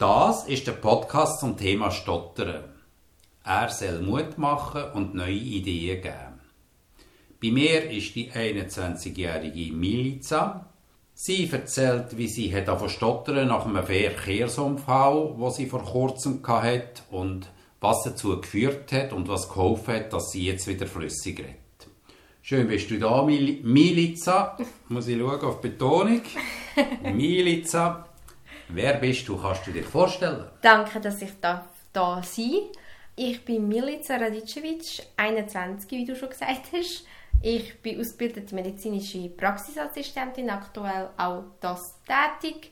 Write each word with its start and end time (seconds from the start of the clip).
Das 0.00 0.48
ist 0.48 0.66
der 0.66 0.72
Podcast 0.72 1.40
zum 1.40 1.58
Thema 1.58 1.90
Stottern. 1.90 2.64
Er 3.44 3.68
soll 3.68 4.00
Mut 4.00 4.38
machen 4.38 4.84
und 4.94 5.14
neue 5.14 5.34
Ideen 5.34 6.00
geben. 6.00 6.40
Bei 7.42 7.50
mir 7.50 7.90
ist 7.90 8.14
die 8.14 8.30
21-jährige 8.30 9.74
Milica. 9.74 10.70
Sie 11.12 11.50
erzählt, 11.52 12.16
wie 12.16 12.28
sie 12.28 12.50
hat 12.56 12.68
von 12.78 12.88
stottern 12.88 13.48
nach 13.48 13.66
einem 13.66 13.84
Verkehrsunfall, 13.84 15.34
wo 15.36 15.50
sie 15.50 15.66
vor 15.66 15.84
kurzem 15.84 16.40
hatte 16.46 17.02
und 17.10 17.50
was 17.82 18.02
dazu 18.02 18.40
geführt 18.40 18.90
hat 18.92 19.12
und 19.12 19.28
was 19.28 19.50
geholfen 19.50 19.96
hat, 19.96 20.14
dass 20.14 20.30
sie 20.30 20.46
jetzt 20.46 20.66
wieder 20.66 20.86
flüssig 20.86 21.40
redet. 21.40 21.56
Schön 22.40 22.68
bist 22.68 22.90
du 22.90 22.98
da, 22.98 23.22
Mil 23.22 23.62
Milica. 23.62 24.56
Muss 24.88 25.08
ich 25.08 25.18
schauen 25.18 25.42
auf 25.42 25.60
die 25.60 25.68
Betonung. 25.68 26.22
Milica. 27.02 28.06
Wer 28.72 28.94
bist 28.94 29.26
du? 29.26 29.36
Kannst 29.36 29.66
du 29.66 29.72
dir 29.72 29.82
vorstellen? 29.82 30.44
Danke, 30.62 31.00
dass 31.00 31.20
ich 31.22 31.32
da, 31.40 31.66
da 31.92 32.22
sein 32.22 32.68
Ich 33.16 33.44
bin 33.44 33.66
Milica 33.66 34.16
Radicevic, 34.16 35.02
21, 35.16 35.90
wie 35.90 36.04
du 36.04 36.14
schon 36.14 36.30
gesagt 36.30 36.72
hast. 36.72 37.04
Ich 37.42 37.80
bin 37.82 37.98
ausgebildete 37.98 38.54
medizinische 38.54 39.28
Praxisassistentin, 39.30 40.50
aktuell 40.50 41.10
auch 41.16 41.44
das 41.60 41.98
tätig. 42.04 42.70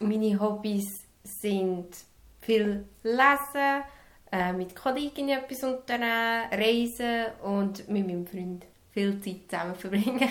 Meine 0.00 0.38
Hobbys 0.38 1.04
sind 1.24 1.96
viel 2.42 2.84
Lesen, 3.02 3.84
äh, 4.30 4.52
mit 4.52 4.76
Kolleginnen 4.76 5.38
etwas 5.38 5.64
unternehmen, 5.64 6.50
reisen 6.52 7.26
und 7.42 7.88
mit 7.88 8.06
meinem 8.06 8.26
Freund 8.26 8.66
viel 8.90 9.18
Zeit 9.20 9.48
zusammen 9.48 9.74
verbringen. 9.74 10.28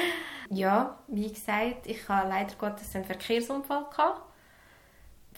ja, 0.50 0.98
wie 1.06 1.32
gesagt, 1.32 1.86
ich 1.86 2.06
hatte 2.06 2.28
leider 2.28 2.54
Gottes 2.58 2.94
einen 2.94 3.06
Verkehrsunfall. 3.06 3.86
Gehabt. 3.90 4.27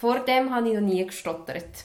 Vor 0.01 0.21
dem 0.21 0.55
habe 0.55 0.67
ich 0.69 0.75
noch 0.75 0.81
nie 0.81 1.05
gestottert. 1.05 1.85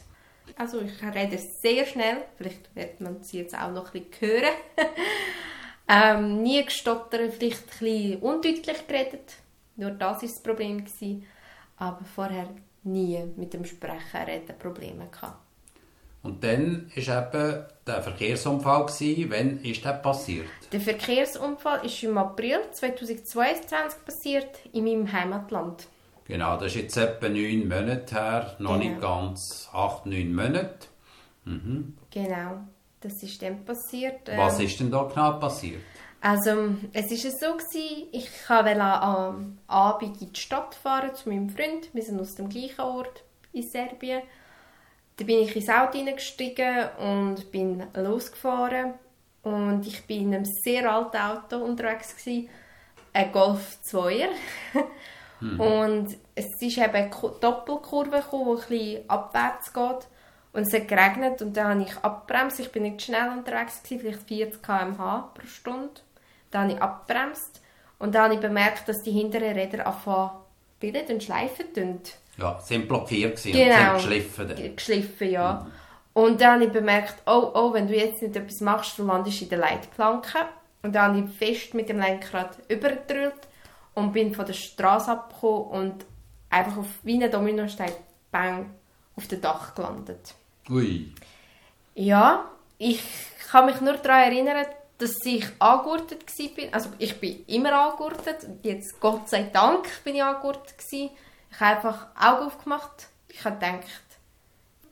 Also 0.58 0.80
ich 0.80 1.04
rede 1.04 1.38
sehr 1.38 1.86
schnell, 1.86 2.24
vielleicht 2.38 2.74
wird 2.74 3.02
man 3.02 3.22
sie 3.22 3.40
jetzt 3.40 3.58
auch 3.58 3.72
noch 3.72 3.94
ein 3.94 4.04
bisschen 4.04 4.30
hören. 4.32 4.54
ähm, 5.90 6.42
nie 6.42 6.64
gestottert, 6.64 7.34
vielleicht 7.34 7.64
ein 7.64 7.80
bisschen 7.80 8.20
undeutlich 8.22 8.88
geredet. 8.88 9.34
Nur 9.76 9.92
das 9.92 10.22
war 10.22 10.30
das 10.30 10.42
Problem. 10.42 10.86
Gewesen. 10.86 11.26
Aber 11.76 12.06
vorher 12.06 12.48
nie 12.84 13.22
mit 13.36 13.54
dem 13.54 13.66
Sprechen 13.66 14.22
reden 14.26 14.58
Probleme 14.58 15.08
gehabt. 15.12 15.42
Und 16.24 16.42
dann 16.42 16.90
war 16.96 17.28
eben 17.28 17.66
der 17.86 18.02
Verkehrsunfall. 18.02 18.86
Gewesen. 18.86 19.30
Wann 19.30 19.60
ist 19.62 19.84
das 19.84 20.02
passiert? 20.02 20.48
Der 20.72 20.80
Verkehrsunfall 20.80 21.86
ist 21.86 22.02
im 22.02 22.18
April 22.18 22.62
2022 22.72 24.06
passiert 24.06 24.60
in 24.72 24.86
meinem 24.86 25.12
Heimatland. 25.12 25.88
Genau, 26.28 26.58
das 26.58 26.68
ist 26.68 26.76
jetzt 26.76 26.98
etwa 26.98 27.30
neun 27.30 27.68
Monate 27.68 28.16
her, 28.16 28.56
noch 28.58 28.80
genau. 28.80 28.84
nicht 28.84 29.02
ganz 29.02 29.70
acht, 29.72 30.06
neun 30.08 30.34
Monate. 30.34 30.88
Mhm. 31.46 31.96
Genau, 32.10 32.62
das 33.00 33.22
ist 33.22 33.42
dann 33.42 33.64
passiert. 33.64 34.28
Was 34.36 34.60
ist 34.60 34.80
denn 34.80 34.90
da 34.90 35.04
genau 35.04 35.34
passiert? 35.34 35.82
Also, 36.22 36.76
es 36.94 37.12
war 37.12 37.32
so, 37.32 37.58
gewesen, 37.58 38.08
ich 38.12 38.28
wollte 38.50 38.82
am 38.82 39.60
Abend 39.68 40.20
in 40.20 40.34
die 40.34 40.40
Stadt 40.40 40.74
fahren 40.74 41.14
zu 41.14 41.30
meinem 41.30 41.50
Freund. 41.50 41.94
Wir 41.94 42.02
sind 42.02 42.20
aus 42.20 42.34
dem 42.34 42.50
gleichen 42.50 42.82
Ort 42.82 43.24
in 43.54 43.62
Serbien. 43.62 44.24
Dann 45.18 45.28
bin 45.28 45.44
ich 45.44 45.56
ins 45.56 45.70
Auto 45.70 46.00
hineingestiegen 46.00 46.90
und 46.98 47.52
bin 47.52 47.84
losgefahren. 47.94 48.96
Und 49.44 49.86
ich 49.86 50.08
bin 50.08 50.30
in 50.30 50.36
einem 50.36 50.46
sehr 50.46 50.92
alten 50.92 51.18
Auto 51.18 51.58
unterwegs. 51.58 52.18
Gewesen, 52.18 52.50
ein 53.14 53.32
Golf 53.32 53.78
2er. 53.86 54.30
mhm. 55.40 55.60
Und 55.60 56.18
es 56.36 56.46
ist 56.62 56.78
eben 56.78 56.94
eine 56.94 57.10
Doppelkurve 57.40 58.18
gekommen, 58.18 58.58
die 58.70 58.76
ein 58.76 58.80
bisschen 58.80 59.10
abwärts 59.10 59.74
geht. 59.74 60.08
Und 60.54 60.62
es 60.62 60.74
hat 60.74 60.88
geregnet 60.88 61.42
und 61.42 61.58
dann 61.58 61.68
habe 61.68 61.84
ich 61.84 61.98
abbremst. 61.98 62.60
Ich 62.62 62.72
bin 62.72 62.84
nicht 62.84 63.02
schnell 63.02 63.30
unterwegs, 63.30 63.84
gewesen, 63.84 64.00
vielleicht 64.00 64.28
40 64.28 64.64
km/h 64.64 65.32
pro 65.34 65.48
Stunde. 65.48 66.02
Dann 66.52 66.64
habe 66.64 66.74
ich 66.74 66.82
abbremst 66.82 67.62
und 68.00 68.16
dann 68.16 68.24
habe 68.24 68.34
ich 68.36 68.40
bemerkt, 68.40 68.88
dass 68.88 69.02
die 69.04 69.12
hinteren 69.12 69.52
Räder 69.54 69.86
anfangen 69.86 70.32
bilden 70.80 71.16
und 71.16 71.24
schleifen. 71.24 71.74
Tun. 71.74 72.00
Ja, 72.38 72.60
sind 72.62 72.88
blockiert 72.88 73.36
gewesen 73.36 73.52
genau, 73.52 73.96
und 73.96 74.00
sind 74.00 74.10
geschliffen. 74.10 74.76
Geschliffen, 74.76 75.30
ja. 75.32 75.66
Mhm. 75.66 75.72
Und 76.14 76.40
dann 76.40 76.54
habe 76.54 76.66
ich 76.66 76.72
bemerkt, 76.72 77.16
oh, 77.26 77.52
oh, 77.54 77.74
wenn 77.74 77.88
du 77.88 77.96
jetzt 77.96 78.22
nicht 78.22 78.36
etwas 78.38 78.62
machst, 78.62 78.98
dann 78.98 79.08
landest 79.08 79.42
du 79.42 79.44
in 79.44 79.50
der 79.50 79.60
Leitplanke. 79.60 80.38
Und 80.82 80.96
dann 80.96 81.18
habe 81.18 81.28
ich 81.28 81.38
fest 81.38 81.74
mit 81.74 81.90
dem 81.90 82.00
Lenkrad 82.00 82.58
übergedrückt 82.70 83.48
und 83.96 84.14
bin 84.14 84.36
von 84.36 84.46
der 84.46 84.54
Straße 84.54 85.12
abgekommen 85.12 85.68
und 85.68 86.06
einfach 86.50 86.78
auf 86.78 86.88
wie 87.04 87.22
ein 87.22 87.32
Dominostein, 87.32 87.92
bang, 88.32 88.70
auf 89.16 89.28
dem 89.28 89.42
Dach 89.42 89.74
gelandet. 89.74 90.36
Ui. 90.70 91.12
Ja, 91.96 92.50
ich 92.78 93.02
kann 93.50 93.68
mich 93.68 93.80
nur 93.82 93.94
daran 93.94 94.32
erinnern, 94.32 94.66
dass 94.98 95.26
ich 95.26 95.46
angegurtet 95.60 96.26
war. 96.28 96.74
Also 96.74 96.90
ich 97.00 97.20
bin 97.20 97.46
immer 97.48 97.74
angegurtet. 97.74 98.48
Jetzt, 98.64 99.00
Gott 99.00 99.30
sei 99.30 99.44
Dank, 99.44 99.88
bin 100.04 100.16
ich 100.16 100.24
angegurtet. 100.24 100.78
Gewesen. 100.78 101.12
Ich 101.52 101.60
habe 101.60 101.76
einfach 101.76 102.08
Augen 102.20 102.48
aufgemacht. 102.48 103.08
Ich 103.30 103.44
habe 103.44 103.56
gedacht, 103.56 104.04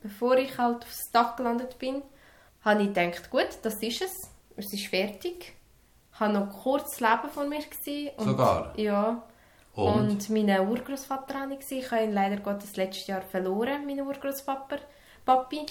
bevor 0.02 0.38
ich 0.38 0.58
halt 0.58 0.84
aufs 0.84 1.12
Dach 1.12 1.36
gelandet 1.36 1.78
bin, 1.80 2.02
habe 2.64 2.84
ich 2.84 2.94
gedacht, 2.94 3.30
gut, 3.30 3.48
das 3.62 3.76
ist 3.76 4.02
es. 4.02 4.30
Es 4.56 4.72
ist 4.72 4.88
fertig. 4.88 5.54
Ich 6.14 6.22
war 6.22 6.30
noch 6.30 6.50
kurz 6.62 7.00
Leben 7.00 7.30
von 7.34 7.50
mir. 7.50 7.60
Gewesen 7.60 8.12
und, 8.18 8.26
Sogar? 8.26 8.74
Ja. 8.78 9.24
Und? 9.76 10.10
und 10.10 10.30
meinen 10.30 10.70
Urgroßvater 10.70 11.40
hatte 11.40 11.58
ich. 11.60 11.72
Ich 11.72 11.92
habe 11.92 12.04
ihn 12.04 12.14
leider 12.14 12.38
Gottes 12.38 12.76
letztes 12.76 13.08
Jahr 13.08 13.22
verloren, 13.22 13.86
meinen 13.86 14.08
Urgroßvater, 14.08 14.78
Papi. 15.26 15.66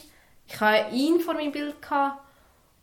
Ich 0.46 0.60
hatte 0.60 0.94
ihn 0.94 1.20
vor 1.20 1.34
meinem 1.34 1.52
Bild. 1.52 1.80
Gehabt. 1.80 2.20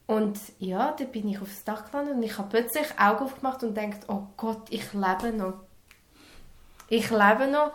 Und 0.09 0.39
ja, 0.57 0.91
dann 0.97 1.11
bin 1.11 1.29
ich 1.29 1.39
aufs 1.39 1.63
Dach 1.63 1.91
gelandet 1.91 2.15
und 2.15 2.23
ich 2.23 2.35
habe 2.35 2.49
plötzlich 2.49 2.87
Augen 2.97 3.25
aufgemacht 3.25 3.61
und 3.61 3.75
gedacht, 3.75 4.05
oh 4.07 4.23
Gott, 4.37 4.63
ich 4.71 4.91
lebe 4.91 5.31
noch. 5.31 5.53
Ich 6.87 7.11
lebe 7.11 7.45
noch. 7.45 7.73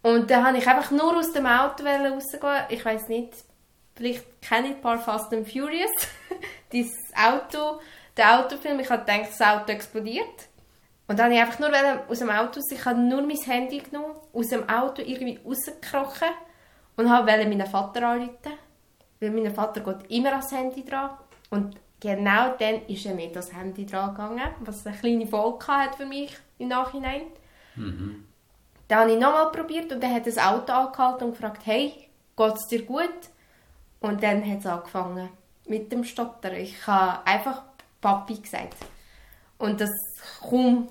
Und 0.00 0.30
dann 0.30 0.46
habe 0.46 0.56
ich 0.56 0.66
einfach 0.66 0.90
nur 0.90 1.18
aus 1.18 1.34
dem 1.34 1.44
Auto 1.44 1.84
rausgehen. 1.84 2.64
Ich 2.70 2.82
weiß 2.82 3.08
nicht, 3.08 3.34
vielleicht 3.94 4.24
kenne 4.40 4.68
ich 4.68 4.74
ein 4.76 4.80
paar 4.80 4.98
Fast 4.98 5.30
and 5.34 5.46
Furious. 5.46 5.90
Dieses 6.72 6.96
Auto, 7.14 7.80
der 8.16 8.40
Autofilm, 8.40 8.78
ich 8.80 8.90
habe 8.90 9.04
gedacht, 9.04 9.30
das 9.30 9.40
Auto 9.40 9.72
explodiert. 9.72 10.48
Und 11.06 11.18
dann 11.18 11.26
habe 11.26 11.34
ich 11.34 11.40
einfach 11.40 11.58
nur 11.58 11.70
aus 12.08 12.18
dem 12.18 12.30
Auto 12.30 12.60
raus, 12.60 12.70
ich 12.70 12.84
habe 12.84 12.98
nur 12.98 13.22
mein 13.22 13.36
Handy 13.36 13.78
genommen, 13.78 14.14
aus 14.32 14.48
dem 14.48 14.68
Auto 14.68 15.02
irgendwie 15.02 15.38
rausgekrochen 15.44 16.28
und 16.96 17.10
habe 17.10 17.26
meinen 17.26 17.66
Vater 17.66 18.08
anrufen. 18.08 18.52
Weil 19.20 19.30
mein 19.30 19.54
Vater 19.54 19.80
geht 19.80 20.10
immer 20.10 20.30
ans 20.30 20.52
Handy 20.52 20.84
dran. 20.84 21.10
Und 21.50 21.76
genau 22.00 22.54
dann 22.58 22.86
ist 22.86 23.04
er 23.06 23.14
nicht 23.14 23.36
das 23.36 23.52
Handy 23.52 23.86
dran 23.86 24.10
gegangen, 24.10 24.54
was 24.60 24.86
eine 24.86 24.96
kleine 24.96 25.26
Folge 25.26 25.66
hat 25.66 25.96
für 25.96 26.06
mich 26.06 26.36
im 26.58 26.68
Nachhinein. 26.68 27.22
Mhm. 27.76 28.26
Dann 28.88 29.00
habe 29.00 29.12
ich 29.12 29.18
nochmal 29.18 29.50
probiert 29.50 29.92
und 29.92 30.02
dann 30.02 30.14
hat 30.14 30.26
das 30.26 30.38
Auto 30.38 30.72
angehalten 30.72 31.24
und 31.24 31.32
gefragt, 31.32 31.62
hey, 31.64 32.08
geht 32.36 32.54
es 32.54 32.66
dir 32.66 32.82
gut? 32.82 33.08
Und 34.00 34.22
dann 34.22 34.44
hat 34.48 34.58
es 34.58 34.66
angefangen 34.66 35.30
mit 35.66 35.90
dem 35.90 36.04
Stottern. 36.04 36.54
Ich 36.56 36.86
habe 36.86 37.26
einfach 37.26 37.62
Papi 38.04 38.34
gesagt. 38.34 38.76
Und 39.56 39.80
das 39.80 39.90
kaum 40.40 40.88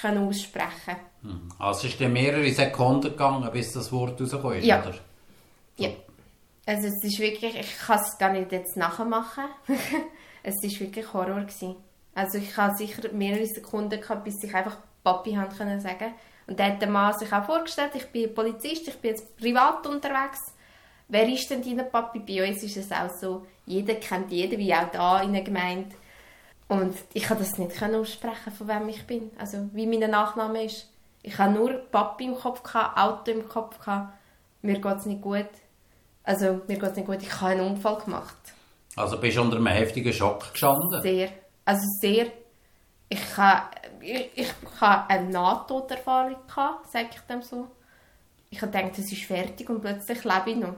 können 0.00 0.28
aussprechen. 0.28 0.96
Mhm. 1.22 1.48
Also 1.58 1.86
ist 1.88 2.00
dann 2.00 2.12
mehrere 2.12 2.50
Sekunden 2.52 3.10
gegangen, 3.10 3.50
bis 3.50 3.72
das 3.72 3.90
Wort 3.90 4.20
rausgekommen 4.20 4.58
ist, 4.58 4.66
ja. 4.66 4.80
oder? 4.80 4.94
Ja. 5.76 5.88
Also 6.66 6.88
es 6.88 7.02
ist 7.02 7.18
wirklich, 7.18 7.58
ich 7.58 7.78
kann 7.78 7.98
es 7.98 8.18
gar 8.18 8.32
nicht 8.32 8.52
jetzt 8.52 8.76
nachmachen. 8.76 9.44
es 10.42 10.54
ist 10.62 10.78
wirklich 10.78 11.12
Horror 11.12 11.40
gewesen. 11.40 11.76
Also 12.14 12.38
ich 12.38 12.56
habe 12.56 12.76
sicher 12.76 13.10
mehrere 13.12 13.46
Sekunden 13.46 14.00
gehabt, 14.00 14.24
bis 14.24 14.42
ich 14.44 14.54
einfach 14.54 14.76
Papi 15.02 15.32
haben 15.32 15.56
können 15.56 15.80
sagen 15.80 16.12
und 16.50 16.58
dann 16.58 16.72
hat 16.72 16.82
der 16.82 16.90
Mann 16.90 17.16
sich 17.16 17.32
auch 17.32 17.44
vorgestellt, 17.44 17.92
ich 17.94 18.06
bin 18.06 18.34
Polizist, 18.34 18.88
ich 18.88 18.96
bin 18.96 19.12
jetzt 19.12 19.36
privat 19.36 19.86
unterwegs. 19.86 20.40
Wer 21.06 21.28
ist 21.28 21.48
denn 21.48 21.62
dein 21.62 21.88
Papi? 21.90 22.18
Bei 22.18 22.48
uns 22.48 22.62
ist 22.64 22.76
es 22.76 22.90
auch 22.90 23.08
so, 23.08 23.46
jeder 23.66 23.94
kennt 23.94 24.32
jeden, 24.32 24.58
wie 24.58 24.74
auch 24.74 24.90
da 24.90 25.22
in 25.22 25.32
der 25.32 25.42
Gemeinde. 25.42 25.94
Und 26.70 26.94
ich 27.14 27.26
konnte 27.26 27.42
das 27.42 27.58
nicht 27.58 27.82
aussprechen, 27.82 28.52
von 28.56 28.68
wem 28.68 28.88
ich 28.88 29.04
bin. 29.04 29.32
Also 29.36 29.68
wie 29.72 29.88
mein 29.88 30.08
Nachname 30.08 30.66
ist. 30.66 30.88
Ich 31.20 31.36
hatte 31.36 31.52
nur 31.52 31.72
Papi 31.90 32.26
im 32.26 32.36
Kopf, 32.36 32.62
gehabt, 32.62 32.96
Auto 32.96 33.32
im 33.32 33.48
Kopf, 33.48 33.80
gehabt. 33.80 34.14
mir 34.62 34.80
geht 34.80 34.96
es 34.98 35.04
nicht 35.04 35.20
gut. 35.20 35.48
Also 36.22 36.60
mir 36.68 36.78
geht 36.78 36.90
es 36.90 36.96
nicht 36.96 37.06
gut, 37.06 37.22
ich 37.22 37.40
habe 37.40 37.52
einen 37.52 37.72
Unfall 37.72 37.98
gemacht. 37.98 38.36
Also 38.94 39.18
bist 39.18 39.36
du 39.36 39.42
unter 39.42 39.56
einem 39.56 39.66
heftigen 39.66 40.12
Schock 40.12 40.52
gestanden? 40.52 41.02
Sehr. 41.02 41.30
Also 41.64 41.82
sehr. 42.00 42.28
Ich 43.08 43.36
habe 43.36 43.66
ich, 44.00 44.30
ich 44.36 44.52
hatte 44.80 45.10
eine 45.10 45.28
Nahtoderfahrung, 45.28 46.36
sage 46.88 47.08
ich 47.12 47.20
dem 47.22 47.42
so. 47.42 47.66
Ich 48.48 48.62
habe 48.62 48.70
gedacht, 48.70 48.96
es 48.96 49.10
ist 49.10 49.24
fertig 49.24 49.68
und 49.68 49.80
plötzlich 49.80 50.22
lebe 50.22 50.50
ich 50.50 50.56
noch. 50.56 50.74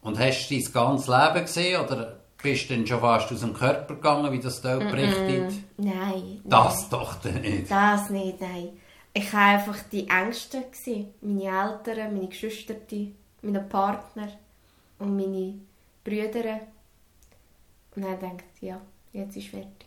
Und 0.00 0.18
hast 0.18 0.50
du 0.50 0.56
dein 0.56 0.72
ganzes 0.72 1.06
Leben 1.06 1.44
gesehen 1.44 1.80
oder 1.80 2.25
bist 2.42 2.70
du 2.70 2.74
dann 2.74 2.86
schon 2.86 3.00
fast 3.00 3.32
aus 3.32 3.40
dem 3.40 3.54
Körper 3.54 3.94
gegangen, 3.94 4.32
wie 4.32 4.40
das 4.40 4.60
dort 4.60 4.90
berichtet? 4.90 5.52
Nein. 5.76 6.40
Das 6.44 6.82
nein. 6.82 6.90
doch 6.90 7.24
nicht? 7.24 7.70
Das 7.70 8.10
nicht, 8.10 8.40
nein. 8.40 8.70
Ich 9.12 9.32
war 9.32 9.46
einfach 9.46 9.78
die 9.90 10.08
Ängste. 10.08 10.64
Meine 11.22 11.44
Eltern, 11.44 12.14
meine 12.14 12.28
Geschwister, 12.28 12.74
meinen 13.42 13.68
Partner 13.68 14.28
und 14.98 15.16
meine 15.16 15.54
Brüder. 16.04 16.60
Und 17.94 18.04
dann 18.04 18.18
denkt 18.18 18.44
ja, 18.60 18.80
jetzt 19.12 19.36
ist 19.36 19.48
fertig. 19.48 19.86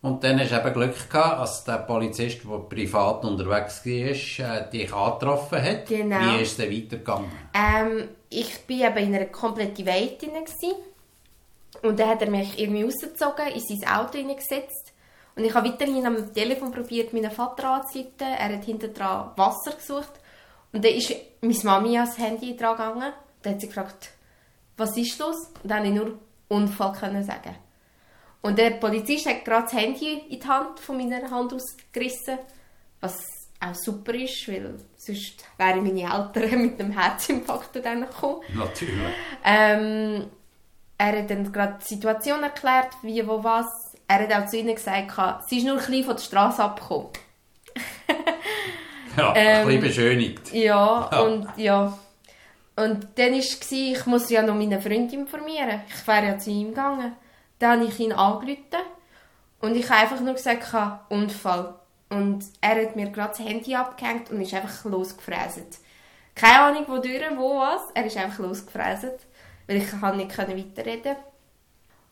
Und 0.00 0.22
dann 0.22 0.38
hast 0.38 0.52
du 0.52 0.56
eben 0.56 0.72
Glück 0.72 1.10
gehabt, 1.10 1.40
dass 1.40 1.64
der 1.64 1.78
Polizist, 1.78 2.44
der 2.44 2.58
privat 2.58 3.24
unterwegs 3.24 3.84
war, 3.84 4.56
äh, 4.56 4.70
dich 4.70 4.92
angetroffen 4.92 5.62
hat. 5.62 5.86
Genau. 5.86 6.20
Wie 6.20 6.42
ist 6.42 6.52
es 6.52 6.56
dann 6.56 6.70
weitergegangen? 6.70 7.30
Ähm, 7.52 8.08
ich 8.30 8.68
war 8.68 8.90
eben 8.90 9.08
in 9.08 9.14
einer 9.16 9.26
kompletten 9.26 9.86
Welt 9.86 10.22
drin. 10.22 10.32
Und 11.82 11.98
dann 11.98 12.08
hat 12.08 12.22
er 12.22 12.30
mich 12.30 12.58
irgendwie 12.58 12.82
rausgezogen, 12.82 13.48
in 13.48 13.60
sein 13.60 13.88
Auto 13.88 14.18
hineingesetzt. 14.18 14.92
Und 15.36 15.44
ich 15.44 15.54
habe 15.54 15.68
weiterhin 15.68 16.04
am 16.04 16.32
Telefon 16.34 16.72
probiert, 16.72 17.12
meinen 17.12 17.30
Vater 17.30 17.70
anzuleiten. 17.70 18.26
Er 18.26 18.56
hat 18.56 18.64
hinter 18.64 18.88
dran 18.88 19.30
Wasser 19.36 19.72
gesucht. 19.72 20.12
Und 20.72 20.84
dann 20.84 20.92
ist 20.92 21.14
meine 21.40 21.54
Mami 21.62 21.96
ans 21.96 22.18
Handy 22.18 22.56
dran 22.56 22.76
gegangen. 22.76 23.12
Dann 23.42 23.54
hat 23.54 23.60
sie 23.60 23.68
gefragt, 23.68 24.10
was 24.76 24.96
ist 24.96 25.18
los? 25.18 25.36
Und 25.62 25.70
dann 25.70 25.84
konnte 25.84 25.88
ich 25.88 25.94
nur 25.94 26.18
Unfall 26.48 26.92
können 26.92 27.24
sagen. 27.24 27.54
Und 28.40 28.58
der 28.58 28.70
Polizist 28.70 29.26
hat 29.26 29.44
gerade 29.44 29.64
das 29.64 29.72
Handy 29.72 30.22
in 30.28 30.40
die 30.40 30.46
Hand 30.46 30.80
von 30.80 30.96
meiner 30.96 31.30
Hand 31.30 31.52
ausgerissen, 31.52 32.38
was 33.00 33.18
auch 33.60 33.74
super 33.74 34.14
ist, 34.14 34.46
weil 34.48 34.74
sonst 34.96 35.44
wären 35.56 35.82
meine 35.82 36.02
Eltern 36.02 36.62
mit 36.62 36.80
einem 36.80 36.92
Herzinfarkt 36.92 37.84
dann 37.84 38.02
gekommen. 38.02 38.42
Natürlich. 38.54 38.96
Ähm, 39.44 40.26
er 40.98 41.18
hat 41.18 41.30
dann 41.30 41.52
gerade 41.52 41.78
die 41.80 41.94
Situation 41.94 42.42
erklärt, 42.42 42.88
wie, 43.02 43.26
wo, 43.26 43.42
was. 43.42 43.94
Er 44.08 44.20
hat 44.20 44.32
auch 44.32 44.46
zu 44.46 44.56
ihnen 44.58 44.74
gesagt, 44.74 45.48
sie 45.48 45.58
ist 45.58 45.64
nur 45.64 45.74
ein 45.74 45.80
bisschen 45.80 46.04
von 46.04 46.16
der 46.16 46.22
Straße 46.22 46.62
abgekommen. 46.62 47.08
ja, 49.16 49.32
ein 49.32 49.66
bisschen 49.66 49.70
ähm, 49.70 49.80
beschönigt. 49.80 50.52
Ja, 50.52 51.08
ja, 51.12 51.20
und 51.20 51.48
ja. 51.56 51.98
Und 52.76 53.06
dann 53.16 53.32
war 53.32 53.38
es, 53.38 53.72
ich 53.72 54.06
muss 54.06 54.30
ja 54.30 54.42
noch 54.42 54.54
meine 54.54 54.80
Freund 54.80 55.12
informieren. 55.12 55.82
Ich 55.88 56.06
wäre 56.06 56.26
ja 56.26 56.38
zu 56.38 56.50
ihm 56.50 56.68
gegangen. 56.68 57.12
Dann 57.58 57.80
habe 57.80 57.88
ich 57.88 57.98
ihn 57.98 58.12
angerufen 58.12 58.62
und 59.60 59.74
ich 59.74 59.90
habe 59.90 60.02
einfach 60.02 60.20
nur 60.20 60.34
gesagt, 60.34 60.72
Unfall. 61.08 61.74
Und 62.08 62.44
er 62.60 62.82
hat 62.82 62.96
mir 62.96 63.10
gerade 63.10 63.30
das 63.30 63.40
Handy 63.40 63.74
abgehängt 63.74 64.30
und 64.30 64.40
ist 64.40 64.54
einfach 64.54 64.84
losgefräset. 64.84 65.78
Keine 66.34 66.60
Ahnung, 66.60 66.84
wodurch, 66.86 67.22
wo, 67.36 67.58
was. 67.58 67.82
Er 67.94 68.06
ist 68.06 68.16
einfach 68.16 68.38
losgefräset, 68.38 69.26
weil 69.68 69.76
ich 69.76 69.92
nicht 69.92 70.38
weiterreden 70.38 71.16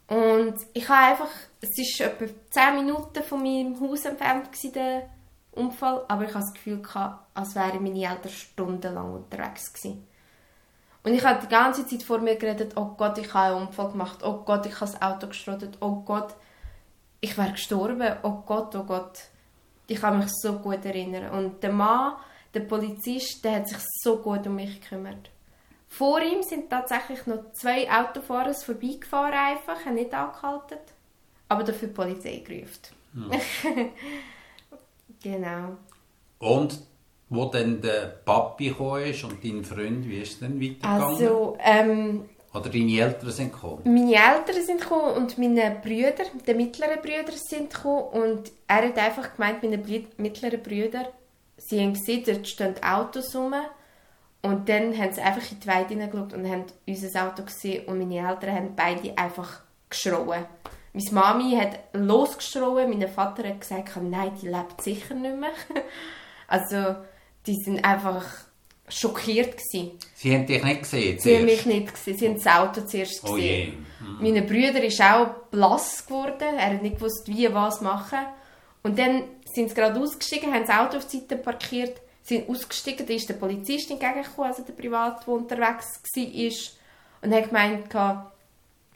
Und 0.08 0.54
ich 0.74 0.88
habe 0.88 1.12
einfach, 1.12 1.30
es 1.60 1.70
war 2.00 2.06
etwa 2.06 2.26
10 2.50 2.76
Minuten 2.76 3.22
von 3.24 3.42
meinem 3.42 3.80
Haus 3.80 4.04
entfernt, 4.04 4.50
der 4.74 5.08
Unfall, 5.52 6.04
aber 6.06 6.24
ich 6.24 6.34
hatte 6.34 6.44
das 6.44 6.54
Gefühl, 6.54 6.82
als 7.34 7.54
wären 7.54 7.82
meine 7.82 8.04
Eltern 8.04 8.30
stundenlang 8.30 9.14
unterwegs 9.14 9.72
gewesen. 9.72 10.06
Und 11.02 11.14
ich 11.14 11.24
habe 11.24 11.40
die 11.40 11.48
ganze 11.48 11.86
Zeit 11.86 12.02
vor 12.02 12.18
mir 12.18 12.36
geredet, 12.36 12.76
oh 12.76 12.94
Gott, 12.96 13.16
ich 13.18 13.32
habe 13.32 13.56
einen 13.56 13.68
Unfall 13.68 13.90
gemacht, 13.90 14.22
oh 14.22 14.42
Gott, 14.44 14.66
ich 14.66 14.74
habe 14.74 14.90
das 14.90 15.00
Auto 15.00 15.28
geschrottet, 15.28 15.78
oh 15.80 16.02
Gott, 16.04 16.34
ich 17.20 17.38
wäre 17.38 17.52
gestorben, 17.52 18.16
oh 18.22 18.42
Gott, 18.44 18.74
oh 18.74 18.84
Gott. 18.84 19.18
Ich 19.86 20.00
kann 20.00 20.18
mich 20.18 20.30
so 20.42 20.58
gut 20.58 20.84
erinnern. 20.84 21.30
Und 21.30 21.62
der 21.62 21.72
Mann, 21.72 22.16
der 22.52 22.60
Polizist, 22.60 23.44
der 23.44 23.56
hat 23.56 23.68
sich 23.68 23.78
so 24.02 24.18
gut 24.18 24.46
um 24.46 24.56
mich 24.56 24.80
gekümmert. 24.80 25.30
Vor 25.96 26.20
ihm 26.20 26.42
sind 26.42 26.68
tatsächlich 26.68 27.26
noch 27.26 27.52
zwei 27.54 27.90
Autofahrer 27.90 28.52
vorbeigefahren, 28.52 29.32
einfach, 29.32 29.82
haben 29.86 29.94
nicht 29.94 30.12
angehalten, 30.12 30.76
aber 31.48 31.64
dafür 31.64 31.88
die 31.88 31.94
Polizei 31.94 32.42
gerufen. 32.46 32.82
Hm. 33.14 33.90
genau. 35.22 35.78
Und 36.38 36.78
wo 37.30 37.46
dann 37.46 37.80
der 37.80 38.08
Papi 38.26 38.74
ist 39.08 39.24
und 39.24 39.42
dein 39.42 39.64
Freund, 39.64 40.06
wie 40.06 40.18
ist 40.18 40.34
es 40.34 40.40
dann 40.40 40.60
weitergegangen? 40.60 41.02
Also, 41.02 41.56
ähm, 41.60 42.28
Oder 42.52 42.68
deine 42.68 43.00
Eltern 43.00 43.30
sind 43.30 43.52
gekommen? 43.54 43.80
Meine 43.84 44.16
Eltern 44.16 44.62
sind 44.66 44.82
gekommen 44.82 45.14
und 45.16 45.38
meine 45.38 45.80
Brüder, 45.82 46.24
die 46.46 46.54
mittleren 46.54 47.00
Brüder 47.00 47.32
sind 47.32 47.72
gekommen 47.72 48.08
und 48.12 48.52
er 48.68 48.86
hat 48.88 48.98
einfach 48.98 49.34
gemeint, 49.34 49.62
meine 49.62 49.78
mittleren 50.18 50.62
Brüder, 50.62 51.10
sie 51.56 51.80
haben 51.80 51.94
gesehen, 51.94 52.22
dort 52.26 52.46
stehen 52.46 52.74
Autos 52.82 53.34
rum 53.34 53.54
und 54.46 54.68
dann 54.68 54.96
haben 54.96 55.12
sie 55.12 55.20
einfach 55.20 55.50
in 55.50 55.60
die 55.60 55.66
Weide 55.66 55.88
hineingeschaut 55.90 56.32
und 56.32 56.48
haben 56.48 56.64
unser 56.86 57.26
Auto 57.26 57.42
gesehen 57.42 57.84
und 57.86 57.98
meine 57.98 58.28
Eltern 58.28 58.54
haben 58.54 58.76
beide 58.76 59.16
einfach 59.16 59.60
geschrauen. 59.90 60.44
Meine 60.92 61.10
Mami 61.10 61.56
hat 61.56 61.78
losgeschrauen, 61.92 62.88
mein 62.88 63.08
Vater 63.08 63.48
hat 63.48 63.60
gesagt, 63.60 63.96
nein, 64.02 64.32
die 64.40 64.48
lebt 64.48 64.80
sicher 64.80 65.14
nicht 65.14 65.36
mehr. 65.36 65.50
also 66.48 66.96
die 67.46 67.56
sind 67.56 67.84
einfach 67.84 68.24
schockiert 68.88 69.56
gewesen. 69.56 69.98
Sie 70.14 70.34
haben 70.34 70.46
dich 70.46 70.62
nicht 70.62 70.82
gesehen? 70.82 71.18
Sie 71.18 71.36
haben 71.36 71.44
mich 71.44 71.66
nicht 71.66 71.92
gesehen. 71.92 72.18
Sie 72.18 72.28
haben 72.28 72.34
das 72.36 72.46
Auto 72.46 72.80
zuerst 72.82 73.22
gesehen. 73.22 73.34
Oh 73.34 73.36
je. 73.36 73.72
Mhm. 74.00 74.18
Mein 74.20 74.46
Bruder 74.46 74.82
ist 74.84 75.00
auch 75.00 75.28
blass 75.50 76.06
geworden. 76.06 76.56
Er 76.56 76.74
hat 76.74 76.82
nicht 76.82 76.96
gewusst, 76.96 77.26
wie 77.26 77.52
was 77.52 77.80
machen. 77.80 78.20
Und 78.82 78.98
dann 78.98 79.24
sind 79.52 79.70
sie 79.70 79.74
gerade 79.74 79.98
ausgestiegen, 79.98 80.52
haben 80.52 80.66
das 80.66 80.76
Auto 80.76 80.98
auf 80.98 81.06
die 81.08 81.18
Seite 81.18 81.36
parkiert, 81.36 82.00
sind 82.26 82.48
ausgestiegen. 82.48 83.06
Da 83.06 83.14
ist 83.14 83.28
der 83.28 83.34
Polizist 83.34 83.90
entgegengekommen, 83.90 84.50
also 84.50 84.62
der 84.62 84.72
Privat, 84.72 85.26
der 85.26 85.34
unterwegs 85.34 86.00
war. 86.02 87.22
Und 87.22 87.34
hat 87.34 87.48
gemeint, 87.48 88.26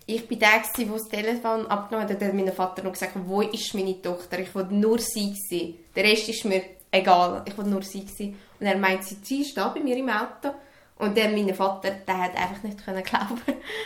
ich 0.06 0.26
bin 0.26 0.38
der, 0.38 0.62
der 0.76 0.86
das 0.86 1.08
Telefon 1.08 1.66
abgenommen 1.66 2.08
hat. 2.08 2.20
Dann 2.20 2.28
hat 2.28 2.34
mein 2.34 2.52
Vater 2.52 2.82
noch 2.82 2.92
gesagt, 2.92 3.12
wo 3.26 3.42
ist 3.42 3.74
meine 3.74 4.00
Tochter? 4.02 4.40
Ich 4.40 4.54
wollte 4.54 4.74
nur 4.74 4.98
sie 4.98 5.34
sehen. 5.48 5.76
Der 5.94 6.04
Rest 6.04 6.28
ist 6.28 6.44
mir 6.44 6.62
egal, 6.90 7.42
ich 7.46 7.56
wollte 7.56 7.70
nur 7.70 7.82
sie 7.82 8.06
sein. 8.06 8.36
Und 8.58 8.66
er 8.66 8.76
meint, 8.76 9.04
sie, 9.04 9.18
sie 9.22 9.42
ist 9.42 9.56
da 9.56 9.68
bei 9.68 9.80
mir 9.80 9.96
im 9.96 10.08
Auto. 10.08 10.54
Und 10.98 11.16
dann 11.16 11.32
mein 11.32 11.54
Vater, 11.54 11.90
der 11.90 12.18
hat 12.18 12.36
einfach 12.36 12.62
nicht 12.62 12.84
können 12.84 13.02
glauben, 13.02 13.40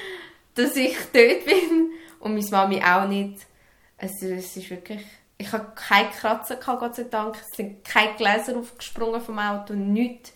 dass 0.55 0.75
ich 0.77 0.97
dort 1.13 1.45
bin. 1.45 1.93
Und 2.21 2.35
meine 2.35 2.51
Mami 2.51 2.83
auch 2.83 3.07
nicht. 3.07 3.41
Also 3.99 4.27
es 4.27 4.57
ist 4.57 4.71
wirklich... 4.71 5.03
Ich 5.45 5.53
hatte 5.53 5.73
keine 5.75 6.09
Kratzer, 6.09 6.57
gehabt, 6.57 6.81
Gott 6.81 6.95
sei 6.95 7.05
Dank. 7.05 7.37
Es 7.37 7.55
sind 7.55 7.85
keine 7.85 8.15
Gläser 8.15 8.57
aufgesprungen 8.57 9.21
vom 9.21 9.39
Auto, 9.39 9.75
nichts. 9.75 10.33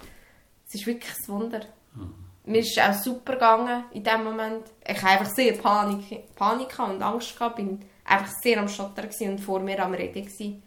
Es 0.68 0.74
ist 0.74 0.86
wirklich 0.86 1.10
ein 1.10 1.28
Wunder. 1.28 1.60
Mhm. 1.94 2.14
Mir 2.44 2.58
ist 2.58 2.76
es 2.76 2.82
auch 2.82 2.92
super 2.92 3.32
gegangen 3.32 3.84
in 3.92 4.04
dem 4.04 4.22
Moment. 4.22 4.66
Ich 4.86 5.00
hatte 5.02 5.06
einfach 5.06 5.34
sehr 5.34 5.54
Panik, 5.54 6.34
Panik 6.36 6.78
und 6.78 7.02
Angst. 7.02 7.38
Gehabt. 7.38 7.58
Ich 7.58 7.66
war 7.66 7.78
einfach 8.04 8.32
sehr 8.42 8.58
am 8.60 8.68
Stottern 8.68 9.08
und 9.20 9.38
vor 9.38 9.60
mir 9.60 9.82
am 9.82 9.94
Reden. 9.94 10.26
Gewesen. 10.26 10.62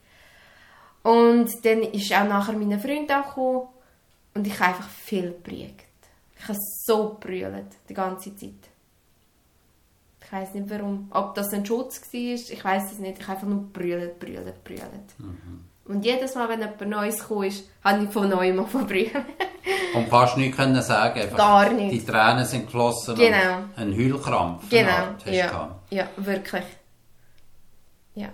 Und 1.04 1.64
dann 1.64 1.84
ist 1.84 2.12
auch 2.12 2.28
nachher 2.28 2.54
meine 2.54 2.80
Freund 2.80 3.10
gekommen 3.10 3.68
und 4.34 4.48
ich 4.48 4.60
habe 4.60 4.70
einfach 4.70 4.90
viel 4.90 5.34
gebrüllt. 5.34 5.84
Ich 6.36 6.48
habe 6.48 6.58
so 6.60 7.10
gebrüllt, 7.10 7.78
die 7.88 7.94
ganze 7.94 8.36
Zeit. 8.36 8.71
Ich 10.32 10.38
weiß 10.38 10.54
nicht 10.54 10.70
warum. 10.70 11.10
Ob 11.12 11.36
das 11.36 11.52
ein 11.52 11.66
Schutz 11.66 12.02
war, 12.02 12.22
ich 12.22 12.64
weiß 12.64 12.94
es 12.94 13.00
nicht. 13.00 13.20
Ich 13.20 13.24
habe 13.28 13.34
einfach 13.34 13.48
nur 13.48 13.64
gebrüllt, 13.64 14.18
gebrüllt, 14.18 14.64
gebrüllt. 14.64 15.20
Mhm. 15.20 15.66
Und 15.84 16.06
jedes 16.06 16.36
Mal, 16.36 16.48
wenn 16.48 16.62
jemand 16.62 16.88
Neues 16.88 17.28
kam, 17.28 17.52
habe 17.84 18.04
ich 18.06 18.10
von 18.10 18.30
neuem 18.30 18.66
verbrüllt. 18.66 19.12
und 19.94 20.08
fast 20.08 20.38
nichts 20.38 20.56
können 20.56 20.82
sagen. 20.82 21.20
Einfach 21.20 21.38
Gar 21.38 21.74
nicht. 21.74 21.92
Die 21.92 22.06
Tränen 22.06 22.46
sind 22.46 22.68
geflossen. 22.68 23.16
Genau. 23.16 23.64
Ein 23.76 23.94
Heulkrampf. 23.94 24.70
Genau. 24.70 25.16
Ja. 25.26 25.76
ja, 25.90 26.08
wirklich. 26.16 26.64
Ja. 28.16 28.30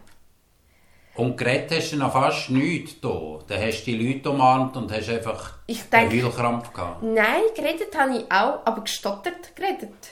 Und 1.15 1.35
geredet 1.35 1.71
hast 1.71 1.93
du 1.93 1.97
noch 1.97 2.13
fast 2.13 2.51
nichts 2.51 3.01
da. 3.01 3.39
Dann 3.47 3.59
hast 3.59 3.85
du 3.85 3.91
die 3.91 4.13
Leute 4.13 4.29
umarmt 4.29 4.77
und 4.77 4.91
hast 4.91 5.09
einfach 5.09 5.53
ich 5.65 5.81
denke, 5.89 6.11
einen 6.11 6.23
Heulkrampf 6.23 6.71
gehabt. 6.71 7.01
Nein, 7.01 7.41
geredet 7.55 7.97
habe 7.97 8.17
ich 8.17 8.31
auch, 8.31 8.63
aber 8.65 8.81
gestottert 8.81 9.55
geredet. 9.55 10.11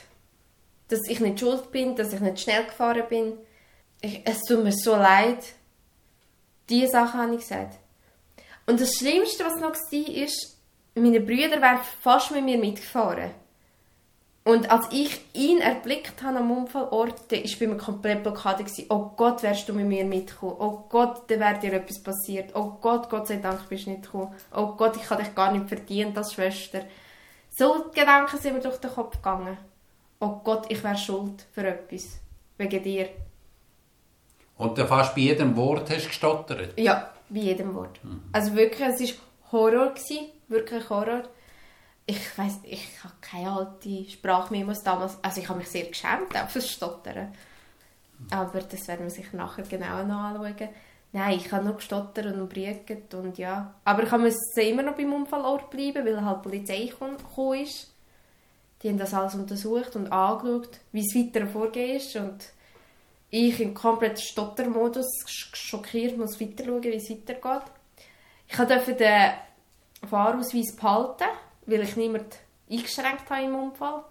Dass 0.88 1.08
ich 1.08 1.20
nicht 1.20 1.40
schuld 1.40 1.70
bin, 1.72 1.96
dass 1.96 2.12
ich 2.12 2.20
nicht 2.20 2.40
schnell 2.40 2.64
gefahren 2.64 3.04
bin. 3.08 3.38
Ich, 4.00 4.20
es 4.24 4.42
tut 4.42 4.62
mir 4.62 4.72
so 4.72 4.94
leid. 4.94 5.44
Diese 6.68 6.88
Sachen 6.88 7.20
habe 7.20 7.34
ich 7.34 7.40
gesagt. 7.40 7.78
Und 8.66 8.80
das 8.80 8.94
Schlimmste, 8.94 9.44
was 9.44 9.56
noch 9.56 9.74
war, 9.74 10.14
ist, 10.14 10.56
meine 10.94 11.20
Brüder 11.20 11.60
wären 11.60 11.80
fast 12.00 12.30
mit 12.32 12.44
mir 12.44 12.58
mitgefahren. 12.58 13.30
Und 14.46 14.70
als 14.70 14.86
ich 14.92 15.20
ihn 15.32 15.58
erblickt 15.58 16.22
habe 16.22 16.38
am 16.38 16.52
Unfallort, 16.52 17.20
war 17.32 17.38
bei 17.58 17.66
mir 17.66 17.76
komplett 17.76 18.22
Blockade. 18.22 18.64
Oh 18.88 19.10
Gott, 19.16 19.42
wärst 19.42 19.68
du 19.68 19.72
mit 19.72 19.86
mir 19.86 20.04
mitgekommen? 20.04 20.54
Oh 20.60 20.84
Gott, 20.88 21.28
da 21.28 21.40
wäre 21.40 21.58
dir 21.58 21.72
etwas 21.72 22.00
passiert. 22.00 22.54
Oh 22.54 22.78
Gott, 22.80 23.10
Gott 23.10 23.26
sei 23.26 23.38
Dank 23.38 23.68
bist 23.68 23.86
du 23.86 23.90
nicht 23.90 24.04
gekommen. 24.04 24.32
Oh 24.54 24.68
Gott, 24.76 24.96
ich 24.96 25.10
habe 25.10 25.24
dich 25.24 25.34
gar 25.34 25.50
nicht 25.50 25.68
verdient 25.68 26.16
als 26.16 26.32
Schwester. 26.32 26.82
So 27.50 27.86
Gedanken 27.92 28.38
sind 28.38 28.54
mir 28.54 28.60
durch 28.60 28.76
den 28.76 28.92
Kopf 28.92 29.16
gegangen. 29.16 29.58
Oh 30.20 30.40
Gott, 30.42 30.66
ich 30.68 30.82
wäre 30.82 30.96
schuld 30.96 31.46
für 31.52 31.66
etwas. 31.66 32.20
Wegen 32.58 32.82
dir. 32.82 33.08
Und 34.56 34.78
du 34.78 34.86
fast 34.86 35.14
bei 35.14 35.22
jedem 35.22 35.54
Wort 35.56 35.90
hast 35.90 36.06
gestottert? 36.06 36.78
Ja, 36.78 37.10
bei 37.28 37.40
jedem 37.40 37.74
Wort. 37.74 38.02
Mhm. 38.02 38.22
Also 38.32 38.54
wirklich, 38.54 38.88
es 38.88 39.00
war 39.00 39.52
Horror. 39.52 39.90
Gewesen, 39.90 40.28
wirklich 40.48 40.88
Horror 40.88 41.24
ich 42.06 42.38
weiß 42.38 42.60
ich 42.62 42.88
habe 43.02 43.14
keine 43.20 43.50
alte 43.50 44.08
Sprachmemos 44.08 44.82
damals, 44.82 45.18
also 45.22 45.40
ich 45.40 45.48
habe 45.48 45.58
mich 45.58 45.68
sehr 45.68 45.86
geschämt 45.86 46.36
auch 46.36 46.48
fürs 46.48 46.70
Stottern. 46.70 47.34
Aber 48.30 48.60
das 48.60 48.88
werden 48.88 49.04
wir 49.04 49.10
sich 49.10 49.32
nachher 49.32 49.64
genauer 49.64 50.04
noch 50.04 50.16
anschauen. 50.16 50.68
Nein, 51.12 51.38
ich 51.38 51.52
habe 51.52 51.64
nur 51.64 51.74
gestottert 51.74 52.34
und 52.34 52.48
brügget 52.48 53.12
und 53.14 53.36
ja. 53.38 53.74
Aber 53.84 54.04
ich 54.04 54.12
musste 54.12 54.62
immer 54.62 54.82
noch 54.82 54.96
beim 54.96 55.12
Unfallort 55.12 55.68
bleiben, 55.70 56.04
weil 56.06 56.24
halt 56.24 56.38
die 56.38 56.48
Polizei 56.48 56.86
gekommen 56.86 57.16
ist. 57.62 57.92
Die 58.86 58.90
haben 58.90 58.98
das 58.98 59.14
alles 59.14 59.34
untersucht 59.34 59.96
und 59.96 60.12
angeschaut, 60.12 60.78
wie 60.92 61.00
es 61.00 61.12
weiter 61.12 61.48
vorgehen 61.48 61.96
ist 61.96 62.14
und 62.14 62.38
ich 63.30 63.58
im 63.58 63.74
kompletten 63.74 64.22
Stottermodus 64.22 65.24
schockiert 65.26 66.16
muss 66.16 66.40
weiter 66.40 66.64
schauen, 66.64 66.84
wie 66.84 66.94
es 66.94 67.10
weitergeht. 67.10 67.68
Ich 68.46 68.56
durfte 68.56 68.94
den 68.94 69.32
Fahrausweis 70.08 70.76
behalten, 70.76 71.24
weil 71.66 71.80
ich 71.80 71.96
niemand 71.96 72.38
eingeschränkt 72.70 73.28
habe 73.28 73.42
im 73.42 73.56
Unfall 73.56 74.04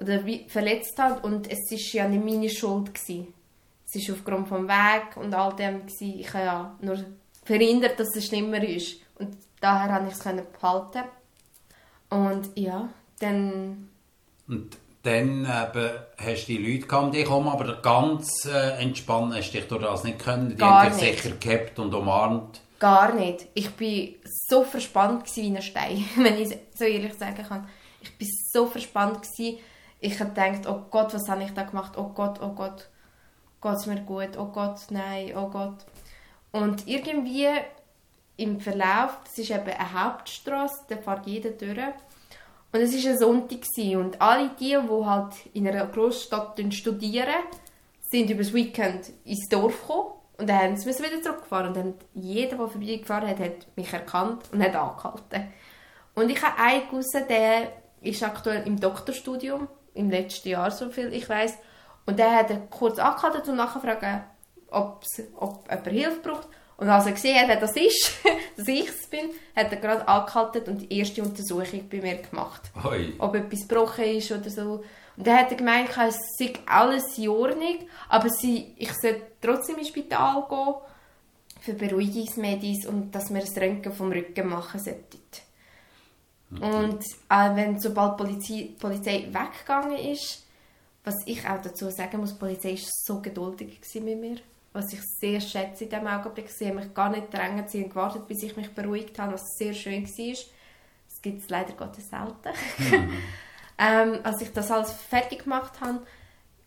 oder 0.00 0.24
verletzt 0.48 0.98
habe 0.98 1.24
und 1.24 1.48
es 1.48 1.70
war 1.70 2.02
ja 2.02 2.08
nicht 2.08 2.24
meine 2.24 2.50
Schuld 2.50 2.92
gewesen. 2.92 3.32
Es 3.86 4.08
war 4.08 4.16
aufgrund 4.16 4.48
vom 4.48 4.66
Weg 4.66 5.16
und 5.18 5.32
all 5.32 5.54
dem 5.54 5.86
gewesen. 5.86 6.18
Ich 6.18 6.34
habe 6.34 6.44
ja 6.44 6.76
nur 6.80 6.98
verhindert, 7.44 8.00
dass 8.00 8.16
es 8.16 8.26
schlimmer 8.26 8.60
ist 8.60 8.96
und 9.20 9.36
daher 9.60 9.96
konnte 9.96 10.12
ich 10.12 10.18
es 10.18 10.60
behalten. 10.60 11.04
Und 12.10 12.50
ja, 12.56 12.88
dann... 13.24 13.88
Und 14.46 14.76
dann 15.02 15.44
eben, 15.44 15.90
hast 16.16 16.48
du 16.48 16.52
die 16.52 16.72
Leute 16.72 16.86
gehabt, 16.86 17.14
die 17.14 17.24
kommen, 17.24 17.48
aber 17.48 17.76
ganz 17.82 18.46
äh, 18.46 18.82
entspannt 18.82 19.34
hast 19.34 19.52
du 19.52 19.58
dich 19.58 19.68
durch 19.68 19.82
das 19.82 20.04
nicht 20.04 20.18
können. 20.18 20.50
Die 20.50 20.56
Gar 20.56 20.84
haben 20.84 20.98
dich 20.98 21.22
sicher 21.22 21.36
gehabt 21.36 21.78
und 21.78 21.94
umarmt. 21.94 22.60
Gar 22.78 23.14
nicht. 23.14 23.46
Ich 23.54 23.78
war 23.78 24.14
so 24.48 24.64
verspannt 24.64 25.24
wie 25.36 25.54
ein 25.54 25.62
Stein, 25.62 26.04
wenn 26.16 26.40
ich 26.40 26.56
so 26.74 26.84
ehrlich 26.84 27.14
sagen 27.14 27.44
kann. 27.46 27.68
Ich 28.00 28.10
war 28.18 28.28
so 28.52 28.66
verspannt. 28.66 29.22
Gewesen. 29.22 29.58
Ich 30.00 30.20
habe 30.20 30.30
gedacht, 30.30 30.66
oh 30.66 30.82
Gott, 30.90 31.14
was 31.14 31.28
habe 31.28 31.44
ich 31.44 31.52
da 31.52 31.62
gemacht? 31.62 31.94
Oh 31.96 32.10
Gott, 32.14 32.40
oh 32.42 32.50
Gott, 32.50 32.88
geht 33.62 33.72
es 33.72 33.86
mir 33.86 34.00
gut? 34.02 34.36
Oh 34.38 34.46
Gott, 34.46 34.80
nein, 34.90 35.32
oh 35.36 35.48
Gott. 35.48 35.84
Und 36.50 36.86
irgendwie 36.86 37.48
im 38.36 38.60
Verlauf, 38.60 39.18
das 39.24 39.38
ist 39.38 39.50
eben 39.50 39.64
eine 39.64 39.92
Hauptstraße, 39.92 40.84
da 40.88 40.96
fährt 40.96 41.26
jeder 41.26 41.50
durch. 41.50 41.78
Und 42.74 42.80
es 42.80 43.04
war 43.04 43.12
ein 43.12 43.18
Sonntag 43.18 43.60
und 43.96 44.20
alle 44.20 44.50
die, 44.58 44.76
die 44.76 45.04
halt 45.06 45.34
in 45.52 45.68
einer 45.68 45.86
Großstadt 45.86 46.60
studieren, 46.70 47.28
sind 48.00 48.36
das 48.36 48.52
Weekend 48.52 49.12
ins 49.24 49.48
Dorf 49.48 49.80
gekommen 49.82 50.14
und 50.38 50.48
dann 50.48 50.72
mussten 50.72 50.92
sie 50.92 51.04
wieder 51.04 51.22
zurückfahren. 51.22 51.68
Und 51.68 51.76
dann 51.76 51.94
jeder, 52.14 52.56
der 52.56 52.66
vorbeigefahren 52.66 53.28
hat, 53.28 53.38
hat 53.38 53.68
mich 53.76 53.92
erkannt 53.92 54.46
und 54.50 54.60
hat 54.60 54.74
angehalten. 54.74 55.52
Und 56.16 56.28
ich 56.30 56.42
habe 56.42 56.60
einen 56.60 56.88
Cousin, 56.88 57.28
der 57.28 57.74
ist 58.00 58.24
aktuell 58.24 58.66
im 58.66 58.80
Doktorstudium, 58.80 59.68
im 59.94 60.10
letzten 60.10 60.48
Jahr, 60.48 60.72
so 60.72 60.90
viel 60.90 61.12
ich 61.12 61.28
weiß. 61.28 61.56
Und 62.06 62.18
der 62.18 62.32
hat 62.32 62.70
kurz 62.70 62.98
angehalten 62.98 63.50
und 63.50 63.56
nachgefragt, 63.56 64.24
ob, 64.72 65.04
ob 65.36 65.70
jemand 65.70 65.88
Hilfe 65.90 66.20
braucht. 66.22 66.48
Und 66.76 66.88
als 66.88 67.06
er 67.06 67.12
gesehen 67.12 67.38
hat, 67.38 67.48
wer 67.48 67.60
das 67.60 67.76
ist, 67.76 68.12
dass 68.56 68.68
ich 68.68 68.88
es 68.88 69.06
bin, 69.06 69.30
hat 69.54 69.70
er 69.70 69.76
gerade 69.78 70.06
angehalten 70.08 70.64
und 70.64 70.82
die 70.82 70.98
erste 70.98 71.22
Untersuchung 71.22 71.88
bei 71.88 72.00
mir 72.00 72.16
gemacht. 72.16 72.62
Oi. 72.84 73.12
Ob 73.18 73.34
etwas 73.34 73.68
gebrochen 73.68 74.04
ist 74.04 74.32
oder 74.32 74.50
so. 74.50 74.82
Und 75.16 75.26
dann 75.26 75.38
hat 75.38 75.50
er 75.52 75.56
gemeint, 75.56 75.90
es 75.96 76.18
sei 76.36 76.52
alles 76.66 77.16
in 77.16 77.28
Ordnung, 77.28 77.78
aber 78.08 78.28
sie, 78.28 78.74
ich 78.76 78.92
sollte 78.94 79.22
trotzdem 79.40 79.76
ins 79.76 79.88
Spital 79.88 80.46
gehen 80.48 80.74
für 81.60 81.74
Beruhigungsmedis 81.74 82.86
und 82.86 83.14
dass 83.14 83.32
wir 83.32 83.40
das 83.40 83.56
Röntgen 83.56 83.92
vom 83.92 84.10
Rücken 84.10 84.48
machen 84.48 84.80
sollten. 84.80 85.20
Okay. 86.52 86.64
Und 86.64 87.02
äh, 87.28 87.56
wenn 87.56 87.78
sobald 87.80 88.18
die 88.18 88.24
Polizei, 88.24 88.68
Polizei 88.78 89.28
weggegangen 89.30 89.98
ist, 90.12 90.44
was 91.04 91.14
ich 91.26 91.46
auch 91.48 91.60
dazu 91.62 91.90
sagen 91.90 92.18
muss, 92.18 92.32
die 92.32 92.38
Polizei 92.38 92.72
war 92.72 92.78
so 93.04 93.20
geduldig 93.20 93.80
mit 93.94 94.20
mir, 94.20 94.36
was 94.74 94.92
ich 94.92 95.00
sehr 95.02 95.40
schätze 95.40 95.84
in 95.84 95.90
diesem 95.90 96.06
Augenblick. 96.06 96.50
Sie 96.50 96.66
haben 96.66 96.74
mich 96.74 96.92
gar 96.92 97.08
nicht 97.08 97.32
drängen, 97.32 97.66
sie 97.68 97.82
haben 97.82 97.88
gewartet, 97.88 98.26
bis 98.26 98.42
ich 98.42 98.56
mich 98.56 98.74
beruhigt 98.74 99.18
habe, 99.18 99.34
was 99.34 99.56
sehr 99.56 99.72
schön 99.72 100.04
war. 100.04 100.34
Das 101.08 101.22
gibt 101.22 101.42
es 101.42 101.48
leider 101.48 101.72
Gottes 101.72 102.10
selten. 102.10 102.52
Mhm. 102.78 103.12
Ähm, 103.76 104.20
als 104.22 104.40
ich 104.40 104.52
das 104.52 104.70
alles 104.70 104.92
fertig 104.92 105.42
gemacht 105.42 105.80
habe, 105.80 106.06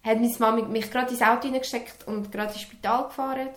hat 0.04 0.20
meine 0.20 0.36
Mama 0.40 0.68
mich 0.68 0.92
gerade 0.92 1.10
ins 1.10 1.22
Auto 1.22 1.44
hineingesteckt 1.44 2.06
und 2.06 2.30
gerade 2.34 2.52
ins 2.52 2.64
Spital 2.64 3.06
gefahren. 3.06 3.48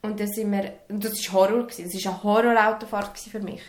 Und 0.00 0.18
dann 0.18 0.28
sind 0.28 0.50
wir, 0.50 0.72
und 0.88 1.04
das 1.04 1.12
war 1.12 1.42
Horror, 1.42 1.66
gewesen. 1.66 1.90
das 1.92 2.04
war 2.06 2.12
eine 2.12 2.22
Horrorautofahrt 2.22 3.18
für 3.18 3.40
mich. 3.40 3.60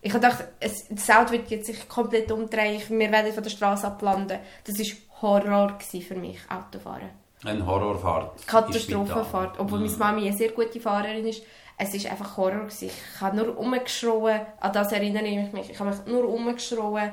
Ich 0.00 0.14
dachte, 0.14 0.48
das 0.60 1.10
Auto 1.10 1.32
wird 1.32 1.50
jetzt 1.50 1.66
sich 1.66 1.86
komplett 1.90 2.32
umdrehen, 2.32 2.80
wir 2.88 3.12
werden 3.12 3.34
von 3.34 3.42
der 3.42 3.50
Straße 3.50 3.86
ablanden. 3.86 4.38
Das 4.64 4.78
war 4.78 4.86
Horror 5.20 5.78
für 5.78 6.14
mich, 6.14 6.38
Autofahren. 6.48 7.21
Eine 7.44 7.66
Horrorfahrt? 7.66 8.46
Katastrophenfahrt. 8.46 9.58
Obwohl 9.58 9.80
mhm. 9.80 9.86
meine 9.86 9.98
Mami 9.98 10.28
eine 10.28 10.36
sehr 10.36 10.50
gute 10.50 10.80
Fahrerin 10.80 11.26
ist. 11.26 11.42
Es 11.76 11.92
war 12.04 12.10
einfach 12.10 12.36
Horror. 12.36 12.60
Gewesen. 12.66 12.90
Ich 12.90 13.20
habe 13.20 13.36
nur 13.36 13.58
umgeschrien, 13.58 14.42
an 14.60 14.72
das 14.72 14.92
erinnere 14.92 15.26
ich 15.26 15.52
mich. 15.52 15.70
Ich 15.70 15.78
habe 15.80 15.90
mich 15.90 16.06
nur 16.06 16.28
umgeschrien 16.28 17.12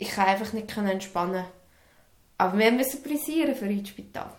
ich 0.00 0.08
kann 0.08 0.28
einfach 0.28 0.54
nicht 0.54 0.74
entspannen. 0.78 1.44
Aber 2.38 2.58
wir 2.58 2.72
müssen 2.72 3.02
prisieren 3.02 3.54
für 3.54 3.66
ins 3.66 3.90
Spital. 3.90 4.30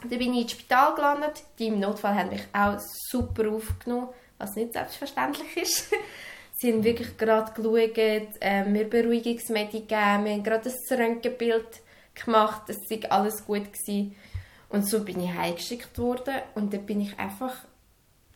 Dann 0.00 0.10
bin 0.10 0.34
ich 0.34 0.42
ins 0.42 0.52
Spital 0.52 0.94
gelandet. 0.94 1.42
Die 1.58 1.68
im 1.68 1.80
Notfall 1.80 2.14
haben 2.14 2.28
mich 2.28 2.42
auch 2.52 2.78
super 3.08 3.48
aufgenommen, 3.50 4.08
was 4.36 4.56
nicht 4.56 4.74
selbstverständlich 4.74 5.56
ist. 5.56 5.90
Sie 6.52 6.70
haben 6.70 6.84
wirklich 6.84 7.16
gerade 7.16 7.50
geschaut, 7.52 7.96
äh, 8.40 8.64
mir 8.64 8.88
Beruhigungsmedizin 8.88 9.88
gegeben, 9.88 10.24
wir 10.24 10.32
haben 10.32 10.42
gerade 10.44 10.70
ein 10.70 10.98
Röntgenbild 11.00 11.66
gemacht, 12.14 12.62
es 12.68 12.78
war 12.90 13.12
alles 13.12 13.44
gut. 13.44 13.72
Gewesen. 13.72 14.14
Und 14.74 14.84
so 14.84 15.04
bin 15.04 15.20
ich 15.20 15.32
heimgeschickt 15.32 15.96
worden 16.00 16.34
und 16.56 16.74
dann 16.74 16.84
bin 16.84 17.00
ich 17.00 17.16
einfach 17.16 17.54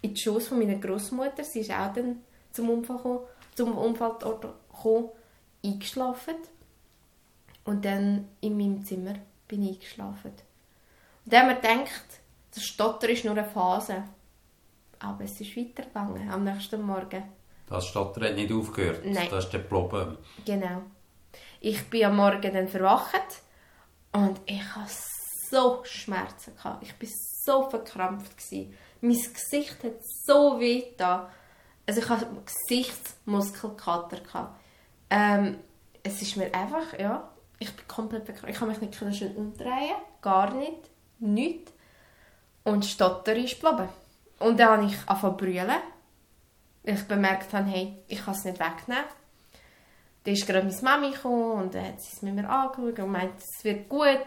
in 0.03 0.15
die 0.15 0.21
Schoß 0.21 0.47
von 0.47 0.61
meiner 0.61 0.77
Großmutter, 0.77 1.43
sie 1.43 1.63
ist 1.63 1.73
auch 1.73 1.93
dann 1.93 2.21
zum 2.53 2.71
Unfall 2.71 2.99
gekommen, 2.99 3.21
zum 3.57 3.77
Unfallort 3.77 4.47
gekommen 4.71 5.09
eingeschlafen. 5.65 6.37
Und 7.65 7.85
dann 7.85 8.29
in 8.41 8.57
meinem 8.57 8.85
Zimmer 8.85 9.17
bin 9.49 9.65
ich 9.65 9.79
eingeschlafen. 9.79 10.31
Und 11.25 11.33
dann 11.33 11.41
haben 11.41 11.49
wir 11.49 11.57
gedacht, 11.57 12.07
das 12.55 12.63
Stotter 12.63 13.09
ist 13.09 13.25
nur 13.25 13.37
eine 13.37 13.45
Phase. 13.45 14.05
Aber 15.01 15.25
es 15.25 15.41
ist 15.41 15.57
weitergegangen 15.57 16.31
am 16.31 16.45
nächsten 16.45 16.81
Morgen. 16.83 17.25
Das 17.69 17.85
Stotter 17.89 18.29
hat 18.29 18.37
nicht 18.37 18.53
aufgehört? 18.53 19.05
Nein. 19.05 19.27
Das 19.29 19.47
ist 19.47 19.53
der 19.53 19.59
Problem. 19.59 20.17
Genau. 20.45 20.83
Ich 21.59 21.91
bin 21.91 22.05
am 22.05 22.15
Morgen 22.15 22.55
dann 22.55 22.69
verwacht 22.69 23.43
und 24.13 24.41
ich 24.47 24.63
hatte 24.77 25.18
so 25.51 25.83
Schmerzen. 25.85 26.57
Gehabt. 26.57 26.83
Ich 26.83 27.01
war 27.01 27.09
so 27.45 27.71
verkrampft. 27.71 28.37
Gewesen. 28.37 28.75
Mein 29.01 29.17
Gesicht 29.17 29.85
hat 29.85 30.03
so 30.03 30.59
weh 30.59 30.87
da. 30.97 31.31
Also 31.87 32.01
ich 32.01 32.09
hatte 32.09 32.27
Gesichtsmuskelkater. 32.45 34.57
Ähm, 35.11 35.59
es 36.03 36.23
ist 36.23 36.37
mir 36.37 36.53
einfach, 36.55 36.99
ja, 36.99 37.29
ich 37.59 37.75
bin 37.75 37.89
komplett 37.89 38.25
bekannt. 38.25 38.51
Ich 38.51 38.59
kann 38.59 38.69
mich 38.69 38.81
nicht 38.81 38.95
schön 38.95 39.37
umdrehen, 39.37 39.97
gar 40.21 40.55
nicht, 40.55 40.91
nichts. 41.19 41.73
Und 42.65 42.85
Stotter 42.85 43.35
ist 43.35 43.61
geblieben. 43.61 43.89
Und 44.39 44.61
dann 44.61 44.69
habe 44.69 44.85
ich 44.85 44.97
angefangen 45.07 45.39
zu 45.39 45.45
brüllen, 45.45 45.81
weil 46.85 46.95
ich 46.95 47.09
bemerkt 47.09 47.53
habe, 47.53 47.69
hey, 47.69 47.99
ich 48.07 48.25
kann 48.25 48.35
es 48.35 48.45
nicht 48.45 48.61
wegnehmen. 48.61 49.05
Dann 50.25 50.35
ist 50.35 50.47
gerade 50.47 50.67
meine 50.67 50.83
Mami 50.83 51.11
gekommen 51.11 51.63
und 51.63 51.75
dann 51.75 51.87
hat 51.87 52.03
sie 52.03 52.13
es 52.13 52.23
mit 52.23 52.35
mir 52.35 52.49
angeschaut 52.49 52.99
und 52.99 53.11
meint, 53.11 53.39
es 53.39 53.65
wird 53.65 53.89
gut. 53.89 54.27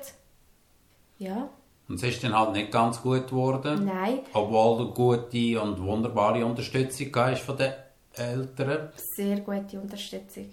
Ja. 1.22 1.50
Und 1.88 1.96
es 1.96 2.04
ist 2.04 2.24
dann 2.24 2.38
halt 2.38 2.54
nicht 2.54 2.72
ganz 2.72 3.00
gut 3.00 3.28
geworden? 3.28 3.86
Nein. 3.86 4.22
Obwohl 4.34 4.80
du 4.80 4.92
gute 4.92 5.62
und 5.62 5.80
wunderbare 5.80 6.44
Unterstützung 6.44 7.08
hast 7.13 7.44
von 7.44 7.58
den 7.58 7.74
Eltern? 8.16 8.90
Sehr 9.16 9.40
gute 9.42 9.80
Unterstützung. 9.80 10.50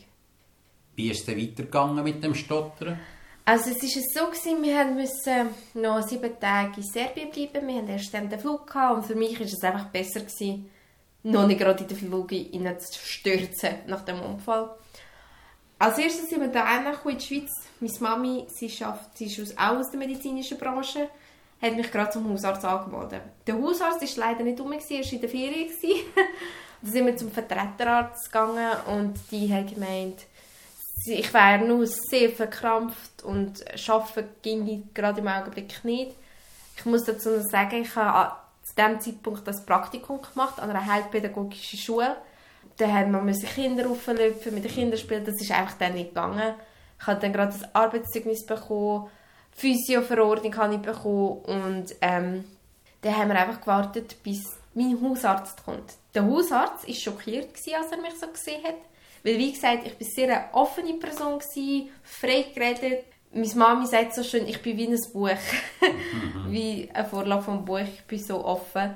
Wie 0.94 1.10
ist 1.10 1.26
es 1.26 1.34
weitergegangen 1.34 2.04
mit 2.04 2.22
dem 2.22 2.34
Stottern? 2.34 2.98
Also 3.46 3.70
es 3.70 3.82
war 3.82 4.26
so, 4.26 4.30
gewesen, 4.30 4.62
wir 4.62 4.84
mussten 4.84 5.48
noch 5.80 6.06
sieben 6.06 6.38
Tage 6.38 6.72
in 6.76 6.82
Serbien 6.82 7.30
bleiben. 7.30 7.66
Wir 7.66 7.76
hatten 7.76 7.88
erst 7.88 8.12
dann 8.12 8.28
den 8.28 8.38
Flug 8.38 8.66
gehabt, 8.66 8.96
und 8.96 9.06
für 9.06 9.14
mich 9.14 9.40
war 9.40 9.46
es 9.46 9.62
einfach 9.62 9.86
besser, 9.86 10.20
gewesen, 10.20 10.68
noch 11.22 11.46
nicht 11.46 11.60
gerade 11.60 11.82
in 11.82 11.88
den 11.88 11.96
Flug 11.96 12.30
zu 12.30 13.06
stürzen 13.06 13.70
nach 13.86 14.02
dem 14.02 14.20
Unfall. 14.20 14.68
Als 15.78 15.98
erstes 15.98 16.28
sind 16.28 16.40
wir 16.40 16.48
da 16.48 16.76
in 16.76 17.18
die 17.18 17.24
Schweiz. 17.24 17.50
Meine 17.78 17.92
Mami, 18.00 18.46
sie, 18.48 18.68
schafft, 18.68 19.16
sie 19.16 19.26
ist 19.26 19.56
auch 19.56 19.76
aus 19.76 19.90
der 19.90 19.98
medizinischen 19.98 20.58
Branche, 20.58 21.08
hat 21.62 21.76
mich 21.76 21.90
gerade 21.90 22.10
zum 22.10 22.28
Hausarzt 22.28 22.64
angemeldet. 22.64 23.22
Der 23.46 23.54
Hausarzt 23.54 24.18
war 24.18 24.28
leider 24.28 24.42
nicht 24.42 24.60
rum, 24.60 24.72
er 24.72 24.80
war 24.80 25.12
in 25.12 25.20
der 25.20 25.28
Ferien. 25.30 25.68
dann 26.82 26.92
sind 26.92 27.06
wir 27.06 27.16
zum 27.16 27.30
Vertreterarzt 27.30 28.32
gegangen 28.32 28.72
und 28.86 29.14
die 29.30 29.52
hat 29.52 29.72
gemeint, 29.72 30.26
ich 31.06 31.32
wäre 31.32 31.64
nur 31.64 31.86
sehr 31.86 32.30
verkrampft 32.30 33.22
und 33.22 33.64
arbeiten 33.88 34.28
ging 34.42 34.88
gerade 34.92 35.20
im 35.20 35.28
Augenblick 35.28 35.84
nicht. 35.84 36.12
Ich 36.76 36.84
muss 36.86 37.04
dazu 37.04 37.40
sagen, 37.40 37.82
ich 37.82 37.94
habe 37.96 38.32
zu 38.64 38.74
diesem 38.74 39.00
Zeitpunkt 39.00 39.46
das 39.46 39.64
Praktikum 39.64 40.20
gemacht 40.22 40.60
an 40.60 40.70
einer 40.70 40.84
heilpädagogischen 40.84 41.78
Schule. 41.78 42.16
Da 42.78 42.86
haben 42.88 43.12
wir 43.12 43.48
Kinder 43.48 43.90
auflöpfen, 43.90 44.54
mit 44.54 44.64
den 44.64 44.72
Kindern 44.72 44.98
spielen, 44.98 45.24
das 45.24 45.40
ist 45.40 45.50
einfach 45.50 45.76
dann 45.78 45.94
nicht 45.94 46.10
gegangen. 46.10 46.54
Ich 47.00 47.06
habe 47.06 47.20
dann 47.20 47.32
gerade 47.32 47.52
das 47.52 47.74
Arbeitszeugnis 47.74 48.46
bekommen, 48.46 49.08
Physioverordnung 49.52 50.56
habe 50.56 50.74
ich 50.74 50.80
bekommen 50.80 51.38
und 51.42 51.86
ähm, 52.00 52.44
dann 53.00 53.16
haben 53.16 53.28
wir 53.28 53.40
einfach 53.40 53.60
gewartet, 53.60 54.16
bis 54.22 54.44
mein 54.74 55.00
Hausarzt 55.02 55.64
kommt. 55.64 55.94
Der 56.14 56.24
Hausarzt 56.24 56.86
war 56.86 56.94
schockiert, 56.94 57.50
als 57.54 57.90
er 57.90 58.00
mich 58.00 58.14
so 58.20 58.28
gesehen 58.28 58.62
hat. 58.64 58.76
Weil, 59.24 59.38
wie 59.38 59.52
gesagt, 59.52 59.86
ich 59.86 60.00
war 60.00 60.06
sehr 60.08 60.36
eine 60.36 60.54
offene 60.54 60.94
Person, 60.94 61.40
frei 62.04 62.46
geredet. 62.54 63.04
Meine 63.32 63.54
Mami 63.56 63.86
sagt 63.86 64.14
so 64.14 64.22
schön, 64.22 64.46
ich 64.46 64.62
bin 64.62 64.76
wie 64.76 64.86
ein 64.86 65.12
Buch. 65.12 65.30
wie 66.48 66.88
ein 66.92 67.06
Vorlage 67.06 67.42
vom 67.42 67.64
Buch, 67.64 67.80
ich 67.80 68.04
bin 68.04 68.18
so 68.18 68.44
offen. 68.44 68.94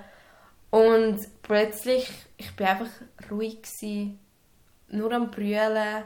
Und 0.73 1.21
plötzlich, 1.43 2.09
ich 2.39 2.59
war 2.59 2.71
einfach 2.71 2.91
ruhig, 3.31 3.61
gewesen, 3.61 4.19
nur 4.89 5.13
am 5.13 5.31
Brüllen. 5.31 6.05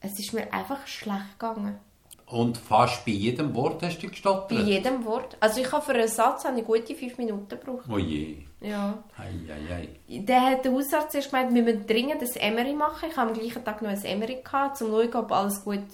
Es 0.00 0.18
ist 0.18 0.34
mir 0.34 0.52
einfach 0.52 0.86
schlecht 0.86 1.38
gegangen. 1.38 1.80
Und 2.26 2.58
fast 2.58 3.06
bei 3.06 3.12
jedem 3.12 3.54
Wort 3.54 3.82
hast 3.82 4.02
du 4.02 4.08
gestottert? 4.08 4.50
Bei 4.50 4.56
jedem 4.56 5.06
Wort. 5.06 5.38
Also 5.40 5.62
ich 5.62 5.72
habe 5.72 5.82
für 5.82 5.92
einen 5.92 6.06
Satz 6.06 6.44
eine 6.44 6.62
gute 6.62 6.94
fünf 6.94 7.16
Minuten 7.16 7.48
gebraucht. 7.48 7.86
Oh 7.90 7.96
je. 7.96 8.36
Ja. 8.60 9.02
Ei, 9.16 9.30
ei, 9.50 9.74
ei. 9.74 10.20
Der 10.20 10.42
hat 10.42 10.66
der 10.66 10.72
Hausarzt 10.72 11.14
erst 11.14 11.30
gemeint, 11.30 11.54
wir 11.54 11.62
müssen 11.62 11.86
dringend 11.86 12.22
ein 12.22 12.54
MRI 12.54 12.74
machen. 12.74 13.08
Ich 13.10 13.16
habe 13.16 13.30
am 13.30 13.38
gleichen 13.38 13.64
Tag 13.64 13.80
noch 13.80 13.88
ein 13.88 14.18
MRI 14.18 14.42
gehabt, 14.44 14.82
um 14.82 14.88
zu 14.88 14.92
schauen, 14.92 15.14
ob 15.14 15.32
alles 15.32 15.64
gut 15.64 15.86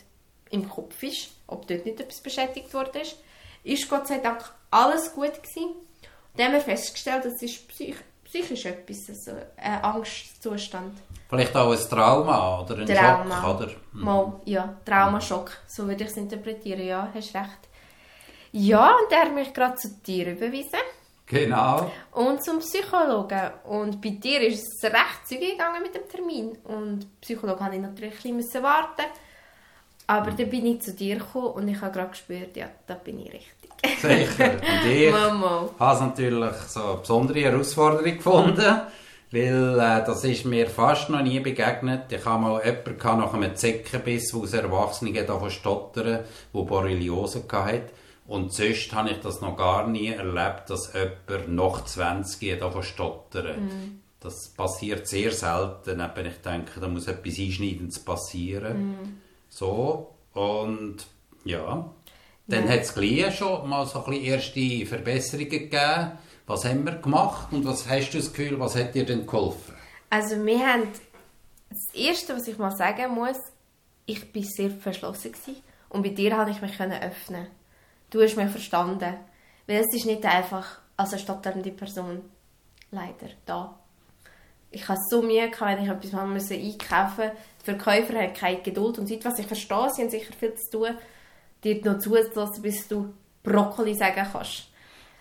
im 0.51 0.69
Kopf 0.69 1.01
ist, 1.05 1.31
ob 1.47 1.69
dort 1.69 1.87
nicht 1.87 2.01
etwas 2.01 2.21
beschädigt 2.21 2.75
worden 2.75 3.03
ist. 3.03 3.17
Ist 3.63 3.89
Gott 3.89 4.09
sei 4.09 4.19
Dank 4.19 4.43
alles 4.73 5.15
gut 5.15 5.41
gewesen. 5.41 5.77
Dann 6.37 6.47
haben 6.47 6.55
wir 6.55 6.61
festgestellt, 6.61 7.25
das 7.25 7.41
ist 7.43 7.69
psych 7.69 7.97
psychisch 8.25 8.67
etwas, 8.67 9.09
also 9.09 9.33
ein 9.57 9.85
Angstzustand. 9.85 10.99
Vielleicht 11.29 11.55
auch 11.55 11.71
ein 11.71 11.79
Trauma 11.79 12.61
oder 12.61 12.79
ein 12.79 12.87
Trauma. 12.87 13.41
Schock, 13.41 13.61
oder? 13.61 13.71
Mhm. 13.93 14.05
Mal, 14.05 14.41
ja, 14.45 14.77
Traumaschock, 14.85 15.53
so 15.69 15.87
würde 15.87 16.03
ich 16.03 16.11
es 16.11 16.17
interpretieren, 16.17 16.85
ja, 16.85 17.09
hast 17.15 17.35
recht. 17.35 17.69
Ja, 18.51 18.97
und 18.97 19.13
er 19.13 19.23
hat 19.23 19.35
mich 19.35 19.53
gerade 19.53 19.77
zu 19.77 19.89
dir 20.05 20.33
überwiesen. 20.33 20.81
Genau. 21.27 21.91
Und 22.13 22.45
zum 22.45 22.59
Psychologen. 22.59 23.51
Und 23.65 24.01
bei 24.01 24.11
dir 24.11 24.43
ist 24.43 24.63
es 24.63 24.85
recht 24.85 25.27
zügig 25.27 25.53
gegangen 25.53 25.83
mit 25.83 25.95
dem 25.95 26.09
Termin. 26.09 26.59
Und 26.65 27.21
Psychologe 27.21 27.61
musste 27.63 27.77
ich 27.77 27.83
natürlich 27.83 28.25
ein 28.25 28.37
bisschen 28.37 28.63
warten. 28.63 29.07
Aber 30.07 30.31
dann 30.33 30.51
bin 30.51 30.67
ich 30.67 30.83
zu 30.83 30.93
dir 30.93 31.17
gekommen 31.17 31.47
und 31.49 31.69
ich 31.69 31.81
habe 31.81 31.93
gerade 31.93 32.11
gespürt, 32.11 32.57
ja, 32.57 32.67
da 32.87 32.95
bin 32.95 33.21
ich 33.21 33.33
richtig. 33.33 33.71
Sicher. 34.01 34.53
Und 34.85 34.91
ich 34.91 35.13
habe 35.13 35.95
es 35.95 36.01
natürlich 36.01 36.55
so 36.69 36.83
eine 36.83 36.99
besondere 36.99 37.41
Herausforderung 37.41 38.17
gefunden, 38.17 38.81
weil 39.31 39.79
äh, 39.79 40.05
das 40.07 40.25
ist 40.25 40.45
mir 40.45 40.69
fast 40.69 41.11
noch 41.11 41.23
nie 41.23 41.41
begegnet. 41.41 42.11
Ich 42.11 42.25
habe 42.25 42.43
mal 42.43 42.65
jemanden 42.65 43.21
nach 43.21 43.35
einem 43.35 43.55
Zeckenbiss, 43.57 44.31
der 44.31 44.41
aus 44.41 44.53
Erwachsenen 44.53 45.27
davon 45.27 45.51
stottern, 45.51 46.21
der 46.55 46.61
Borreliose 46.61 47.45
hatte. 47.51 47.91
Und 48.27 48.53
sonst 48.55 48.93
habe 48.95 49.11
ich 49.11 49.21
das 49.21 49.41
noch 49.41 49.57
gar 49.57 49.87
nie 49.87 50.09
erlebt, 50.09 50.71
dass 50.71 50.93
jemand 50.95 51.49
nach 51.49 51.85
20 51.85 52.59
davon 52.59 52.83
stottern. 52.83 53.67
Mm. 53.67 54.01
Das 54.21 54.49
passiert 54.49 55.07
sehr 55.07 55.31
selten. 55.31 56.01
Ich 56.01 56.41
denke, 56.41 56.81
da 56.81 56.89
muss 56.89 57.07
etwas 57.07 57.39
Einschneidendes 57.39 57.99
passieren. 57.99 58.93
Mm. 58.93 59.24
So, 59.55 60.17
und 60.33 60.97
ja, 61.45 61.89
dann 62.49 62.67
ja. 62.67 62.73
hat 62.73 62.81
es 62.81 62.93
gleich 62.93 63.39
schon 63.39 63.69
mal 63.69 63.87
so 63.87 64.05
ein 64.05 64.15
erste 64.15 64.85
Verbesserungen 64.85 65.49
gegeben. 65.49 66.11
Was 66.49 66.65
haben 66.65 66.85
wir 66.85 66.97
gemacht 66.97 67.53
und 67.53 67.65
was 67.65 67.89
hast 67.89 68.11
du 68.11 68.19
das 68.19 68.33
Gefühl, 68.33 68.59
was 68.59 68.75
hat 68.75 68.97
dir 68.97 69.07
denn 69.07 69.25
geholfen? 69.25 69.77
Also 70.11 70.45
wir 70.45 70.59
haben, 70.59 70.89
das 71.71 71.95
Erste, 71.95 72.35
was 72.35 72.49
ich 72.49 72.59
mal 72.59 72.75
sagen 72.77 73.15
muss, 73.15 73.39
ich 74.07 74.35
war 74.35 74.43
sehr 74.43 74.71
verschlossen 74.71 75.31
gewesen. 75.31 75.63
und 75.89 76.03
bei 76.03 76.09
dir 76.09 76.33
konnte 76.33 76.51
ich 76.51 76.61
mich 76.61 76.81
öffnen. 76.81 77.47
Du 78.11 78.23
hast 78.23 78.37
mich 78.37 78.51
verstanden. 78.51 79.15
Weil 79.69 79.83
es 79.83 79.95
ist 79.95 80.05
nicht 80.05 80.27
einfach 80.27 80.81
als 80.97 81.13
eine 81.13 81.23
stotternde 81.23 81.71
Person 81.71 82.23
leider 82.91 83.29
da. 83.47 83.79
Ich 84.75 84.89
hatte 84.89 85.01
so 85.09 85.23
Mühe, 85.23 85.51
wenn 85.59 85.83
ich 85.83 85.89
etwas 85.89 86.15
einkaufen 86.15 86.33
musste. 86.33 86.57
Die 86.57 87.65
Verkäufer 87.65 88.15
haben 88.19 88.35
keine 88.35 88.61
Geduld 88.61 88.99
und 88.99 89.09
Zeit, 89.09 89.25
was 89.25 89.39
ich 89.39 89.47
verstehe, 89.47 89.89
sie 89.91 90.03
haben 90.03 90.11
sicher 90.11 90.35
viel 90.39 90.55
zu 90.55 90.79
tun, 90.79 90.99
dir 91.63 91.81
noch 91.85 91.99
zuzulassen, 91.99 92.63
bis 92.63 92.87
du 92.89 93.15
Brokkoli 93.43 93.95
sagen 93.95 94.27
kannst. 94.31 94.69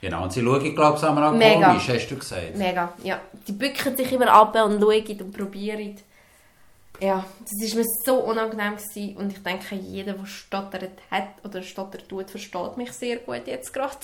Genau, 0.02 0.24
und 0.24 0.34
sie 0.34 0.42
schauen, 0.42 0.76
glaube 0.76 0.98
ich, 0.98 1.04
auch 1.04 1.32
Mega. 1.32 1.70
komisch, 1.70 1.88
hast 1.88 2.08
du 2.10 2.18
gesagt. 2.18 2.58
Mega, 2.58 2.92
ja. 3.04 3.22
Die 3.48 3.54
bücken 3.54 3.96
sich 3.96 4.12
immer 4.12 4.28
ab 4.28 4.54
und 4.66 4.82
schauen 4.82 5.22
und 5.22 5.32
probieren. 5.32 5.96
Ja, 7.00 7.24
das 7.42 7.72
war 7.72 7.80
mir 7.80 7.86
so 8.06 8.16
unangenehm 8.16 8.76
gewesen. 8.76 9.18
und 9.18 9.32
ich 9.32 9.42
denke, 9.42 9.76
jeder, 9.76 10.13
der 10.13 10.26
stottert 10.26 10.92
hat 11.10 11.30
oder 11.44 11.62
stottert 11.62 12.10
tut, 12.10 12.30
versteht 12.30 12.78
mich 12.78 12.92
sehr 12.92 13.18
gut 13.18 13.48
jetzt 13.48 13.74
gerade. 13.74 13.98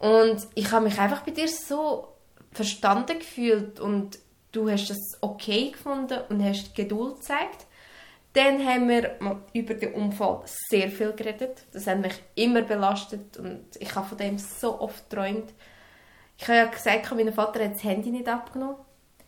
Mhm. 0.00 0.06
Und 0.06 0.46
ich 0.54 0.70
habe 0.70 0.84
mich 0.84 0.98
einfach 0.98 1.22
bei 1.22 1.32
dir 1.32 1.48
so 1.48 2.08
verstanden 2.52 3.18
gefühlt 3.18 3.80
und 3.80 4.18
du 4.54 4.70
hast 4.70 4.90
das 4.90 5.18
okay 5.20 5.70
gefunden 5.70 6.20
und 6.28 6.42
hast 6.42 6.74
Geduld 6.74 7.16
gezeigt. 7.16 7.66
Dann 8.32 8.64
haben 8.66 8.88
wir 8.88 9.16
über 9.52 9.74
den 9.74 9.94
Unfall 9.94 10.42
sehr 10.68 10.88
viel 10.90 11.12
geredet. 11.12 11.66
Das 11.72 11.86
hat 11.86 12.00
mich 12.00 12.14
immer 12.34 12.62
belastet 12.62 13.36
und 13.36 13.64
ich 13.78 13.94
habe 13.94 14.08
von 14.08 14.18
dem 14.18 14.38
so 14.38 14.80
oft 14.80 15.08
geträumt. 15.08 15.52
Ich 16.36 16.48
habe 16.48 16.58
ja 16.58 16.64
gesagt, 16.66 17.14
mein 17.14 17.32
Vater 17.32 17.64
hat 17.64 17.74
das 17.74 17.84
Handy 17.84 18.10
nicht 18.10 18.28
abgenommen. 18.28 18.76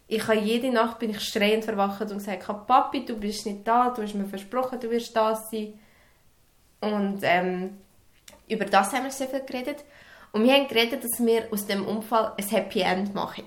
Ich 0.08 0.26
habe 0.26 0.38
jede 0.38 0.70
Nacht 0.70 0.98
bin 0.98 1.10
ich 1.10 1.20
schreiend 1.20 1.64
verwacht 1.64 2.00
und 2.00 2.18
gesagt, 2.18 2.66
Papi, 2.66 3.04
du 3.04 3.16
bist 3.16 3.46
nicht 3.46 3.66
da, 3.66 3.90
du 3.90 4.02
hast 4.02 4.14
mir 4.14 4.26
versprochen, 4.26 4.80
du 4.80 4.90
wirst 4.90 5.16
da 5.16 5.34
sein. 5.34 5.78
Und 6.80 7.20
ähm, 7.22 7.78
über 8.48 8.64
das 8.64 8.92
haben 8.92 9.04
wir 9.04 9.10
sehr 9.10 9.28
viel 9.28 9.44
geredet. 9.44 9.84
Und 10.32 10.44
wir 10.44 10.52
haben 10.52 10.68
geredet, 10.68 11.02
dass 11.02 11.24
wir 11.24 11.48
aus 11.52 11.66
dem 11.66 11.86
Unfall 11.86 12.32
ein 12.36 12.48
Happy 12.48 12.80
End 12.80 13.14
machen. 13.14 13.44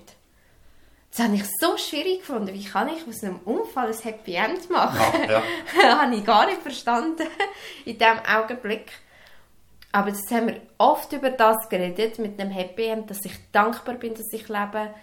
Das 1.10 1.26
habe 1.26 1.34
ich 1.34 1.44
so 1.58 1.76
schwierig 1.76 2.20
gefunden. 2.20 2.54
Wie 2.54 2.64
kann 2.64 2.88
ich 2.88 3.06
aus 3.06 3.24
einem 3.24 3.40
Unfall 3.44 3.88
ein 3.88 3.98
Happy 3.98 4.34
End 4.34 4.70
machen? 4.70 5.00
Ja, 5.24 5.30
ja. 5.30 5.42
das 5.82 5.98
habe 5.98 6.14
ich 6.14 6.24
gar 6.24 6.46
nicht 6.46 6.62
verstanden 6.62 7.26
in 7.84 7.98
diesem 7.98 8.18
Augenblick. 8.32 8.92
Aber 9.92 10.10
jetzt 10.10 10.30
haben 10.30 10.48
wir 10.48 10.60
oft 10.78 11.12
über 11.12 11.30
das 11.30 11.68
geredet, 11.68 12.20
mit 12.20 12.40
einem 12.40 12.52
Happy 12.52 12.86
End, 12.86 13.10
dass 13.10 13.24
ich 13.24 13.32
dankbar 13.50 13.96
bin, 13.96 14.14
dass 14.14 14.32
ich 14.32 14.48
lebe, 14.48 14.94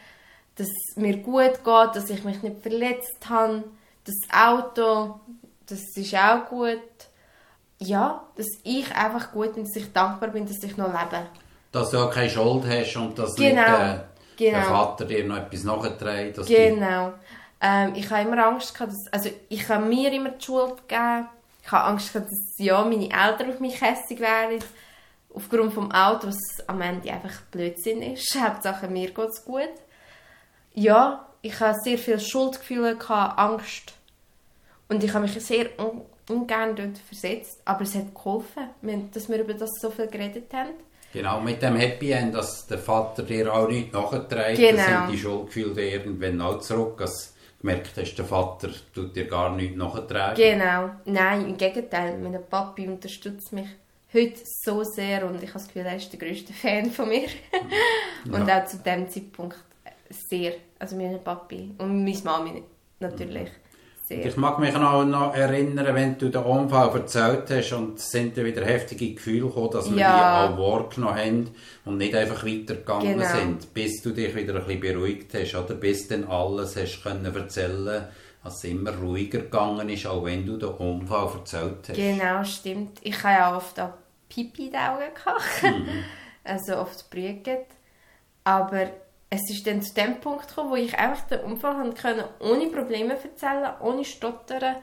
dass 0.56 0.68
es 0.68 0.96
mir 0.96 1.18
gut 1.18 1.64
geht, 1.64 1.96
dass 1.96 2.10
ich 2.10 2.24
mich 2.24 2.42
nicht 2.42 2.62
verletzt 2.62 3.28
habe. 3.28 3.66
Das 4.06 4.16
Auto, 4.32 5.20
das 5.66 5.82
ist 5.98 6.16
auch 6.16 6.46
gut. 6.46 6.80
Ja, 7.80 8.24
dass 8.36 8.48
ich 8.64 8.96
einfach 8.96 9.34
gut 9.34 9.56
bin, 9.56 9.66
dass 9.66 9.76
ich 9.76 9.92
dankbar 9.92 10.30
bin, 10.30 10.48
dass 10.48 10.64
ich 10.64 10.78
noch 10.78 10.88
lebe. 10.88 11.28
Dass 11.74 11.92
du 11.92 11.98
auch 11.98 12.10
keine 12.10 12.30
Schuld 12.30 12.66
hast 12.66 12.96
und 12.96 13.20
dass 13.20 13.36
genau. 13.36 13.62
nicht... 13.62 13.98
Äh 13.98 14.17
genau. 14.38 14.58
der 14.58 14.64
Vater 14.64 15.06
dir 15.06 15.26
noch 15.26 15.38
etwas 15.38 15.64
nachträgt. 15.64 16.46
Genau. 16.48 17.14
Ähm, 17.60 17.94
ich 17.96 18.10
habe 18.10 18.28
immer 18.28 18.46
Angst 18.46 18.74
gehabt, 18.74 18.92
dass, 18.92 19.12
also 19.12 19.30
ich 19.50 19.68
habe 19.68 19.86
mir 19.86 20.12
immer 20.14 20.30
die 20.30 20.46
Schuld 20.46 20.88
gegeben. 20.88 21.28
Ich 21.64 21.72
habe 21.72 21.86
Angst 21.86 22.14
gehabt, 22.14 22.32
dass 22.32 22.54
ja, 22.58 22.82
meine 22.84 23.06
Eltern 23.06 23.52
auf 23.52 23.60
mich 23.60 23.82
hässlich 23.82 24.20
wären. 24.20 24.60
Aufgrund 25.34 25.76
des 25.76 25.94
Autos, 25.94 26.36
was 26.36 26.70
am 26.70 26.82
Ende 26.82 27.12
einfach 27.12 27.42
Blödsinn 27.52 28.02
ist. 28.02 28.36
Hauptsache 28.42 28.88
mir 28.88 29.12
geht 29.12 29.30
es 29.30 29.44
gut. 29.44 29.70
Ja, 30.74 31.28
ich 31.42 31.60
habe 31.60 31.78
sehr 31.84 31.98
viele 31.98 32.20
Schuldgefühle, 32.20 32.96
gehabt, 32.96 33.38
Angst. 33.38 33.94
Und 34.90 35.04
ich 35.04 35.14
habe 35.14 35.28
mich 35.28 35.34
sehr 35.44 35.68
un 35.80 36.02
ungern 36.30 36.76
dort 36.76 36.98
versetzt. 36.98 37.62
Aber 37.66 37.82
es 37.82 37.96
hat 37.96 38.14
geholfen, 38.14 38.70
dass 39.14 39.30
wir 39.30 39.40
über 39.40 39.54
das 39.54 39.72
so 39.80 39.90
viel 39.90 40.08
geredet 40.08 40.54
haben. 40.54 40.74
Genau, 41.14 41.40
mit 41.40 41.62
dem 41.62 41.78
Happy 41.78 42.12
End, 42.12 42.36
dass 42.36 42.68
der 42.68 42.80
Vater 42.80 43.24
dir 43.24 43.54
auch 43.54 43.68
nicht 43.68 43.94
nachträgt, 43.94 44.58
genau. 44.58 44.84
sind 44.84 45.12
die 45.12 45.18
Schuldgefühle 45.18 45.90
irgendwann 45.90 46.42
auch 46.42 46.60
zurück, 46.60 46.98
dass 46.98 47.34
du 47.34 47.62
gemerkt 47.62 47.94
hast, 47.98 48.16
der 48.16 48.26
Vater 48.26 48.70
tut 48.94 49.16
dir 49.16 49.26
gar 49.26 49.56
nichts 49.56 49.78
nachtragen. 49.78 50.36
Genau, 50.36 50.90
nein, 51.06 51.48
im 51.48 51.58
Gegenteil, 51.58 52.18
mein 52.18 52.38
Papi 52.50 52.88
unterstützt 52.88 53.54
mich 53.54 53.68
heute 54.14 54.42
so 54.64 54.84
sehr 54.84 55.26
und 55.26 55.42
ich 55.44 55.50
habe 55.50 55.60
das 55.60 55.68
Gefühl, 55.68 55.86
er 55.86 55.96
ist 55.96 56.12
der 56.12 56.20
größte 56.20 56.54
Fan 56.54 56.92
von 56.92 57.10
mir. 57.10 57.28
und 58.26 58.48
ja. 58.48 58.62
auch 58.62 58.66
zu 58.66 58.78
dem 58.78 59.10
Zeitpunkt 59.10 59.58
sehr, 60.10 60.54
also 60.80 60.96
mein 60.96 61.22
Papi 61.24 61.74
und 61.78 62.04
meine 62.04 62.22
Mami 62.24 62.64
natürlich. 63.00 63.50
Mhm. 63.50 63.67
Sehr. 64.08 64.26
Ich 64.26 64.38
mag 64.38 64.58
mich 64.58 64.74
auch 64.74 65.04
noch 65.04 65.36
erinnern, 65.36 65.94
wenn 65.94 66.18
du 66.18 66.30
den 66.30 66.42
Unfall 66.42 66.96
erzählt 66.96 67.50
hast 67.50 67.74
und 67.74 68.00
es 68.00 68.10
sind 68.10 68.38
dann 68.38 68.46
wieder 68.46 68.64
heftige 68.64 69.14
Gefühle 69.14 69.48
gekommen, 69.48 69.72
dass 69.72 69.92
wir 69.92 69.98
ja. 69.98 70.48
die 70.48 70.54
auch 70.54 70.58
wahrgenommen 70.58 71.18
haben 71.18 71.50
und 71.84 71.98
nicht 71.98 72.16
einfach 72.16 72.46
weitergegangen 72.46 73.18
genau. 73.18 73.30
sind, 73.30 73.74
bis 73.74 74.02
du 74.02 74.12
dich 74.12 74.34
wieder 74.34 74.56
ein 74.56 74.66
bisschen 74.66 74.80
beruhigt 74.80 75.34
hast 75.34 75.56
oder 75.56 75.74
bis 75.74 76.08
dann 76.08 76.24
alles 76.24 76.78
hast 76.78 77.04
können 77.04 77.36
erzählen 77.36 78.06
dass 78.46 78.60
es 78.60 78.64
immer 78.64 78.96
ruhiger 78.96 79.40
gegangen 79.40 79.90
ist, 79.90 80.08
auch 80.08 80.24
wenn 80.24 80.46
du 80.46 80.56
den 80.56 80.70
Unfall 80.70 81.28
erzählt 81.40 81.90
hast. 81.90 81.96
Genau, 81.98 82.46
stimmt. 82.46 83.00
Ich 83.02 83.22
habe 83.22 83.34
ja 83.34 83.58
oft 83.58 83.78
auch 83.78 83.92
Pipi 84.30 84.68
in 84.68 84.72
den 84.72 84.80
Augen 84.80 85.14
gehabt, 85.14 85.64
mhm. 85.64 86.06
also 86.46 86.78
oft 86.78 87.10
brüget. 87.10 87.66
Aber 88.46 88.90
es 89.30 89.42
ist 89.50 89.68
dann 89.68 89.82
zu 89.82 89.94
dem 89.94 90.20
Punkt 90.22 90.48
gekommen, 90.48 90.70
wo 90.72 90.76
ich 90.76 90.98
einfach 90.98 91.26
den 91.28 91.42
Unfall 91.42 91.94
können, 91.94 92.24
ohne 92.40 92.68
Probleme 92.68 93.14
erzählen, 93.22 93.72
ohne 93.82 94.06
stottern 94.06 94.78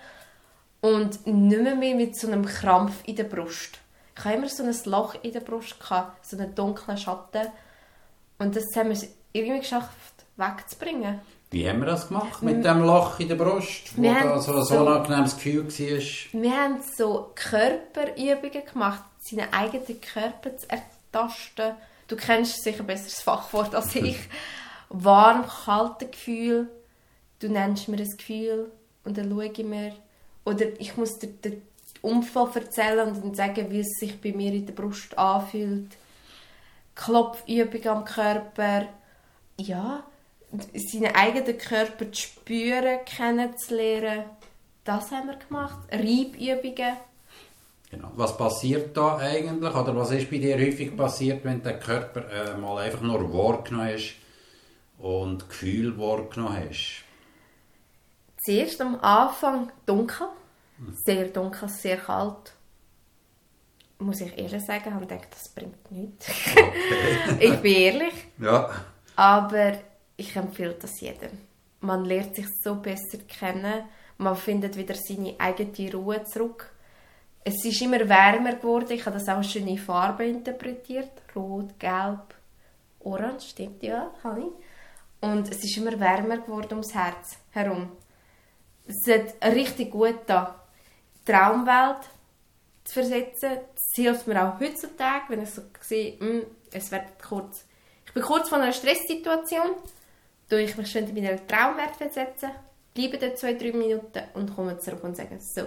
und 0.81 1.27
nicht 1.27 1.63
mehr, 1.63 1.75
mehr 1.75 1.95
mit 1.95 2.19
so 2.19 2.27
einem 2.27 2.45
Krampf 2.45 2.97
in 3.07 3.17
der 3.17 3.25
Brust. 3.25 3.79
Ich 4.17 4.25
hatte 4.25 4.37
immer 4.37 4.49
so 4.49 4.63
ein 4.63 4.77
Loch 4.85 5.15
in 5.23 5.33
der 5.33 5.41
Brust, 5.41 5.81
gehabt, 5.81 6.27
so 6.27 6.37
einen 6.37 6.55
dunklen 6.55 6.97
Schatten. 6.99 7.49
Und 8.39 8.55
das 8.55 8.65
haben 8.77 8.91
wir 8.91 9.09
irgendwie 9.33 9.61
geschafft 9.61 9.91
wegzubringen. 10.37 11.21
Wie 11.51 11.69
haben 11.69 11.81
wir 11.81 11.87
das 11.87 12.09
gemacht 12.09 12.43
mit 12.43 12.65
dem 12.65 12.83
Loch 12.83 13.19
in 13.21 13.29
der 13.29 13.37
Brust, 13.37 13.97
wo 13.97 14.03
Wir 14.03 14.15
da 14.15 14.41
so 14.41 14.55
ein 14.57 14.65
so- 14.65 14.79
unangenehmes 14.81 15.37
Gefühl 15.37 15.65
war? 15.65 16.41
Wir 16.43 16.53
haben 16.57 16.81
so 16.97 17.31
Körperübungen 17.35 18.65
gemacht, 18.73 19.05
seinen 19.21 19.53
eigenen 19.53 20.01
Körper 20.01 20.57
zu 20.57 20.67
ertasten. 20.69 21.75
Du 22.07 22.17
kennst 22.17 22.63
sicher 22.63 22.83
besser 22.83 23.05
das 23.05 23.23
Fachwort 23.23 23.75
als 23.75 23.95
ich. 23.95 24.19
Warm, 24.89 25.47
kalte 25.47 26.07
Gefühl. 26.07 26.69
Du 27.39 27.49
nennst 27.49 27.89
mir 27.89 27.99
ein 27.99 28.17
Gefühl 28.17 28.71
und 29.05 29.19
dann 29.19 29.31
schaue 29.31 29.47
ich 29.47 29.59
mir. 29.59 29.95
Oder 30.45 30.79
ich 30.79 30.97
muss 30.97 31.19
dir 31.19 31.29
den 31.29 31.63
Unfall 32.03 32.51
erzählen 32.55 33.09
und 33.09 33.25
dann 33.25 33.35
sagen, 33.35 33.71
wie 33.71 33.81
es 33.81 33.99
sich 33.99 34.21
bei 34.21 34.33
mir 34.33 34.53
in 34.53 34.67
der 34.67 34.75
Brust 34.75 35.17
anfühlt. 35.17 35.97
Klopfübung 36.95 37.87
am 37.87 38.05
Körper. 38.05 38.87
Ja, 39.57 40.05
seinen 40.75 41.15
eigenen 41.15 41.59
Körper 41.59 42.13
zu 42.13 42.23
spüren, 42.23 43.05
kennenzulernen. 43.05 44.25
Das 44.85 45.11
haben 45.11 45.29
wir 45.29 45.37
gemacht. 45.37 45.79
Reibübungen. 45.91 46.97
Genau. 47.95 48.11
Was 48.17 48.37
passiert 48.37 48.97
da 48.97 49.19
eigentlich? 49.19 49.75
Oder 49.75 49.95
was 49.95 50.11
ist 50.11 50.29
bei 50.29 50.39
dir 50.39 50.57
häufig 50.57 50.97
passiert, 50.97 51.45
wenn 51.45 51.63
der 51.63 51.79
Körper 51.79 52.29
äh, 52.29 52.57
mal 52.57 52.79
einfach 52.79 53.03
nur 53.03 53.33
wahrgenommen 53.33 53.93
hast 53.93 54.17
und 54.99 55.49
Gefühl 55.49 55.97
wahrgenommen 55.97 56.59
hast? 56.69 57.05
Zuerst 58.45 58.81
am 58.81 58.99
Anfang 59.01 59.71
dunkel. 59.87 60.27
Sehr 61.05 61.27
dunkel, 61.29 61.69
sehr 61.69 61.99
kalt. 61.99 62.53
Muss 63.99 64.21
ich 64.21 64.37
ehrlich 64.37 64.65
sagen, 64.65 64.93
habe 64.93 65.05
ich 65.05 65.09
gedacht, 65.09 65.29
das 65.31 65.49
bringt 65.55 65.91
nichts. 65.93 66.27
ich 67.41 67.57
bin 67.61 67.75
ehrlich. 67.75 68.15
Ja. 68.39 68.71
Aber 69.15 69.79
ich 70.17 70.35
empfehle 70.35 70.75
das 70.75 71.01
jedem. 71.01 71.39
Man 71.81 72.05
lernt 72.05 72.35
sich 72.35 72.47
so 72.61 72.75
besser 72.75 73.19
kennen. 73.29 73.85
Man 74.19 74.35
findet 74.35 74.77
wieder 74.77 74.97
seine 74.97 75.39
eigene 75.39 75.93
Ruhe 75.95 76.25
zurück. 76.25 76.74
Es 77.47 77.63
ist 77.63 77.83
immer 77.83 78.09
wärmer 78.09 78.55
geworden. 78.55 78.91
Ich 78.91 79.05
habe 79.05 79.19
das 79.19 79.29
auch 79.29 79.45
schön 79.45 79.69
in 79.69 79.77
Farben 79.77 80.37
interpretiert. 80.37 81.11
Rot, 81.37 81.79
Gelb, 81.79 82.35
Orange, 83.01 83.49
stimmt 83.51 83.83
ja, 83.83 84.11
habe 84.25 84.41
ich. 84.41 85.29
Und 85.29 85.51
es 85.51 85.63
ist 85.63 85.77
immer 85.77 85.99
wärmer 86.01 86.39
geworden 86.39 86.73
ums 86.73 86.95
Herz 86.95 87.37
herum. 87.51 87.93
Es 88.87 89.07
hat 89.13 89.55
richtig 89.55 89.91
gut 89.91 90.21
da. 90.27 90.65
Traumwelt 91.27 92.09
zu 92.85 92.95
versetzen. 92.95 93.59
Das 93.75 93.91
hilft 93.95 94.27
mir 94.27 94.43
auch 94.43 94.61
heutzutage, 94.61 95.25
wenn 95.29 95.43
ich 95.43 95.51
so 95.51 95.63
sehe, 95.81 96.19
hm, 96.19 96.47
es 96.73 96.91
wird 96.91 97.23
kurz. 97.23 97.67
Ich 98.07 98.13
bin 98.13 98.23
kurz 98.23 98.49
vor 98.49 98.59
einer 98.59 98.73
Stresssituation, 98.73 99.77
tue 100.49 100.63
ich 100.63 100.77
mich 100.77 100.91
schön 100.91 101.09
in 101.09 101.15
meiner 101.15 101.47
Traumwelt 101.47 101.97
versetzen, 101.97 102.51
bleibe 102.93 103.19
da 103.19 103.35
zwei, 103.35 103.55
drei 103.55 103.73
Minuten 103.73 104.23
und 104.35 104.55
komme 104.55 104.79
zurück 104.79 105.05
und 105.05 105.17
sage, 105.17 105.39
so, 105.41 105.67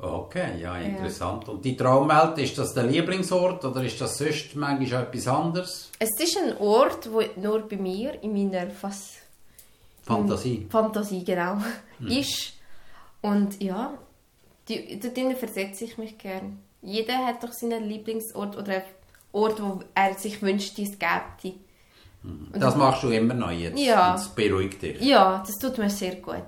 Okay, 0.00 0.60
ja, 0.60 0.78
interessant. 0.78 1.48
Und 1.48 1.64
die 1.64 1.76
Traumwelt, 1.76 2.38
ist 2.38 2.56
das 2.56 2.72
der 2.72 2.84
Lieblingsort 2.84 3.64
oder 3.64 3.82
ist 3.82 4.00
das 4.00 4.16
sonst 4.16 4.54
manchmal 4.54 5.02
etwas 5.02 5.26
anderes? 5.26 5.90
Es 5.98 6.20
ist 6.20 6.38
ein 6.38 6.56
Ort, 6.58 7.12
wo 7.12 7.20
nur 7.36 7.68
bei 7.68 7.76
mir, 7.76 8.22
in 8.22 8.32
meiner 8.32 8.70
Fas 8.70 9.14
Fantasie. 10.02 10.66
Fantasie 10.70 11.24
genau, 11.24 11.58
ist. 12.08 12.52
Und 13.20 13.60
ja, 13.60 13.92
die, 14.68 15.00
dort 15.00 15.16
drinnen 15.16 15.36
versetze 15.36 15.84
ich 15.84 15.98
mich 15.98 16.16
gern. 16.16 16.60
Jeder 16.80 17.26
hat 17.26 17.42
doch 17.42 17.52
seinen 17.52 17.84
Lieblingsort 17.84 18.56
oder 18.56 18.74
einen 18.74 18.82
Ort, 19.32 19.60
wo 19.60 19.80
er 19.94 20.14
sich 20.14 20.40
wünscht, 20.40 20.78
es 20.78 20.96
gäbe. 20.96 21.56
Das 22.52 22.76
machst 22.76 23.02
du 23.02 23.10
immer 23.10 23.34
noch 23.34 23.50
jetzt. 23.50 23.78
Ja. 23.78 24.12
Und 24.12 24.20
das 24.20 24.28
beruhigt 24.28 24.80
dich. 24.80 25.00
Ja, 25.00 25.42
das 25.44 25.56
tut 25.56 25.76
mir 25.78 25.90
sehr 25.90 26.16
gut. 26.16 26.44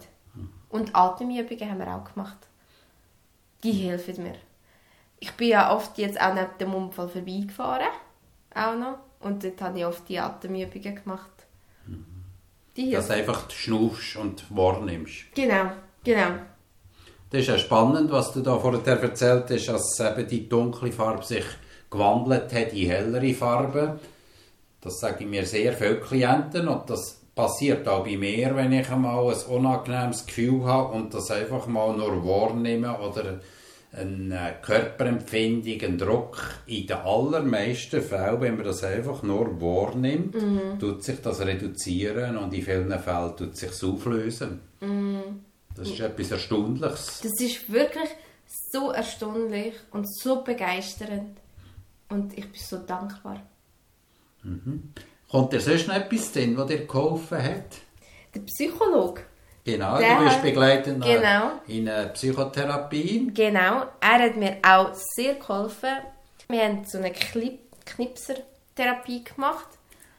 Und 0.68 0.94
Atemübungen 0.94 1.68
haben 1.68 1.78
wir 1.78 1.96
auch 1.96 2.04
gemacht. 2.04 2.36
Die 3.62 3.72
helfen 3.72 4.22
mir. 4.22 4.36
Ich 5.18 5.32
bin 5.32 5.48
ja 5.48 5.74
oft 5.74 5.98
jetzt 5.98 6.20
auch 6.20 6.34
neben 6.34 6.58
dem 6.58 6.74
Unfall 6.74 7.08
vorbeigefahren. 7.08 7.88
Auch 8.54 8.76
noch. 8.76 8.98
Und 9.20 9.44
dort 9.44 9.60
habe 9.60 9.78
ich 9.78 9.84
oft 9.84 10.08
die 10.08 10.18
Atemübungen 10.18 10.94
gemacht. 10.94 11.30
Die 12.76 12.92
Dass 12.92 13.08
du 13.08 13.14
einfach 13.14 13.50
schnaufst 13.50 14.16
und 14.16 14.44
wahrnimmst. 14.56 15.34
Genau, 15.34 15.72
genau. 16.02 16.30
Das 17.30 17.42
ist 17.42 17.48
ja 17.48 17.58
spannend, 17.58 18.10
was 18.10 18.32
du 18.32 18.40
da 18.40 18.58
vorher 18.58 19.00
erzählt 19.00 19.50
hast, 19.50 19.68
dass 19.68 20.00
eben 20.00 20.26
die 20.26 20.48
dunkle 20.48 20.90
Farbe 20.90 21.24
sich 21.24 21.44
gewandelt 21.90 22.52
hat 22.52 22.72
in 22.72 22.88
hellere 22.88 23.34
Farben. 23.34 24.00
Das 24.80 24.98
sagen 24.98 25.28
mir 25.28 25.44
sehr 25.44 25.74
viele 25.74 26.00
Klienten 26.00 26.68
und 26.68 26.88
das 26.88 27.19
passiert 27.40 27.88
auch 27.88 28.04
bei 28.04 28.18
mir, 28.18 28.54
wenn 28.54 28.72
ich 28.72 28.90
einmal 28.90 29.32
ein 29.32 29.42
unangenehmes 29.48 30.26
Gefühl 30.26 30.62
habe 30.64 30.92
und 30.92 31.14
das 31.14 31.30
einfach 31.30 31.66
mal 31.66 31.96
nur 31.96 32.22
wahrnehme 32.22 32.98
oder 32.98 33.40
eine 33.92 34.56
Körperempfindung, 34.60 35.80
einen 35.80 35.96
Druck. 35.96 36.36
In 36.66 36.86
den 36.86 36.98
allermeisten 36.98 38.02
Fällen, 38.02 38.42
wenn 38.42 38.56
man 38.56 38.66
das 38.66 38.84
einfach 38.84 39.22
nur 39.22 39.58
wahrnimmt, 39.58 40.36
tut 40.78 41.02
sich 41.02 41.22
das 41.22 41.40
reduzieren 41.40 42.36
und 42.36 42.52
in 42.52 42.62
vielen 42.62 42.98
Fällen 42.98 43.36
tut 43.36 43.56
sich 43.56 43.70
auflösen. 43.82 44.60
Das 45.74 45.88
ist 45.88 46.00
etwas 46.00 46.30
Erstaunliches. 46.32 47.20
Das 47.22 47.40
ist 47.40 47.72
wirklich 47.72 48.10
so 48.70 48.90
erstaunlich 48.90 49.74
und 49.92 50.06
so 50.14 50.44
begeisternd. 50.44 51.38
Und 52.10 52.36
ich 52.36 52.44
bin 52.44 52.60
so 52.60 52.76
dankbar. 52.78 53.42
Kommt 55.30 55.52
dir 55.52 55.60
sonst 55.60 55.86
noch 55.86 55.94
etwas 55.94 56.32
denn, 56.32 56.56
was 56.56 56.66
dir 56.66 56.86
geholfen 56.86 57.40
hat? 57.42 57.76
Der 58.34 58.40
Psychologe, 58.40 59.22
Genau, 59.64 59.98
Der 59.98 60.18
du 60.18 60.24
bist 60.24 60.42
begleitet 60.42 61.00
genau. 61.02 61.52
in 61.66 61.88
einer 61.88 62.08
Psychotherapie. 62.08 63.30
genau, 63.32 63.84
er 64.00 64.18
hat 64.18 64.36
mir 64.36 64.56
auch 64.62 64.92
sehr 64.94 65.34
geholfen. 65.34 65.90
Wir 66.48 66.64
haben 66.64 66.84
so 66.84 66.98
eine 66.98 67.12
Knipser-Therapie 67.12 69.22
gemacht. 69.22 69.68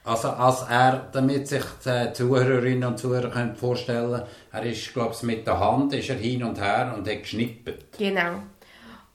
Also 0.03 0.29
als 0.29 0.63
er, 0.69 1.09
damit 1.11 1.47
sich 1.47 1.63
die 1.85 2.13
Zuhörerinnen 2.13 2.85
und 2.85 2.97
Zuhörer 2.97 3.29
können 3.29 3.55
vorstellen 3.55 4.23
er 4.51 4.63
ist, 4.63 4.93
glaube 4.93 5.13
ich, 5.13 5.21
mit 5.23 5.45
der 5.45 5.59
Hand 5.59 5.93
ist 5.93 6.09
er 6.09 6.15
hin 6.15 6.43
und 6.43 6.59
her 6.59 6.93
und 6.95 7.07
hat 7.07 7.21
geschnippelt. 7.21 7.85
Genau. 7.97 8.41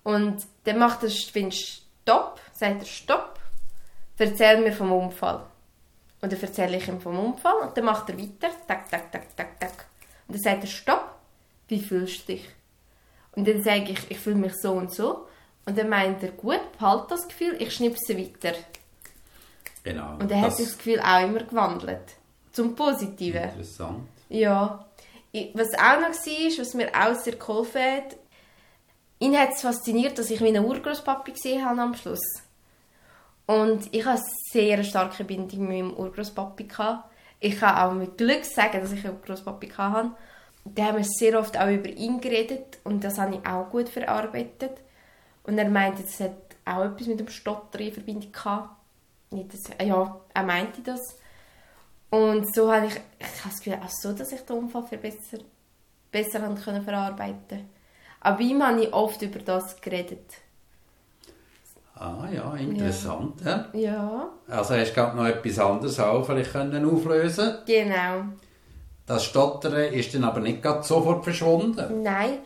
Und 0.04 0.36
dann 0.64 0.78
macht 0.78 1.02
er 1.02 1.10
wenn 1.32 1.50
Stopp, 1.50 2.38
sagt 2.52 2.82
er 2.82 2.86
Stopp, 2.86 3.40
erzähl 4.18 4.60
mir 4.60 4.72
vom 4.72 4.92
Unfall. 4.92 5.40
Und 6.20 6.32
dann 6.32 6.40
erzähle 6.40 6.76
ich 6.76 6.88
ihm 6.88 7.00
vom 7.00 7.18
Unfall 7.18 7.56
und 7.62 7.76
dann 7.76 7.84
macht 7.84 8.08
er 8.08 8.18
weiter, 8.18 8.48
tak, 8.66 8.90
tak, 8.90 9.12
tak, 9.12 9.36
tak, 9.36 9.60
tak. 9.60 9.86
Und 10.26 10.34
dann 10.34 10.42
sagt 10.42 10.64
er 10.64 10.68
Stopp, 10.68 11.14
wie 11.68 11.80
fühlst 11.80 12.28
du 12.28 12.32
dich? 12.32 12.48
Und 13.32 13.46
dann 13.46 13.62
sage 13.62 13.92
ich, 13.92 14.10
ich 14.10 14.18
fühle 14.18 14.36
mich 14.36 14.54
so 14.54 14.72
und 14.72 14.92
so. 14.92 15.26
Und 15.66 15.76
dann 15.76 15.88
meint 15.88 16.22
er, 16.22 16.30
gut, 16.30 16.60
behalt 16.78 17.10
das 17.10 17.28
Gefühl, 17.28 17.56
ich 17.60 17.74
schnipse 17.74 18.16
weiter. 18.16 18.56
Genau. 19.82 20.12
Und 20.18 20.30
dann 20.30 20.40
hat 20.40 20.48
das 20.48 20.56
sich 20.56 20.68
das 20.68 20.78
Gefühl 20.78 21.00
auch 21.00 21.22
immer 21.22 21.42
gewandelt. 21.42 22.14
Zum 22.52 22.74
Positiven. 22.74 23.42
Interessant. 23.42 24.08
Ja. 24.28 24.84
Was 25.52 25.74
auch 25.74 26.00
noch 26.00 26.14
war, 26.14 26.58
was 26.58 26.74
mir 26.74 26.90
auch 26.94 27.14
sehr 27.14 27.34
geholfen 27.34 27.82
hat, 27.82 28.16
ihn 29.18 29.38
hat 29.38 29.50
es 29.52 29.60
fasziniert, 29.60 30.18
dass 30.18 30.30
ich 30.30 30.40
meinen 30.40 30.64
Urgroßpapi 30.64 31.32
gesehen 31.32 31.64
habe 31.64 31.82
am 31.82 31.94
Schluss. 31.94 32.42
Und 33.46 33.94
ich 33.94 34.04
hatte 34.04 34.22
eine 34.22 34.30
sehr 34.50 34.84
starke 34.84 35.24
Bindung 35.24 35.60
mit 35.60 35.68
meinem 35.68 35.94
Urgroßpapi. 35.94 36.68
Ich 37.38 37.60
kann 37.60 37.76
auch 37.76 37.92
mit 37.92 38.18
Glück 38.18 38.44
sagen, 38.44 38.80
dass 38.80 38.92
ich 38.92 39.04
einen 39.04 39.16
Urgroßpapi 39.16 39.68
hatte. 39.68 40.10
Da 40.64 40.86
haben 40.86 40.96
wir 40.96 41.04
sehr 41.04 41.38
oft 41.38 41.56
auch 41.58 41.68
über 41.68 41.88
ihn 41.88 42.20
geredet 42.20 42.78
und 42.82 43.04
das 43.04 43.18
habe 43.18 43.36
ich 43.36 43.46
auch 43.46 43.70
gut 43.70 43.88
verarbeitet. 43.88 44.72
Und 45.44 45.58
er 45.58 45.68
meinte, 45.68 46.02
das 46.02 46.18
hat 46.18 46.36
auch 46.64 46.84
etwas 46.84 47.06
mit 47.06 47.20
dem 47.20 47.28
Stotter 47.28 47.78
in 47.78 47.92
Verbindung 47.92 48.32
gehabt. 48.32 48.70
Nicht, 49.30 49.52
dass, 49.52 49.86
ja, 49.86 50.20
er 50.34 50.42
meinte 50.42 50.82
das. 50.82 51.00
Und 52.10 52.52
so 52.52 52.72
habe 52.72 52.86
ich, 52.86 52.94
ich 52.94 53.44
habe 53.44 53.50
das 53.50 53.58
Gefühl, 53.58 53.80
auch 53.84 53.90
so, 53.90 54.12
dass 54.12 54.32
ich 54.32 54.40
den 54.40 54.56
Unfall 54.56 54.86
viel 54.86 54.98
besser, 54.98 55.38
besser 56.10 56.56
verarbeiten 56.56 57.68
Aber 58.20 58.38
bei 58.38 58.44
ihm 58.44 58.62
habe 58.62 58.82
ich 58.82 58.92
oft 58.92 59.22
über 59.22 59.38
das 59.38 59.80
geredet. 59.80 60.34
Ah 61.98 62.28
ja, 62.30 62.54
interessant. 62.54 63.40
Ja. 63.42 63.66
Ja, 63.72 64.28
Also 64.48 64.74
hast 64.74 64.90
du 64.90 64.94
gerade 64.94 65.16
noch 65.16 65.26
etwas 65.26 65.58
anderes 65.58 65.98
auch 65.98 66.24
vielleicht 66.24 66.52
können 66.52 66.88
auflösen 66.88 67.58
genau. 67.66 68.24
Das 69.06 69.24
Stottern 69.24 69.92
ist 69.94 70.14
dann 70.14 70.24
aber 70.24 70.40
nicht 70.40 70.62
gerade 70.62 70.82
sofort 70.82 71.24
verschwunden. 71.24 72.02
Nein, 72.02 72.38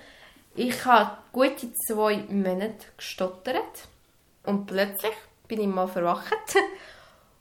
ich 0.54 0.84
habe 0.84 1.12
gute 1.32 1.72
zwei 1.86 2.18
Monate 2.28 2.86
gestottert 2.96 3.88
und 4.44 4.66
plötzlich 4.66 5.14
bin 5.48 5.60
ich 5.60 5.66
mal 5.66 5.88
verwacht. 5.88 6.24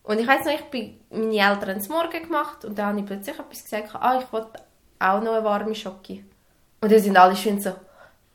Und 0.03 0.17
ich 0.17 0.25
weiß 0.25 0.43
noch, 0.45 0.53
ich 0.53 0.63
bin 0.71 0.99
meine 1.11 1.37
Eltern 1.37 1.79
zum 1.81 1.93
Morgen 1.93 2.23
gemacht 2.23 2.65
und 2.65 2.79
dann 2.79 2.87
habe 2.87 2.99
ich 3.01 3.05
plötzlich 3.05 3.37
etwas 3.37 3.63
gesagt, 3.63 3.93
ah, 3.93 4.19
ich 4.19 4.33
wollte 4.33 4.59
auch 4.97 5.21
noch 5.21 5.33
eine 5.33 5.43
warme 5.43 5.75
Schocke. 5.75 6.23
Und 6.81 6.91
dann 6.91 6.99
sind 6.99 7.15
alle 7.15 7.35
schön 7.35 7.61
so 7.61 7.73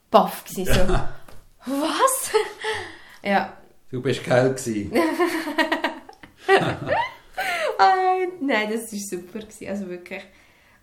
baff 0.09 0.45
gewesen, 0.45 0.73
so, 0.73 0.95
was? 1.67 2.31
ja, 3.25 3.53
Du 3.95 4.03
bist 4.03 4.25
geil 4.25 4.49
gewesen. 4.55 4.91
nicht. 4.91 5.05
Nein, 8.43 8.73
das 8.73 8.93
war 8.93 8.99
super. 8.99 9.39
Gewesen. 9.39 9.69
Also 9.69 9.89
wirklich. 9.89 10.25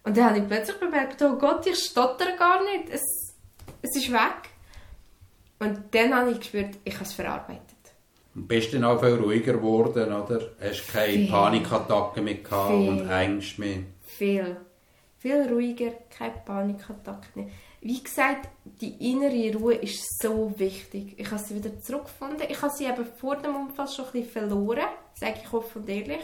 Und 0.05 0.15
dann 0.15 0.29
habe 0.29 0.37
ich 0.39 0.47
plötzlich 0.47 0.77
bemerkt, 0.77 1.21
oh 1.21 1.35
Gott, 1.35 1.67
ich 1.67 1.75
stottere 1.75 2.37
gar 2.37 2.63
nicht. 2.63 2.85
Es, 2.89 3.35
es 3.81 3.97
ist 3.97 4.13
weg. 4.13 4.49
Und 5.59 5.81
dann 5.91 6.15
habe 6.15 6.31
ich 6.31 6.39
gespürt, 6.39 6.77
ich 6.85 6.93
habe 6.93 7.03
es 7.03 7.11
verarbeitet. 7.11 7.59
Und 8.33 8.47
bist 8.47 8.71
du 8.71 8.79
dann 8.79 8.85
auch 8.85 9.01
viel 9.01 9.15
ruhiger 9.15 9.55
geworden, 9.55 10.13
oder? 10.13 10.51
Hast 10.61 10.87
du 10.87 10.93
keine 10.93 11.11
viel. 11.11 11.29
Panikattacken 11.29 12.23
mehr 12.23 12.35
gehabt 12.35 12.71
und 12.71 13.09
Ängste 13.09 13.59
mehr? 13.59 13.79
Viel. 14.03 14.55
Viel 15.17 15.49
ruhiger, 15.51 15.91
keine 16.17 16.35
Panikattacken 16.45 17.43
mehr. 17.43 17.51
Wie 17.83 18.01
gesagt, 18.01 18.47
die 18.63 19.11
innere 19.11 19.57
Ruhe 19.57 19.73
ist 19.73 20.21
so 20.21 20.53
wichtig. 20.57 21.15
Ich 21.17 21.31
habe 21.31 21.41
sie 21.41 21.55
wieder 21.55 21.79
zurückgefunden. 21.81 22.45
Ich 22.47 22.61
habe 22.61 22.71
sie 22.71 22.85
eben 22.85 23.05
vor 23.05 23.37
dem 23.37 23.55
Unfall 23.55 23.87
schon 23.87 24.05
ein 24.05 24.11
bisschen 24.11 24.29
verloren, 24.29 24.85
sage 25.15 25.39
ich 25.43 25.51
offen 25.51 25.81
und 25.81 25.89
ehrlich. 25.89 26.23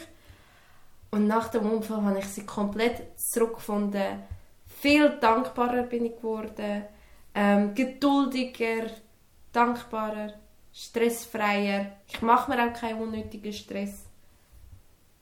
Und 1.09 1.25
nach 1.25 1.47
dem 1.49 1.69
Unfall 1.71 2.03
habe 2.03 2.19
ich 2.19 2.27
sie 2.27 2.45
komplett 2.45 3.19
zurückgefunden. 3.19 4.23
Viel 4.67 5.17
dankbarer 5.19 5.83
bin 5.83 6.05
ich 6.05 6.17
geworden, 6.17 6.85
ähm, 7.33 7.73
geduldiger, 7.73 8.91
dankbarer, 9.51 10.33
stressfreier. 10.71 11.93
Ich 12.07 12.21
mache 12.21 12.51
mir 12.51 12.63
auch 12.63 12.73
keinen 12.73 13.01
unnötigen 13.01 13.53
Stress. 13.53 14.05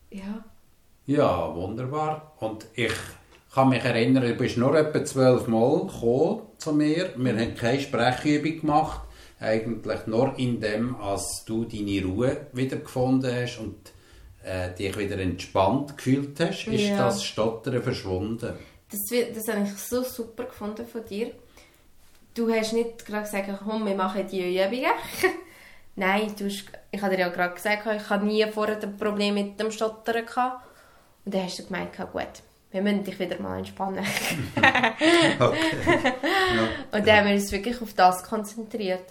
Ja. 0.09 0.43
Ja, 1.05 1.55
wunderbar. 1.55 2.33
Und 2.39 2.65
ich 2.73 2.93
kann 3.55 3.69
mich 3.69 3.85
erinnern, 3.85 4.23
du 4.23 4.33
bist 4.33 4.57
nur 4.57 4.77
etwa 4.77 5.05
zwölf 5.05 5.47
Mal 5.47 5.87
zu 6.57 6.73
mir. 6.73 7.13
Wir 7.15 7.37
haben 7.37 7.55
keine 7.55 7.79
Sprechübung 7.79 8.59
gemacht. 8.59 9.01
Eigentlich 9.39 10.07
nur 10.07 10.37
in 10.37 10.59
dem, 10.59 10.97
als 10.97 11.43
du 11.45 11.63
deine 11.63 12.03
Ruhe 12.03 12.47
wieder 12.51 12.77
gefunden 12.77 13.33
hast 13.33 13.59
und 13.59 13.77
äh, 14.43 14.73
dich 14.73 14.97
wieder 14.97 15.17
entspannt 15.19 15.95
gefühlt 15.95 16.37
hast, 16.39 16.67
ist 16.67 16.81
ja. 16.81 16.97
das 16.97 17.23
Stottern 17.23 17.81
verschwunden. 17.81 18.53
Das, 18.91 19.01
das 19.33 19.47
habe 19.47 19.65
ich 19.65 19.77
so 19.77 20.03
super 20.03 20.43
gefunden 20.43 20.85
von 20.85 21.05
dir. 21.05 21.31
Du 22.33 22.51
hast 22.51 22.73
nicht 22.73 23.05
gerade 23.05 23.23
gesagt, 23.23 23.49
komm, 23.63 23.85
wir 23.85 23.95
machen 23.95 24.27
die 24.29 24.53
Übungen. 24.53 24.91
Nein, 25.95 26.33
du 26.37 26.45
hast, 26.45 26.65
ich 26.91 27.01
habe 27.01 27.15
dir 27.15 27.21
ja 27.21 27.29
gerade 27.29 27.55
gesagt, 27.55 27.85
ich 27.85 28.09
habe 28.09 28.25
nie 28.25 28.45
vorher 28.51 28.81
ein 28.81 28.97
Problem 28.97 29.33
mit 29.33 29.57
dem 29.57 29.71
Stottern 29.71 30.25
gehabt. 30.25 30.65
Und 31.23 31.33
dann 31.33 31.43
hast 31.43 31.59
du 31.59 31.65
gemeint, 31.65 31.95
gut, 32.11 32.43
wir 32.75 32.81
müssen 32.81 33.05
dich 33.05 33.17
wieder 33.17 33.39
mal 33.39 33.59
entspannen. 33.59 34.03
okay. 35.39 35.57
ja. 36.55 36.67
Und 36.91 37.07
dann 37.07 37.17
haben 37.17 37.27
wir 37.27 37.35
uns 37.35 37.49
wirklich 37.49 37.81
auf 37.81 37.93
das 37.93 38.21
konzentriert. 38.21 39.05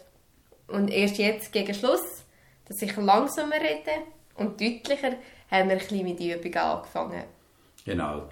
Und 0.68 0.90
erst 0.90 1.16
jetzt, 1.16 1.50
gegen 1.50 1.72
Schluss, 1.72 2.24
dass 2.68 2.82
ich 2.82 2.94
langsamer 2.94 3.56
rede 3.56 4.02
und 4.34 4.60
deutlicher, 4.60 5.12
haben 5.50 5.68
wir 5.70 5.76
ein 5.76 5.78
bisschen 5.78 6.04
mit 6.04 6.20
der 6.20 6.36
Übung 6.38 6.54
angefangen. 6.54 7.24
Genau. 7.86 8.28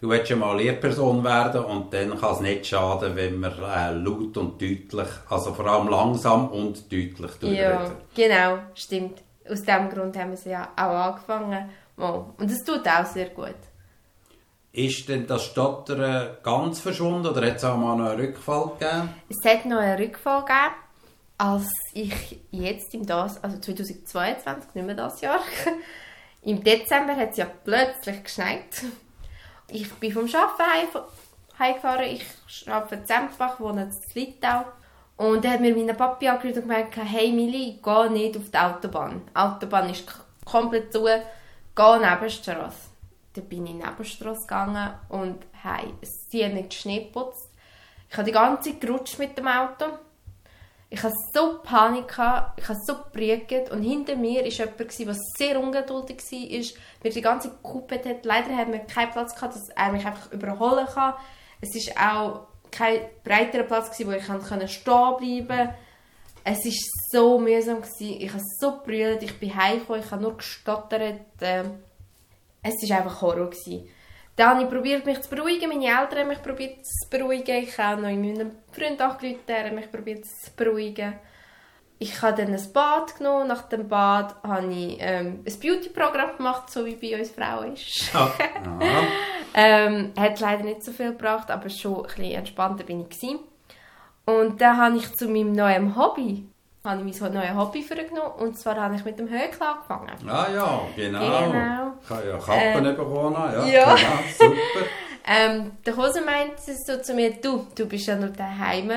Du 0.00 0.08
willst 0.08 0.30
ja 0.30 0.36
mal 0.36 0.56
Lehrperson 0.56 1.24
werden 1.24 1.64
und 1.64 1.92
dann 1.92 2.16
kann 2.20 2.34
es 2.34 2.40
nicht 2.40 2.66
schaden, 2.66 3.16
wenn 3.16 3.40
man 3.40 3.54
äh, 3.58 3.92
laut 3.92 4.36
und 4.36 4.62
deutlich, 4.62 5.08
also 5.28 5.52
vor 5.52 5.66
allem 5.66 5.88
langsam 5.88 6.48
und 6.50 6.92
deutlich 6.92 7.32
durchreden. 7.40 7.56
Ja, 7.56 7.90
genau, 8.14 8.58
stimmt. 8.74 9.20
Aus 9.50 9.62
diesem 9.62 9.90
Grund 9.90 10.16
haben 10.16 10.30
wir 10.30 10.36
sie 10.36 10.50
ja 10.50 10.68
auch 10.76 11.12
angefangen. 11.12 11.70
Und 11.96 12.50
es 12.50 12.62
tut 12.62 12.86
auch 12.86 13.06
sehr 13.06 13.30
gut. 13.30 13.54
Ist 14.76 15.08
denn 15.08 15.26
das 15.26 15.42
Stottern 15.44 16.36
ganz 16.42 16.80
verschwunden 16.80 17.28
oder 17.28 17.46
hat 17.46 17.56
es 17.56 17.64
auch 17.64 17.78
mal 17.78 17.96
noch 17.96 18.10
einen 18.10 18.20
Rückfall 18.20 18.72
gegeben? 18.78 19.08
Es 19.26 19.50
hat 19.50 19.64
noch 19.64 19.78
einen 19.78 19.96
Rückfall 19.98 20.42
gegeben, 20.42 20.74
als 21.38 21.70
ich 21.94 22.40
jetzt 22.50 22.92
im 22.92 23.06
das, 23.06 23.42
also 23.42 23.58
2022, 23.58 24.74
nicht 24.74 24.84
mehr 24.84 24.94
das 24.94 25.22
Jahr, 25.22 25.40
im 26.42 26.62
Dezember 26.62 27.16
hat 27.16 27.30
es 27.30 27.38
ja 27.38 27.46
plötzlich 27.64 28.22
geschneit. 28.22 28.84
Ich 29.70 29.90
bin 29.94 30.12
vom 30.12 30.26
Arbeiten 30.26 31.10
heimgefahren, 31.58 32.10
ich 32.10 32.68
arbeite 32.68 32.96
in 32.96 33.06
Zempach, 33.06 33.58
wohne 33.58 33.84
in 33.84 33.92
Litau. 34.12 34.66
Und 35.16 35.42
dann 35.42 35.52
hat 35.52 35.60
mir 35.62 35.74
mein 35.74 35.96
Papi 35.96 36.28
angerufen 36.28 36.64
und 36.64 36.68
gesagt, 36.68 36.98
hey 36.98 37.32
Mili, 37.32 37.80
geh 37.82 38.08
nicht 38.10 38.36
auf 38.36 38.50
die 38.50 38.58
Autobahn. 38.58 39.22
Die 39.30 39.36
Autobahn 39.36 39.88
ist 39.88 40.04
komplett 40.44 40.92
zu, 40.92 41.04
geh 41.04 41.98
neben 41.98 42.24
die 42.24 42.30
Straße. 42.30 42.95
Dann 43.36 43.48
bin 43.48 43.66
ich 43.66 43.72
in 43.72 43.78
die 43.80 43.84
Nebenstrasse 43.84 44.42
gegangen 44.42 44.94
und 45.08 45.46
hey, 45.62 45.92
sie 46.02 46.44
haben 46.44 46.54
nicht 46.54 46.74
Schnee 46.74 47.04
geputzt. 47.04 47.50
Ich 48.08 48.16
habe 48.16 48.26
die 48.26 48.32
ganze 48.32 48.70
Zeit 48.70 48.80
gerutscht 48.80 49.18
mit 49.18 49.36
dem 49.36 49.48
Auto. 49.48 49.86
Ich 50.88 51.02
hatte 51.02 51.14
so 51.34 51.58
Panik, 51.64 52.12
ich 52.12 52.16
habe 52.68 52.78
so 52.86 52.94
gebrüht 52.94 53.70
und 53.72 53.82
hinter 53.82 54.14
mir 54.14 54.44
war 54.44 54.48
jemand, 54.48 54.98
der 54.98 55.16
sehr 55.36 55.60
ungeduldig 55.60 56.18
war, 56.18 56.80
mir 57.02 57.10
die 57.10 57.20
ganze 57.20 57.48
Zeit 57.48 57.62
gekuppt 57.62 58.04
hat. 58.06 58.24
Leider 58.24 58.56
haben 58.56 58.72
wir 58.72 58.80
keinen 58.80 59.10
Platz 59.10 59.34
gehabt, 59.34 59.56
dass 59.56 59.68
er 59.70 59.92
mich 59.92 60.06
einfach 60.06 60.30
überholen 60.30 60.86
kann. 60.86 61.14
Es 61.60 61.74
war 61.96 62.22
auch 62.22 62.46
kein 62.70 63.00
breiterer 63.24 63.64
Platz, 63.64 63.98
wo 64.04 64.12
ich 64.12 64.22
stehen 64.24 64.38
bleiben 64.38 64.48
konnte. 64.48 65.74
Es 66.44 66.64
war 66.64 66.72
so 67.10 67.38
mühsam. 67.40 67.82
Ich 67.98 68.32
habe 68.32 68.42
so 68.60 68.78
gebrüllt, 68.78 69.24
ich 69.24 69.40
bin 69.40 69.56
heimgekommen, 69.56 70.02
ich 70.02 70.10
habe 70.12 70.22
nur 70.22 70.36
gestottert. 70.36 71.20
Ähm, 71.40 71.82
es 72.66 72.88
war 72.88 72.98
einfach 72.98 73.22
Horror. 73.22 73.50
Gewesen. 73.50 73.88
Dann 74.36 74.50
habe 74.50 74.62
ich 74.64 74.68
probiert, 74.70 75.06
mich 75.06 75.22
zu 75.22 75.30
beruhigen. 75.30 75.68
Meine 75.70 75.86
Eltern 75.86 76.18
haben 76.20 76.28
mich 76.28 76.42
probiert 76.42 76.84
zu 76.84 77.08
beruhigen. 77.08 77.62
Ich 77.62 77.78
habe 77.78 78.02
noch 78.02 78.10
in 78.10 78.20
meinem 78.20 78.52
Freund 78.70 79.00
angerufen, 79.00 79.40
der 79.48 79.72
mich 79.72 79.90
probiert 79.90 80.26
zu 80.26 80.50
beruhigen. 80.54 81.14
Ich 81.98 82.20
habe 82.20 82.42
dann 82.42 82.52
ein 82.52 82.72
Bad 82.74 83.16
genommen. 83.16 83.48
Nach 83.48 83.62
dem 83.62 83.88
Bad 83.88 84.36
habe 84.42 84.70
ich 84.70 84.98
ähm, 85.00 85.42
ein 85.46 85.60
Beauty-Programm 85.60 86.36
gemacht, 86.36 86.70
so 86.70 86.84
wie 86.84 86.96
bei 86.96 87.18
uns 87.18 87.30
Frauen 87.30 87.72
ist. 87.72 88.14
Ah. 88.14 88.30
ähm, 89.54 90.12
hat 90.18 90.38
leider 90.40 90.64
nicht 90.64 90.82
so 90.82 90.92
viel 90.92 91.12
gebracht, 91.12 91.50
aber 91.50 91.70
schon 91.70 91.96
ein 91.96 92.02
bisschen 92.02 92.32
entspannter 92.32 92.84
bin 92.84 93.00
ich 93.00 93.08
gewesen. 93.08 93.38
Und 94.26 94.60
dann 94.60 94.76
habe 94.76 94.96
ich 94.98 95.14
zu 95.14 95.28
meinem 95.28 95.52
neuen 95.52 95.96
Hobby 95.96 96.46
habe 96.86 97.08
ich 97.08 97.20
mein 97.20 97.32
neues 97.32 97.54
Hobby 97.54 97.82
vorgenommen 97.82 98.32
und 98.38 98.58
zwar 98.58 98.76
habe 98.76 98.94
ich 98.94 99.04
mit 99.04 99.18
dem 99.18 99.28
Höckel 99.28 99.62
angefangen. 99.62 100.28
Ah 100.28 100.46
ja, 100.54 100.80
genau. 100.96 101.18
genau. 101.18 101.92
Ich 102.02 102.10
habe 102.10 102.28
ja 102.28 102.38
Kappen 102.38 102.86
äh, 102.86 102.92
bekommen, 102.92 103.34
ja, 103.34 103.66
ja. 103.66 103.94
Genau, 103.94 104.18
super. 104.38 104.86
ähm, 105.26 105.72
der 105.84 105.96
Hose 105.96 106.22
meinte 106.22 106.74
so 106.86 106.98
zu 107.02 107.14
mir, 107.14 107.32
du, 107.32 107.66
du 107.74 107.86
bist 107.86 108.06
ja 108.06 108.16
nur 108.16 108.30
daheim. 108.30 108.92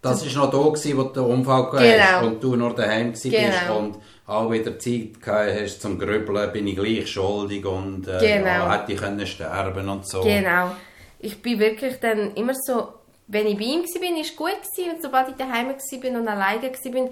Das 0.00 0.24
war 0.24 0.44
noch 0.44 0.50
da, 0.50 0.68
gewesen, 0.68 0.96
wo 0.96 1.02
der 1.04 1.24
Unfall 1.24 1.70
genau. 1.72 2.26
und 2.28 2.42
du 2.42 2.54
noch 2.54 2.74
daheim 2.74 3.10
warst 3.10 3.22
genau. 3.24 3.78
und 3.78 3.98
auch 4.26 4.50
wieder 4.50 4.78
Zeit 4.78 5.20
gehabt 5.20 5.60
hast 5.60 5.82
zum 5.82 5.98
Grübeln, 5.98 6.52
bin 6.52 6.66
ich 6.68 6.76
gleich 6.76 7.08
schuldig 7.08 7.64
und 7.66 8.06
äh, 8.06 8.18
genau. 8.20 8.46
ja, 8.46 8.72
hätte 8.72 8.92
ich 8.92 8.98
können 8.98 9.26
sterben 9.26 9.88
und 9.88 10.06
so. 10.06 10.20
Genau. 10.20 10.70
Ich 11.18 11.42
bin 11.42 11.58
wirklich 11.58 11.98
dann 11.98 12.34
immer 12.34 12.54
so 12.54 12.97
wenn 13.28 13.46
ich 13.46 13.56
bei 13.56 13.64
ihm 13.64 13.82
war, 13.82 14.02
war 14.02 14.20
es 14.20 14.36
gut. 14.36 14.62
Gewesen. 14.62 14.94
Und 14.94 15.02
sobald 15.02 15.28
ich 15.28 15.34
daheim 15.36 15.68
war 15.68 16.20
und 16.20 16.28
alleine 16.28 16.62
war, 16.62 17.10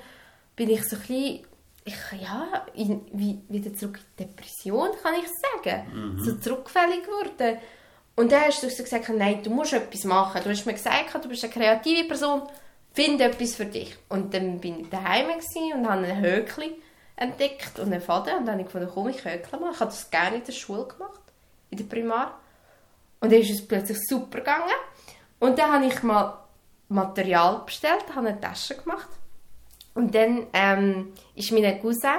bin 0.56 0.70
ich 0.70 0.84
so 0.84 0.96
ein 0.96 1.02
bisschen, 1.02 1.46
ich, 1.84 2.20
ja, 2.20 2.66
in, 2.74 3.06
wie, 3.12 3.38
wieder 3.48 3.72
zurück 3.74 3.98
in 3.98 4.04
die 4.18 4.24
Depression, 4.24 4.88
kann 5.02 5.14
ich 5.14 5.28
sagen. 5.28 5.86
Mhm. 5.92 6.24
So 6.24 6.36
zurückfällig 6.36 7.04
geworden. 7.04 7.58
Und 8.16 8.32
dann 8.32 8.44
hast 8.44 8.62
du 8.62 8.70
so 8.70 8.82
gesagt, 8.82 9.08
nein, 9.10 9.42
du 9.42 9.50
musst 9.50 9.74
etwas 9.74 10.04
machen. 10.04 10.40
Du 10.42 10.50
hast 10.50 10.64
mir 10.64 10.72
gesagt, 10.72 11.14
du 11.22 11.28
bist 11.28 11.44
eine 11.44 11.52
kreative 11.52 12.08
Person, 12.08 12.42
finde 12.94 13.24
etwas 13.24 13.54
für 13.54 13.66
dich. 13.66 13.94
Und 14.08 14.32
dann 14.32 14.58
bin 14.58 14.80
ich 14.80 14.88
daheim 14.88 15.26
und 15.74 15.88
habe 15.88 16.06
ein 16.06 16.22
Höckli 16.22 16.76
entdeckt 17.16 17.78
und 17.78 17.92
einen 17.92 18.00
Faden. 18.00 18.38
Und 18.38 18.46
dann 18.46 18.54
habe 18.54 18.62
ich 18.62 18.66
gefunden, 18.66 18.90
komm, 18.92 19.08
ich 19.08 19.22
höckle 19.22 19.60
mal. 19.60 19.72
Ich 19.72 19.80
habe 19.80 19.90
das 19.90 20.10
gerne 20.10 20.36
in 20.36 20.44
der 20.44 20.52
Schule 20.52 20.86
gemacht, 20.86 21.20
in 21.70 21.76
der 21.76 21.84
Primar. 21.84 22.40
Und 23.20 23.32
dann 23.32 23.40
ist 23.40 23.50
es 23.50 23.66
plötzlich 23.66 23.98
super 24.08 24.38
gegangen. 24.38 24.72
Und 25.38 25.58
dann 25.58 25.72
habe 25.72 25.86
ich 25.86 26.02
mal 26.02 26.38
Material 26.88 27.62
bestellt, 27.64 28.04
habe 28.14 28.28
eine 28.28 28.40
Tasche 28.40 28.76
gemacht. 28.76 29.08
Und 29.94 30.14
dann 30.14 30.46
ähm, 30.52 31.12
ist 31.34 31.52
mein 31.52 31.80
Cousin 31.80 32.18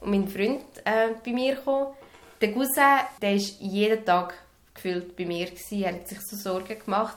und 0.00 0.10
mein 0.10 0.28
Freund 0.28 0.64
äh, 0.84 1.10
bei 1.24 1.32
mir 1.32 1.56
gekommen. 1.56 1.94
Der 2.40 2.52
Cousin, 2.52 3.00
der 3.20 3.34
ist 3.34 3.60
jeden 3.60 4.04
Tag 4.04 4.34
gefühlt 4.74 5.16
bei 5.16 5.26
mir 5.26 5.46
gewesen. 5.46 5.82
Er 5.82 5.94
hat 5.94 6.08
sich 6.08 6.20
so 6.20 6.36
Sorgen 6.36 6.78
gemacht. 6.78 7.16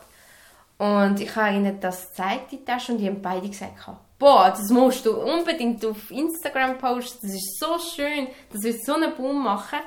Und 0.78 1.20
ich 1.20 1.36
habe 1.36 1.56
ihnen 1.56 1.80
das 1.80 2.10
gezeigt, 2.10 2.52
die 2.52 2.64
Tasche, 2.64 2.94
und 2.94 3.00
die 3.00 3.08
haben 3.08 3.22
beide 3.22 3.50
gesagt, 3.50 3.74
boah, 4.18 4.50
das 4.50 4.70
musst 4.70 5.06
du 5.06 5.14
unbedingt 5.14 5.86
auf 5.86 6.10
Instagram 6.10 6.78
posten, 6.78 7.28
das 7.28 7.36
ist 7.36 7.60
so 7.60 7.78
schön, 7.80 8.28
das 8.52 8.64
wird 8.64 8.86
so 8.86 8.94
einen 8.94 9.14
Boom 9.16 9.44
machen. 9.44 9.80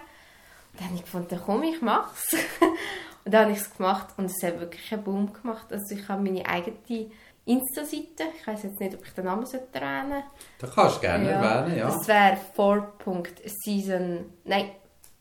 Und 0.72 0.80
dann 0.80 0.88
habe 0.88 0.96
ich 0.96 1.02
gefunden, 1.02 1.40
komm, 1.44 1.62
ich 1.62 1.80
mach's. 1.80 2.36
Und 3.24 3.32
dann 3.32 3.42
habe 3.42 3.52
ich 3.52 3.58
es 3.58 3.76
gemacht 3.76 4.08
und 4.16 4.24
es 4.26 4.42
hat 4.42 4.58
wirklich 4.58 4.92
einen 4.92 5.04
Boom 5.04 5.32
gemacht. 5.32 5.66
Also 5.70 5.94
ich 5.94 6.08
habe 6.08 6.22
meine 6.22 6.44
eigene 6.46 7.10
Insta-Seite, 7.44 8.24
ich 8.38 8.46
weiß 8.46 8.64
jetzt 8.64 8.80
nicht, 8.80 8.94
ob 8.94 9.04
ich 9.04 9.12
den 9.12 9.24
Namen 9.24 9.44
erwähnen 9.44 10.10
sollte. 10.10 10.24
Da 10.58 10.66
kannst 10.66 10.96
du 10.96 11.00
gerne 11.00 11.30
ja. 11.30 11.42
erwähnen, 11.42 11.78
ja. 11.78 11.86
Das 11.86 12.08
wäre 12.08 12.38
4.season, 12.56 14.32
nein, 14.44 14.70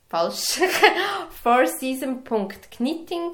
falsch, 0.09 0.59
4season.knitting. 1.43 3.31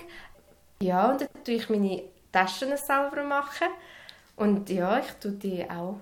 Ja, 0.82 1.12
und 1.12 1.22
dann 1.22 1.30
tue 1.44 1.56
ich 1.56 1.70
meine 1.70 2.04
Taschen 2.32 2.76
selber 2.78 3.24
machen. 3.24 3.68
Und 4.36 4.70
ja, 4.70 5.00
ich 5.00 5.12
tue 5.20 5.32
die 5.32 5.70
auch 5.70 5.98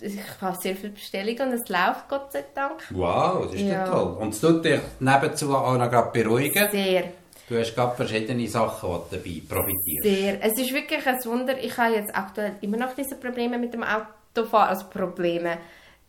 ich 0.00 0.18
habe 0.40 0.56
sehr 0.60 0.76
viele 0.76 0.92
Bestellungen 0.92 1.48
und 1.48 1.52
es 1.54 1.68
läuft, 1.68 2.08
Gott 2.08 2.32
sei 2.32 2.44
Dank. 2.54 2.84
Wow, 2.90 3.46
das 3.46 3.54
ist 3.54 3.62
ja 3.62 3.86
toll. 3.86 4.16
Und 4.20 4.34
es 4.34 4.40
tut 4.40 4.64
dich 4.64 4.80
nebenzu 5.00 5.54
auch 5.54 5.76
noch 5.76 5.90
gerade 5.90 6.10
beruhigen? 6.10 6.68
Sehr. 6.70 7.12
Du 7.48 7.56
hast 7.56 7.74
gerade 7.74 7.94
verschiedene 7.94 8.48
Sachen, 8.48 9.02
die 9.12 9.16
dabei 9.16 9.54
profitierst. 9.54 10.02
Sehr. 10.02 10.44
Es 10.44 10.58
ist 10.58 10.74
wirklich 10.74 11.06
ein 11.06 11.24
Wunder. 11.24 11.56
Ich 11.62 11.76
habe 11.78 11.94
jetzt 11.94 12.14
aktuell 12.14 12.56
immer 12.60 12.76
noch 12.76 12.94
diese 12.94 13.16
Probleme 13.16 13.56
mit 13.58 13.72
dem 13.72 13.84
Autofahren. 13.84 14.70
Also 14.70 14.86
Probleme. 14.88 15.58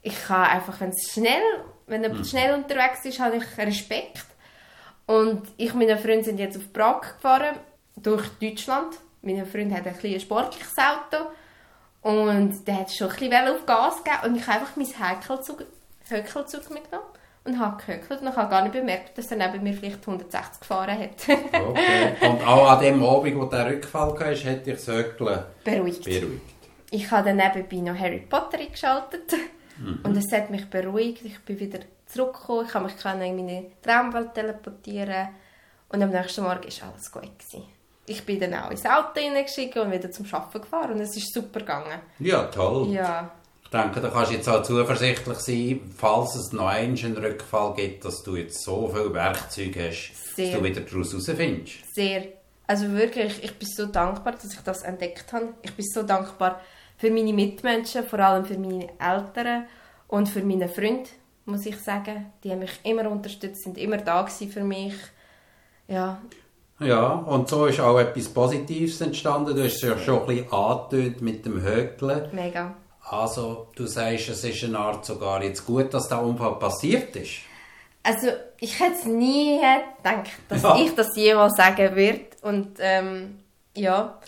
Ich 0.02 0.30
habe 0.30 0.50
einfach, 0.50 0.80
wenn 0.82 0.90
es 0.90 1.12
schnell, 1.12 1.44
wenn 1.86 2.02
jemand 2.02 2.22
mhm. 2.22 2.26
schnell 2.26 2.56
unterwegs 2.56 3.06
ist, 3.06 3.20
habe 3.20 3.38
ich 3.38 3.58
Respekt. 3.58 4.26
Und 5.06 5.48
ich 5.58 5.74
und 5.74 5.80
meine 5.80 5.98
Freunde 5.98 6.24
sind 6.24 6.40
jetzt 6.40 6.58
auf 6.58 6.74
Prag 6.74 7.02
gefahren, 7.02 7.58
durch 7.96 8.28
Deutschland. 8.42 8.96
Mein 9.22 9.46
Freund 9.46 9.74
hat 9.74 9.86
ein 9.86 9.98
kleines 9.98 10.24
sportliches 10.24 10.74
Auto. 10.78 11.26
Und 12.02 12.68
der 12.68 12.80
hat 12.80 12.92
schon 12.92 13.10
ein 13.10 13.16
bisschen 13.16 13.48
auf 13.48 13.66
Gas 13.66 14.04
gegeben. 14.04 14.24
Und 14.26 14.36
ich 14.38 14.48
habe 14.48 14.62
einfach 14.62 14.76
mein 14.76 14.88
Häkelzug, 14.88 15.66
Höckelzug 16.10 16.70
mitgenommen 16.72 17.17
und 17.48 17.60
habe 17.60 17.82
gehöckelt 17.84 18.22
und 18.22 18.36
habe 18.36 18.50
gar 18.50 18.62
nicht 18.62 18.74
bemerkt, 18.74 19.18
dass 19.18 19.32
er 19.32 19.38
neben 19.38 19.64
mir 19.64 19.74
vielleicht 19.74 20.02
160 20.02 20.60
gefahren 20.60 21.00
hat. 21.00 21.10
okay. 21.30 22.28
Und 22.28 22.46
auch 22.46 22.72
an 22.72 22.82
dem 22.82 23.04
Abend, 23.04 23.36
wo 23.38 23.46
der 23.46 23.68
Rückfall 23.68 24.14
kam, 24.16 24.36
hat 24.36 24.66
dich 24.66 24.76
das 24.76 24.88
Höckeln 24.88 25.40
beruhigt. 25.64 26.04
beruhigt. 26.04 26.42
Ich 26.92 27.10
habe 27.12 27.30
dann 27.30 27.38
nebenbei 27.38 27.92
noch 27.92 28.00
Harry 28.00 28.20
Potter 28.20 28.60
eingeschaltet 28.60 29.34
mhm. 29.78 30.00
und 30.04 30.18
es 30.18 30.32
hat 30.32 30.50
mich 30.50 30.70
beruhigt. 30.70 31.24
Ich 31.26 31.40
bin 31.40 31.60
wieder 31.60 31.80
zurückgekommen, 32.06 32.66
ich 32.68 32.74
habe 32.74 32.86
mich 32.86 33.06
in 33.06 33.36
meine 33.36 33.66
Traumwelt 33.82 34.34
teleportieren 34.34 35.30
und 35.90 36.02
am 36.02 36.10
nächsten 36.10 36.44
Morgen 36.44 36.64
war 36.64 36.90
alles 36.92 37.12
gut. 37.12 37.24
Gewesen. 37.40 37.66
Ich 38.06 38.26
bin 38.26 38.40
dann 38.40 38.54
auch 38.54 38.72
ins 38.72 38.86
Auto 38.86 39.20
hineingeschickt 39.20 39.76
und 39.76 39.92
wieder 39.92 40.10
zum 40.12 40.26
Arbeiten 40.32 40.62
gefahren 40.62 40.94
und 40.94 41.02
es 41.02 41.18
ist 41.18 41.34
super 41.34 41.60
gegangen. 41.60 42.00
Ja, 42.20 42.44
toll. 42.46 42.90
Ja. 42.94 43.32
Ich 43.68 43.72
denke, 43.72 44.00
da 44.00 44.08
kannst 44.08 44.32
du 44.32 44.36
jetzt 44.36 44.48
auch 44.48 44.64
zuversichtlich 44.64 45.38
sein, 45.40 45.82
falls 45.98 46.36
es 46.36 46.54
noch 46.54 46.68
einen 46.68 47.18
Rückfall 47.18 47.74
gibt, 47.74 48.06
dass 48.06 48.24
du 48.24 48.38
jetzt 48.38 48.64
so 48.64 48.88
viele 48.88 49.14
Werkzeuge 49.14 49.90
hast, 49.90 50.36
Sehr. 50.38 50.52
dass 50.52 50.60
du 50.60 50.64
wieder 50.64 50.82
daraus 50.82 51.12
herausfindest. 51.12 51.94
Sehr. 51.94 52.28
Also 52.66 52.90
wirklich, 52.94 53.44
ich 53.44 53.54
bin 53.60 53.68
so 53.68 53.88
dankbar, 53.88 54.36
dass 54.42 54.54
ich 54.54 54.62
das 54.62 54.84
entdeckt 54.84 55.34
habe. 55.34 55.50
Ich 55.64 55.74
bin 55.74 55.86
so 55.86 56.04
dankbar 56.04 56.62
für 56.98 57.12
meine 57.12 57.34
Mitmenschen, 57.34 58.06
vor 58.06 58.20
allem 58.20 58.46
für 58.46 58.58
meine 58.58 58.88
Eltern 59.00 59.66
und 60.08 60.30
für 60.30 60.44
meine 60.46 60.70
Freunde, 60.70 61.10
muss 61.44 61.66
ich 61.66 61.78
sagen. 61.78 62.32
Die 62.46 62.52
haben 62.52 62.60
mich 62.60 62.80
immer 62.84 63.12
unterstützt, 63.12 63.64
sind 63.64 63.78
immer 63.78 63.98
da 63.98 64.26
für 64.28 64.64
mich. 64.64 64.96
Ja. 65.90 66.22
Ja, 66.80 67.16
und 67.16 67.50
so 67.50 67.66
ist 67.66 67.82
auch 67.82 68.00
etwas 68.00 68.30
Positives 68.30 69.02
entstanden. 69.02 69.58
Du 69.58 69.62
hast 69.62 69.76
es 69.76 69.82
ja 69.82 69.98
schon 69.98 70.22
ein 70.22 70.28
bisschen 70.28 70.54
angetönt 70.54 71.22
mit 71.22 71.46
dem 71.46 71.62
Hökeln. 71.62 72.30
Mega. 72.32 72.74
Also, 73.10 73.68
du 73.76 73.86
sagst, 73.86 74.30
es 74.30 74.44
ist 74.44 74.64
eine 74.66 74.80
Art 74.80 75.06
sogar 75.06 75.42
jetzt 75.42 75.66
gut, 75.66 75.94
dass 75.94 76.10
der 76.10 76.22
Unfall 76.22 76.60
passiert 76.60 77.16
ist? 77.16 77.40
Also, 78.04 78.28
ich 78.60 78.80
hätte 78.80 79.10
nie 79.10 79.60
gedacht, 79.60 80.32
dass 80.50 80.62
ja. 80.64 80.78
ich 80.78 80.94
das 80.94 81.16
jemals 81.16 81.56
sagen 81.56 81.96
würde. 81.96 82.26
Und 82.42 82.78
ähm, 82.80 83.40
ja, 83.76 84.20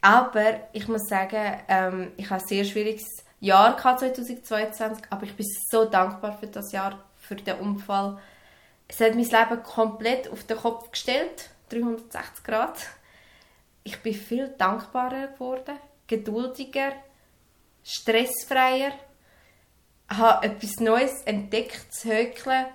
aber 0.00 0.60
ich 0.72 0.88
muss 0.88 1.08
sagen, 1.08 1.60
ähm, 1.68 2.12
ich 2.16 2.30
habe 2.30 2.42
ein 2.42 2.48
sehr 2.48 2.64
schwieriges 2.64 3.06
Jahr 3.40 3.76
2022, 3.76 5.04
aber 5.10 5.24
ich 5.24 5.34
bin 5.34 5.46
so 5.70 5.84
dankbar 5.84 6.36
für 6.38 6.46
das 6.46 6.72
Jahr, 6.72 6.98
für 7.20 7.36
den 7.36 7.56
Unfall. 7.58 8.18
Es 8.88 9.00
hat 9.00 9.14
mein 9.14 9.24
Leben 9.24 9.62
komplett 9.62 10.30
auf 10.30 10.44
den 10.44 10.56
Kopf 10.56 10.90
gestellt, 10.90 11.50
360 11.68 12.44
Grad. 12.44 12.78
Ich 13.84 14.00
bin 14.00 14.14
viel 14.14 14.48
dankbarer 14.58 15.28
geworden, 15.28 15.76
geduldiger, 16.06 16.92
stressfreier, 17.82 18.92
habe 20.08 20.46
etwas 20.46 20.76
Neues 20.80 21.22
entdeckt, 21.24 21.92
zu 21.92 22.08
hökeln 22.08 22.66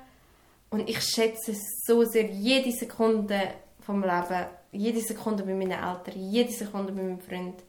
und 0.69 0.89
ich 0.89 1.01
schätze 1.01 1.53
so 1.85 2.03
sehr 2.03 2.25
jede 2.25 2.71
Sekunde 2.71 3.39
vom 3.79 4.01
Leben, 4.01 4.47
jede 4.71 5.01
Sekunde 5.01 5.43
mit 5.43 5.57
meinen 5.57 5.71
Eltern, 5.71 6.19
jede 6.29 6.51
Sekunde 6.51 6.91
mit 6.91 7.03
meinem 7.03 7.19
Freund. 7.21 7.63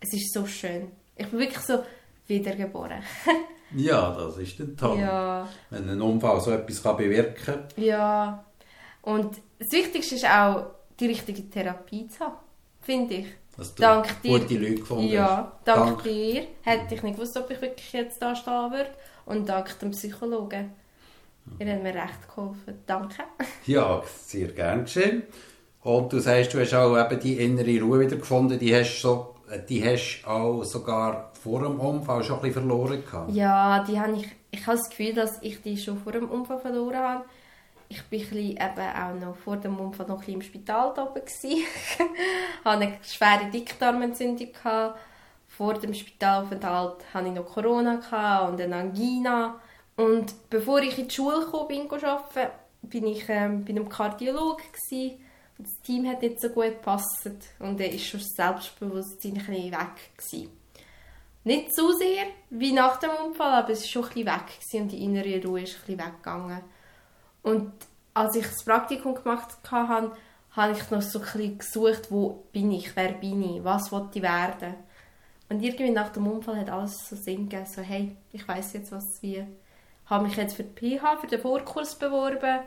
Es 0.00 0.12
ist 0.12 0.32
so 0.32 0.46
schön. 0.46 0.90
Ich 1.16 1.28
bin 1.28 1.38
wirklich 1.38 1.60
so 1.60 1.84
wiedergeboren. 2.26 3.02
ja, 3.76 4.12
das 4.12 4.38
ist 4.38 4.58
dann 4.58 4.76
toll. 4.76 4.98
Ja. 4.98 5.48
Wenn 5.68 5.88
ein 5.88 6.00
Unfall 6.00 6.40
so 6.40 6.50
etwas 6.50 6.82
kann 6.82 6.96
bewirken 6.96 7.44
kann. 7.44 7.64
Ja. 7.76 8.44
Und 9.02 9.36
das 9.58 9.70
Wichtigste 9.70 10.16
ist 10.16 10.24
auch, 10.24 10.66
die 10.98 11.06
richtige 11.06 11.48
Therapie 11.48 12.08
zu 12.08 12.20
haben, 12.20 12.36
finde 12.80 13.14
ich. 13.14 13.26
Dass 13.56 13.74
du 13.74 13.82
dank 13.82 14.22
dir, 14.22 14.38
gute 14.38 14.54
Leute 14.54 14.74
gefunden 14.76 15.08
Ja, 15.08 15.52
dank, 15.64 15.86
dank, 15.86 16.02
dir 16.04 16.46
hätte 16.62 16.94
ich 16.94 17.02
nicht 17.02 17.16
gewusst, 17.16 17.36
ob 17.36 17.50
ich 17.50 17.60
wirklich 17.60 17.92
jetzt 17.92 18.20
da 18.22 18.34
stehen 18.34 18.70
würde. 18.70 18.90
Und 19.26 19.48
dank 19.48 19.78
dem 19.80 19.90
Psychologen. 19.90 20.72
Ihr 21.58 21.72
habt 21.72 21.82
mir 21.82 21.94
recht 21.94 22.28
geholfen. 22.28 22.78
Danke. 22.86 23.22
Ja, 23.66 24.02
sehr 24.24 24.48
gern 24.48 24.84
geschehen. 24.84 25.22
Und 25.82 26.12
du 26.12 26.18
sagst, 26.18 26.54
du 26.54 26.60
hast 26.60 26.74
auch 26.74 26.96
eben 26.98 27.20
die 27.20 27.36
innere 27.38 27.80
Ruhe 27.80 28.00
wieder 28.00 28.16
gefunden. 28.16 28.58
Die 28.58 28.74
hast 28.74 29.00
so, 29.00 29.34
die 29.68 29.84
hast 29.84 30.24
auch 30.26 30.64
sogar 30.64 31.32
vor 31.42 31.62
dem 31.62 31.80
Unfall 31.80 32.22
schon 32.22 32.36
ein 32.36 32.42
bisschen 32.42 32.68
verloren 32.68 33.04
gehabt. 33.04 33.32
Ja, 33.32 33.84
die 33.84 33.98
habe 33.98 34.12
ich, 34.16 34.28
ich 34.50 34.66
habe 34.66 34.76
das 34.76 34.90
Gefühl, 34.90 35.14
dass 35.14 35.38
ich 35.42 35.62
die 35.62 35.76
schon 35.76 35.98
vor 35.98 36.12
dem 36.12 36.28
Unfall 36.28 36.60
verloren 36.60 36.98
habe 36.98 37.24
ich 37.90 38.12
war 38.12 38.38
eben 38.38 38.60
auch 38.60 39.20
noch 39.20 39.36
vor 39.36 39.56
dem 39.56 39.78
Unfall 39.78 40.06
noch 40.06 40.26
ein 40.26 40.34
im 40.34 40.42
Spital 40.42 40.90
oben. 40.96 41.22
ich 41.26 41.66
hatte 42.64 42.80
eine 42.84 42.98
schwere 43.02 43.50
Dickdarmentzündung. 43.50 44.48
Vor 45.48 45.74
dem 45.74 45.92
Spitalaufenthalt 45.92 47.04
hatte 47.12 47.28
ich 47.28 47.34
noch 47.34 47.46
Corona 47.46 47.96
und 48.46 48.60
eine 48.60 48.76
Angina. 48.76 49.60
Und 49.96 50.48
bevor 50.48 50.80
ich 50.80 50.96
in 50.98 51.08
die 51.08 51.14
Schule 51.14 51.44
kam, 51.50 51.66
bin, 51.66 51.90
arbeiten, 51.90 52.52
bin 52.82 53.06
ich 53.08 53.28
ähm, 53.28 53.64
bei 53.64 53.70
einem 53.70 53.88
Kardiologen. 53.88 54.64
Das 55.58 55.82
Team 55.82 56.08
hat 56.08 56.22
nicht 56.22 56.40
so 56.40 56.48
gut 56.50 56.66
gepasst 56.66 57.28
und 57.58 57.80
er 57.80 57.92
war 57.92 57.98
schon 57.98 58.20
das 58.20 58.28
Selbstbewusstsein 58.30 59.32
ein 59.32 59.44
bisschen 59.44 59.72
weg. 59.72 60.16
Gewesen. 60.16 60.50
Nicht 61.42 61.74
so 61.74 61.92
sehr 61.92 62.26
wie 62.50 62.72
nach 62.72 62.98
dem 62.98 63.10
Unfall, 63.26 63.52
aber 63.54 63.70
es 63.70 63.82
war 63.82 63.88
schon 63.88 64.04
ein 64.04 64.08
bisschen 64.10 64.26
weg 64.26 64.80
und 64.80 64.92
die 64.92 65.04
innere 65.04 65.44
Ruhe 65.44 65.62
ist 65.62 65.74
ein 65.74 65.80
bisschen 65.86 65.98
weggegangen. 65.98 66.60
Und 67.42 67.72
als 68.14 68.36
ich 68.36 68.44
das 68.44 68.64
Praktikum 68.64 69.14
gemacht 69.14 69.58
habe, 69.70 70.12
habe 70.52 70.72
ich 70.72 70.90
noch 70.90 71.02
so 71.02 71.20
ein 71.20 71.24
bisschen 71.24 71.58
gesucht, 71.58 72.10
wo 72.10 72.44
bin 72.52 72.72
ich, 72.72 72.94
wer 72.96 73.12
bin 73.12 73.42
ich, 73.42 73.64
was 73.64 73.92
wollte 73.92 74.18
ich 74.18 74.22
werden. 74.22 74.74
Und 75.48 75.62
irgendwie 75.62 75.90
nach 75.90 76.10
dem 76.10 76.26
Unfall 76.26 76.60
hat 76.60 76.70
alles 76.70 77.08
so 77.08 77.16
Sinn 77.16 77.48
gegeben, 77.48 77.66
so 77.66 77.82
hey, 77.82 78.16
ich 78.32 78.46
weiß 78.46 78.72
jetzt 78.74 78.92
was 78.92 79.04
wie. 79.20 79.36
Ich 80.04 80.10
habe 80.10 80.24
mich 80.24 80.36
jetzt 80.36 80.54
für 80.54 80.64
die 80.64 80.98
PH, 80.98 81.18
für 81.18 81.26
den 81.26 81.40
Vorkurs 81.40 81.96
beworben. 81.96 82.60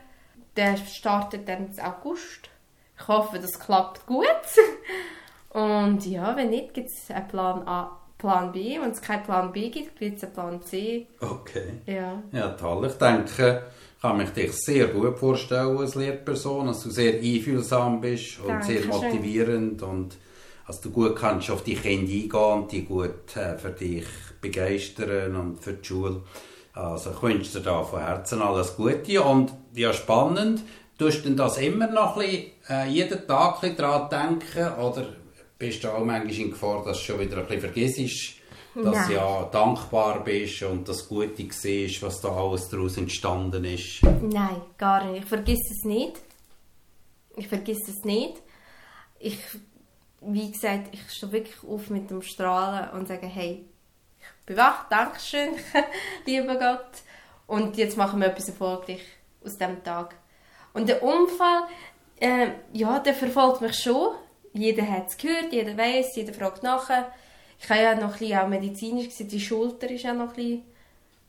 Der 0.55 0.77
startet 0.77 1.47
dann 1.47 1.67
im 1.67 1.83
August. 1.83 2.49
Ich 2.97 3.07
hoffe, 3.07 3.39
das 3.39 3.59
klappt 3.59 4.05
gut. 4.05 4.27
Und 5.49 6.05
ja, 6.05 6.35
wenn 6.35 6.49
nicht, 6.49 6.73
gibt 6.73 6.89
es 6.89 7.09
einen 7.11 7.27
Plan 7.27 7.67
A, 7.67 7.99
Plan 8.17 8.51
B. 8.51 8.79
Wenn 8.79 8.91
es 8.91 9.01
keinen 9.01 9.23
Plan 9.23 9.51
B 9.51 9.69
gibt, 9.69 9.99
gibt 9.99 10.17
es 10.17 10.23
einen 10.23 10.33
Plan 10.33 10.61
C. 10.61 11.07
Okay. 11.19 11.81
Ja. 11.85 12.21
Ja, 12.31 12.49
toll. 12.49 12.87
Ich 12.87 12.97
denke, 12.97 13.63
kann 14.03 14.17
mich 14.17 14.31
dich 14.31 14.51
sehr 14.51 14.87
gut 14.87 15.17
vorstellen 15.17 15.77
als 15.77 15.95
Lehrperson, 15.95 16.67
dass 16.67 16.83
du 16.83 16.89
sehr 16.89 17.13
einfühlsam 17.13 18.01
bist 18.01 18.37
und 18.41 18.49
Danke 18.49 18.65
sehr 18.65 18.85
motivierend 18.85 19.81
und 19.81 20.17
dass 20.67 20.81
du 20.81 20.91
gut 20.91 21.15
kannst 21.15 21.49
auf 21.49 21.63
die 21.63 21.75
Kinder 21.75 22.11
eingehen 22.11 22.31
und 22.31 22.71
die 22.73 22.83
gut 22.83 23.33
äh, 23.37 23.57
für 23.57 23.69
dich 23.69 24.03
begeistern 24.41 25.37
und 25.37 25.63
für 25.63 25.71
die 25.71 25.87
Schule. 25.87 26.21
Also 26.73 27.11
ich 27.11 27.21
wünsche 27.21 27.59
dir 27.59 27.63
da 27.63 27.81
von 27.83 28.01
Herzen 28.01 28.41
alles 28.41 28.75
Gute 28.75 29.23
und 29.23 29.53
ja 29.73 29.93
spannend, 29.93 30.63
tust 30.97 31.23
du 31.23 31.29
das 31.29 31.57
immer 31.59 31.87
noch 31.87 32.17
ein 32.17 32.25
bisschen, 32.25 32.51
äh, 32.67 32.89
jeden 32.89 33.25
Tag 33.25 33.55
ein 33.55 33.61
bisschen 33.61 33.77
daran 33.77 34.09
denken 34.09 34.81
oder 34.81 35.05
bist 35.57 35.81
du 35.81 35.87
auch 35.87 36.03
manchmal 36.03 36.35
in 36.37 36.49
Gefahr, 36.49 36.83
dass 36.83 36.97
du 36.97 37.05
schon 37.05 37.21
wieder 37.21 37.37
ein 37.37 37.45
bisschen 37.45 37.61
vergisst, 37.61 38.33
dass 38.75 39.07
du 39.07 39.13
ja 39.13 39.43
dankbar 39.51 40.23
bist 40.23 40.63
und 40.63 40.87
das 40.87 41.07
Gute 41.07 41.47
siehst, 41.51 42.01
was 42.01 42.21
da 42.21 42.29
alles 42.29 42.69
daraus 42.69 42.97
entstanden 42.97 43.65
ist? 43.65 44.01
Nein, 44.03 44.61
gar 44.77 45.05
nicht. 45.05 45.23
Ich 45.23 45.29
vergesse 45.29 45.71
es 45.71 45.83
nicht. 45.83 46.21
Ich 47.35 47.47
vergesse 47.47 47.91
es 47.91 48.03
nicht. 48.03 48.41
Ich, 49.19 49.37
wie 50.21 50.51
gesagt, 50.51 50.89
ich 50.91 51.11
stehe 51.11 51.31
wirklich 51.31 51.63
auf 51.67 51.89
mit 51.89 52.09
dem 52.09 52.21
Strahlen 52.21 52.89
und 52.91 53.07
sage, 53.07 53.27
hey, 53.27 53.65
ich 54.19 54.45
bin 54.45 54.57
wach, 54.57 54.89
Dankeschön, 54.89 55.49
lieber 56.25 56.55
Gott. 56.55 57.03
Und 57.47 57.77
jetzt 57.77 57.97
machen 57.97 58.19
wir 58.19 58.27
etwas 58.27 58.49
erfolgreich 58.49 59.01
aus 59.43 59.57
diesem 59.57 59.83
Tag. 59.83 60.15
Und 60.73 60.89
der 60.89 61.03
Unfall, 61.03 61.63
äh, 62.19 62.47
ja, 62.71 62.99
der 62.99 63.13
verfolgt 63.13 63.61
mich 63.61 63.77
schon. 63.77 64.15
Jeder 64.53 64.87
hat 64.89 65.09
es 65.09 65.17
gehört, 65.17 65.51
jeder 65.51 65.77
weiß, 65.77 66.15
jeder 66.15 66.33
fragt 66.33 66.63
nachher 66.63 67.11
ich 67.63 67.69
habe 67.69 67.81
ja 67.81 67.95
noch 67.95 68.19
ein 68.19 68.37
auch 68.37 68.47
medizinisch 68.47 69.05
gesehen, 69.05 69.29
die 69.29 69.39
Schulter 69.39 69.89
ist 69.89 70.03
ja 70.03 70.13
noch 70.13 70.29
ein 70.29 70.35
bisschen, 70.35 70.61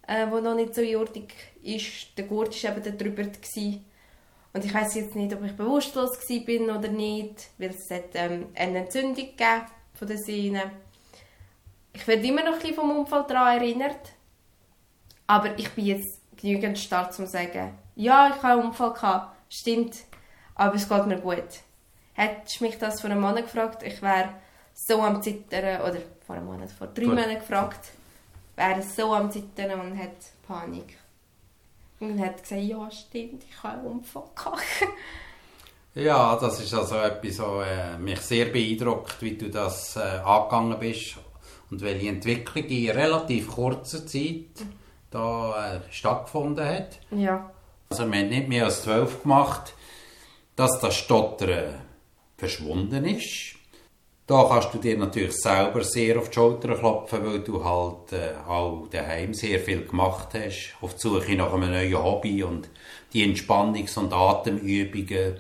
äh, 0.09 0.27
wo 0.29 0.41
noch 0.41 0.57
nicht 0.57 0.75
so 0.75 0.83
jordig 0.83 1.33
ist. 1.63 2.19
Der 2.19 2.25
Gurt 2.25 2.63
war 2.65 2.73
eben 2.73 2.83
da 2.83 2.91
drüber. 2.91 3.23
Gewesen. 3.23 3.85
Und 4.53 4.65
ich 4.65 4.75
weiß 4.75 4.97
jetzt 4.97 5.15
nicht, 5.15 5.33
ob 5.33 5.45
ich 5.45 5.53
bewusstlos 5.53 6.19
bin 6.45 6.71
oder 6.71 6.89
nicht, 6.89 7.51
weil 7.59 7.71
es 7.71 7.89
hat, 7.89 8.15
ähm, 8.15 8.47
eine 8.57 8.79
Entzündung 8.79 9.15
gegeben 9.15 9.67
von 9.95 10.09
den 10.09 10.19
Sehnen. 10.19 10.71
Ich 11.93 12.07
werde 12.09 12.27
immer 12.27 12.43
noch 12.43 12.55
ein 12.55 12.59
bisschen 12.59 12.75
vom 12.75 12.99
Unfall 12.99 13.25
daran 13.29 13.61
erinnert. 13.61 14.13
Aber 15.29 15.57
ich 15.57 15.71
bin 15.71 15.87
jetzt 15.87 16.21
genügend 16.37 16.79
stark, 16.79 17.11
um 17.11 17.27
zu 17.27 17.27
sagen, 17.29 17.79
ja, 17.95 18.35
ich 18.35 18.43
habe 18.43 18.61
einen 18.61 18.69
Unfall 18.69 18.93
gehabt, 18.93 19.37
stimmt, 19.49 19.99
aber 20.57 20.75
es 20.75 20.89
geht 20.89 21.07
mir 21.07 21.21
gut. 21.21 21.63
Hättest 22.15 22.61
du 22.61 22.65
mich 22.65 22.77
das 22.79 23.01
vor 23.01 23.11
einem 23.11 23.21
Monat 23.21 23.45
gefragt, 23.45 23.83
ich 23.85 24.03
wäre 24.03 24.31
so 24.75 25.01
am 25.01 25.23
Zittern, 25.23 25.81
oder 25.83 26.01
vor 26.27 26.37
einem 26.37 26.47
Monat, 26.47 26.71
vor 26.71 26.87
drei 26.89 27.07
Monaten 27.07 27.35
gefragt, 27.37 27.91
wäre 28.57 28.83
so 28.83 29.15
am 29.15 29.31
Zittern 29.31 29.81
und 29.81 29.99
hat 29.99 30.17
Panik. 30.47 30.99
Und 32.01 32.21
hat 32.21 32.43
gesagt, 32.43 32.63
ja 32.63 32.91
stimmt, 32.91 33.45
ich 33.49 33.63
habe 33.63 33.79
einen 33.79 33.87
Unfall 33.87 34.25
gehabt. 34.35 34.63
Ja, 35.95 36.37
das 36.37 36.61
ist 36.61 36.75
also 36.75 36.97
etwas, 36.97 37.39
was 37.39 37.69
äh, 37.69 37.99
mich 37.99 38.21
sehr 38.21 38.47
beeindruckt, 38.47 39.23
wie 39.23 39.37
du 39.37 39.49
das 39.49 39.95
äh, 39.95 40.01
angegangen 40.01 40.79
bist 40.81 41.19
und 41.71 41.83
welche 41.83 42.09
Entwicklung 42.09 42.65
in 42.65 42.91
relativ 42.91 43.49
kurzer 43.53 44.05
Zeit 44.05 44.67
da 45.13 45.77
äh, 45.77 45.81
stattgefunden 45.93 46.67
hat. 46.67 46.99
Ja. 47.13 47.49
Also 47.91 48.11
wir 48.11 48.19
haben 48.19 48.29
nicht 48.29 48.49
mehr 48.49 48.65
als 48.65 48.83
zwölf 48.83 49.23
gemacht, 49.23 49.75
dass 50.57 50.81
das 50.81 50.97
Stottern 50.97 51.75
verschwunden 52.37 53.05
ist. 53.05 53.55
Da 54.27 54.47
kannst 54.49 54.73
du 54.73 54.79
dir 54.79 54.97
natürlich 54.97 55.35
selber 55.35 55.85
sehr 55.85 56.19
auf 56.19 56.31
die 56.31 56.35
Schulter 56.35 56.75
klopfen, 56.77 57.27
weil 57.27 57.41
du 57.41 57.63
halt 57.63 58.13
äh, 58.13 58.33
auch 58.49 58.89
daheim 58.91 59.35
sehr 59.35 59.61
viel 59.61 59.85
gemacht 59.85 60.29
hast, 60.33 60.75
auf 60.81 60.95
die 60.95 61.01
Suche 61.01 61.35
nach 61.35 61.53
einem 61.53 61.71
neuen 61.71 62.03
Hobby 62.03 62.43
und 62.43 62.71
die 63.13 63.23
Entspannungs- 63.23 63.99
und 63.99 64.15
Atemübungen 64.15 65.37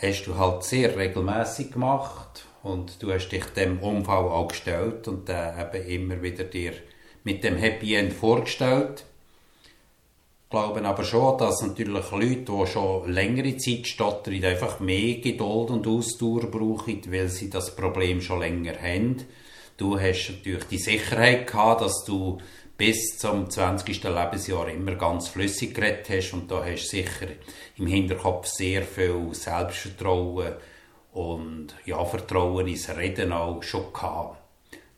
hast 0.00 0.24
du 0.26 0.38
halt 0.38 0.62
sehr 0.62 0.96
regelmäßig 0.96 1.72
gemacht 1.72 2.44
und 2.62 3.02
du 3.02 3.12
hast 3.12 3.30
dich 3.30 3.44
dem 3.46 3.80
Unfall 3.80 4.26
auch 4.26 4.46
gestellt 4.46 5.08
und 5.08 5.28
dann 5.28 5.74
eben 5.74 6.12
immer 6.12 6.22
wieder 6.22 6.44
dir 6.44 6.74
mit 7.24 7.42
dem 7.42 7.56
Happy 7.56 7.96
End 7.96 8.12
vorgestellt. 8.12 9.04
Glaube 10.50 10.82
aber 10.82 11.04
schon, 11.04 11.36
dass 11.36 11.60
natürlich 11.60 12.10
Leute, 12.10 12.36
die 12.36 12.66
schon 12.66 13.12
längere 13.12 13.58
Zeit 13.58 13.86
stottern, 13.86 14.42
einfach 14.42 14.80
mehr 14.80 15.16
Geduld 15.16 15.70
und 15.70 15.86
Ausdauer 15.86 16.50
brauchen, 16.50 17.02
weil 17.12 17.28
sie 17.28 17.50
das 17.50 17.76
Problem 17.76 18.22
schon 18.22 18.40
länger 18.40 18.72
haben. 18.80 19.26
Du 19.76 20.00
hast 20.00 20.30
natürlich 20.30 20.64
die 20.64 20.78
Sicherheit 20.78 21.46
gehabt, 21.46 21.82
dass 21.82 22.02
du 22.06 22.38
bis 22.78 23.18
zum 23.18 23.50
20. 23.50 24.04
Lebensjahr 24.04 24.68
immer 24.70 24.94
ganz 24.94 25.28
flüssig 25.28 25.74
geredet 25.74 26.08
hast 26.08 26.32
und 26.32 26.50
da 26.50 26.64
hast 26.64 26.84
du 26.84 26.96
sicher 26.96 27.26
im 27.76 27.86
Hinterkopf 27.86 28.46
sehr 28.46 28.84
viel 28.84 29.34
Selbstvertrauen 29.34 30.54
und 31.12 31.74
ja, 31.84 32.02
Vertrauen 32.04 32.68
ins 32.68 32.88
Reden 32.96 33.32
auch 33.32 33.62
schon 33.62 33.92
gehabt. 33.92 34.38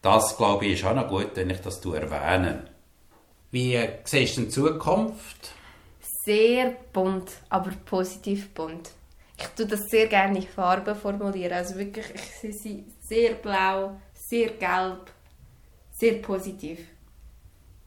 Das, 0.01 0.36
glaube 0.36 0.66
ich, 0.66 0.74
ist 0.74 0.84
auch 0.84 0.94
noch 0.94 1.09
gut, 1.09 1.30
wenn 1.34 1.51
ich 1.51 1.61
das 1.61 1.84
erwähne. 1.84 2.70
Wie 3.53 3.76
siehst 4.05 4.36
du 4.36 4.42
in 4.42 4.51
Zukunft? 4.51 5.53
Sehr 6.24 6.76
bunt, 6.92 7.32
aber 7.48 7.72
positiv 7.84 8.51
bunt. 8.51 8.90
Ich 9.36 9.46
tue 9.48 9.66
das 9.66 9.88
sehr 9.88 10.07
gerne 10.07 10.38
in 10.38 10.46
Farben 10.46 10.94
formulieren. 10.94 11.55
Also 11.55 11.76
wirklich, 11.76 12.07
ich 12.14 12.20
sehe 12.20 12.53
sie 12.53 12.84
sehr 13.01 13.34
blau, 13.34 14.01
sehr 14.12 14.51
gelb, 14.51 15.11
sehr 15.90 16.14
positiv. 16.22 16.78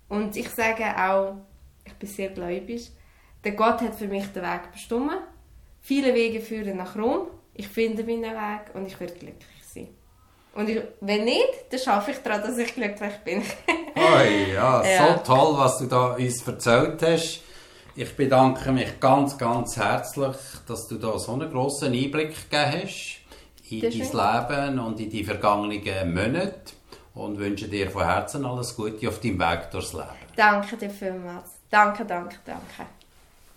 Und 0.09 0.36
ich 0.36 0.49
sage 0.49 0.86
auch, 0.97 1.38
ich 1.86 1.93
bin 1.93 2.09
sehr 2.09 2.30
gläubig, 2.30 2.91
der 3.43 3.53
Gott 3.53 3.82
hat 3.82 3.95
für 3.95 4.07
mich 4.07 4.26
den 4.28 4.43
Weg 4.43 4.72
bestimmt. 4.72 5.11
Viele 5.82 6.14
Wege 6.14 6.41
führen 6.41 6.78
nach 6.78 6.97
Rom. 6.97 7.28
Ich 7.53 7.68
finde 7.68 8.03
meinen 8.03 8.24
Weg 8.24 8.74
und 8.74 8.86
ich 8.86 8.99
werde 8.99 9.14
glücklich. 9.14 9.62
Und 10.56 10.70
ich, 10.70 10.82
wenn 11.01 11.26
nicht, 11.26 11.66
dann 11.70 11.80
schaffe 11.80 12.12
ich 12.12 12.18
daran, 12.18 12.41
dass 12.41 12.58
ich 12.58 12.74
glücklich 12.74 13.14
bin. 13.26 13.41
oh 13.95 14.54
ja, 14.54 14.86
ja, 14.86 15.08
so 15.08 15.24
toll, 15.24 15.58
was 15.58 15.80
du 15.80 15.86
da 15.88 16.14
uns 16.14 16.47
erzählt 16.47 17.01
hast. 17.01 17.41
Ich 17.95 18.16
bedanke 18.16 18.72
mich 18.72 18.99
ganz, 18.99 19.38
ganz 19.38 19.78
herzlich, 19.78 20.36
dass 20.68 20.88
du 20.88 20.95
da 20.95 21.18
so 21.18 21.34
einen 21.34 21.51
grossen 21.51 21.93
Einblick 21.93 22.49
gegeben 22.49 22.84
hast 22.84 23.20
in 23.70 23.82
dein 23.82 23.91
Leben 23.91 24.80
und 24.80 24.99
in 24.99 25.10
die 25.10 25.24
vergangenen 25.24 26.14
Monate 26.14 26.74
und 27.14 27.38
wünsche 27.38 27.68
dir 27.68 27.89
von 27.89 28.04
Herzen 28.04 28.45
alles 28.45 28.76
Gute 28.76 29.08
auf 29.08 29.20
deinem 29.20 29.39
Weg 29.39 29.72
durchs 29.72 29.93
Leben. 29.93 30.08
Danke 30.36 30.78
dir 30.78 30.89
vielmals. 30.89 31.51
Danke, 31.70 32.06
danke, 32.06 32.38
danke. 32.45 33.03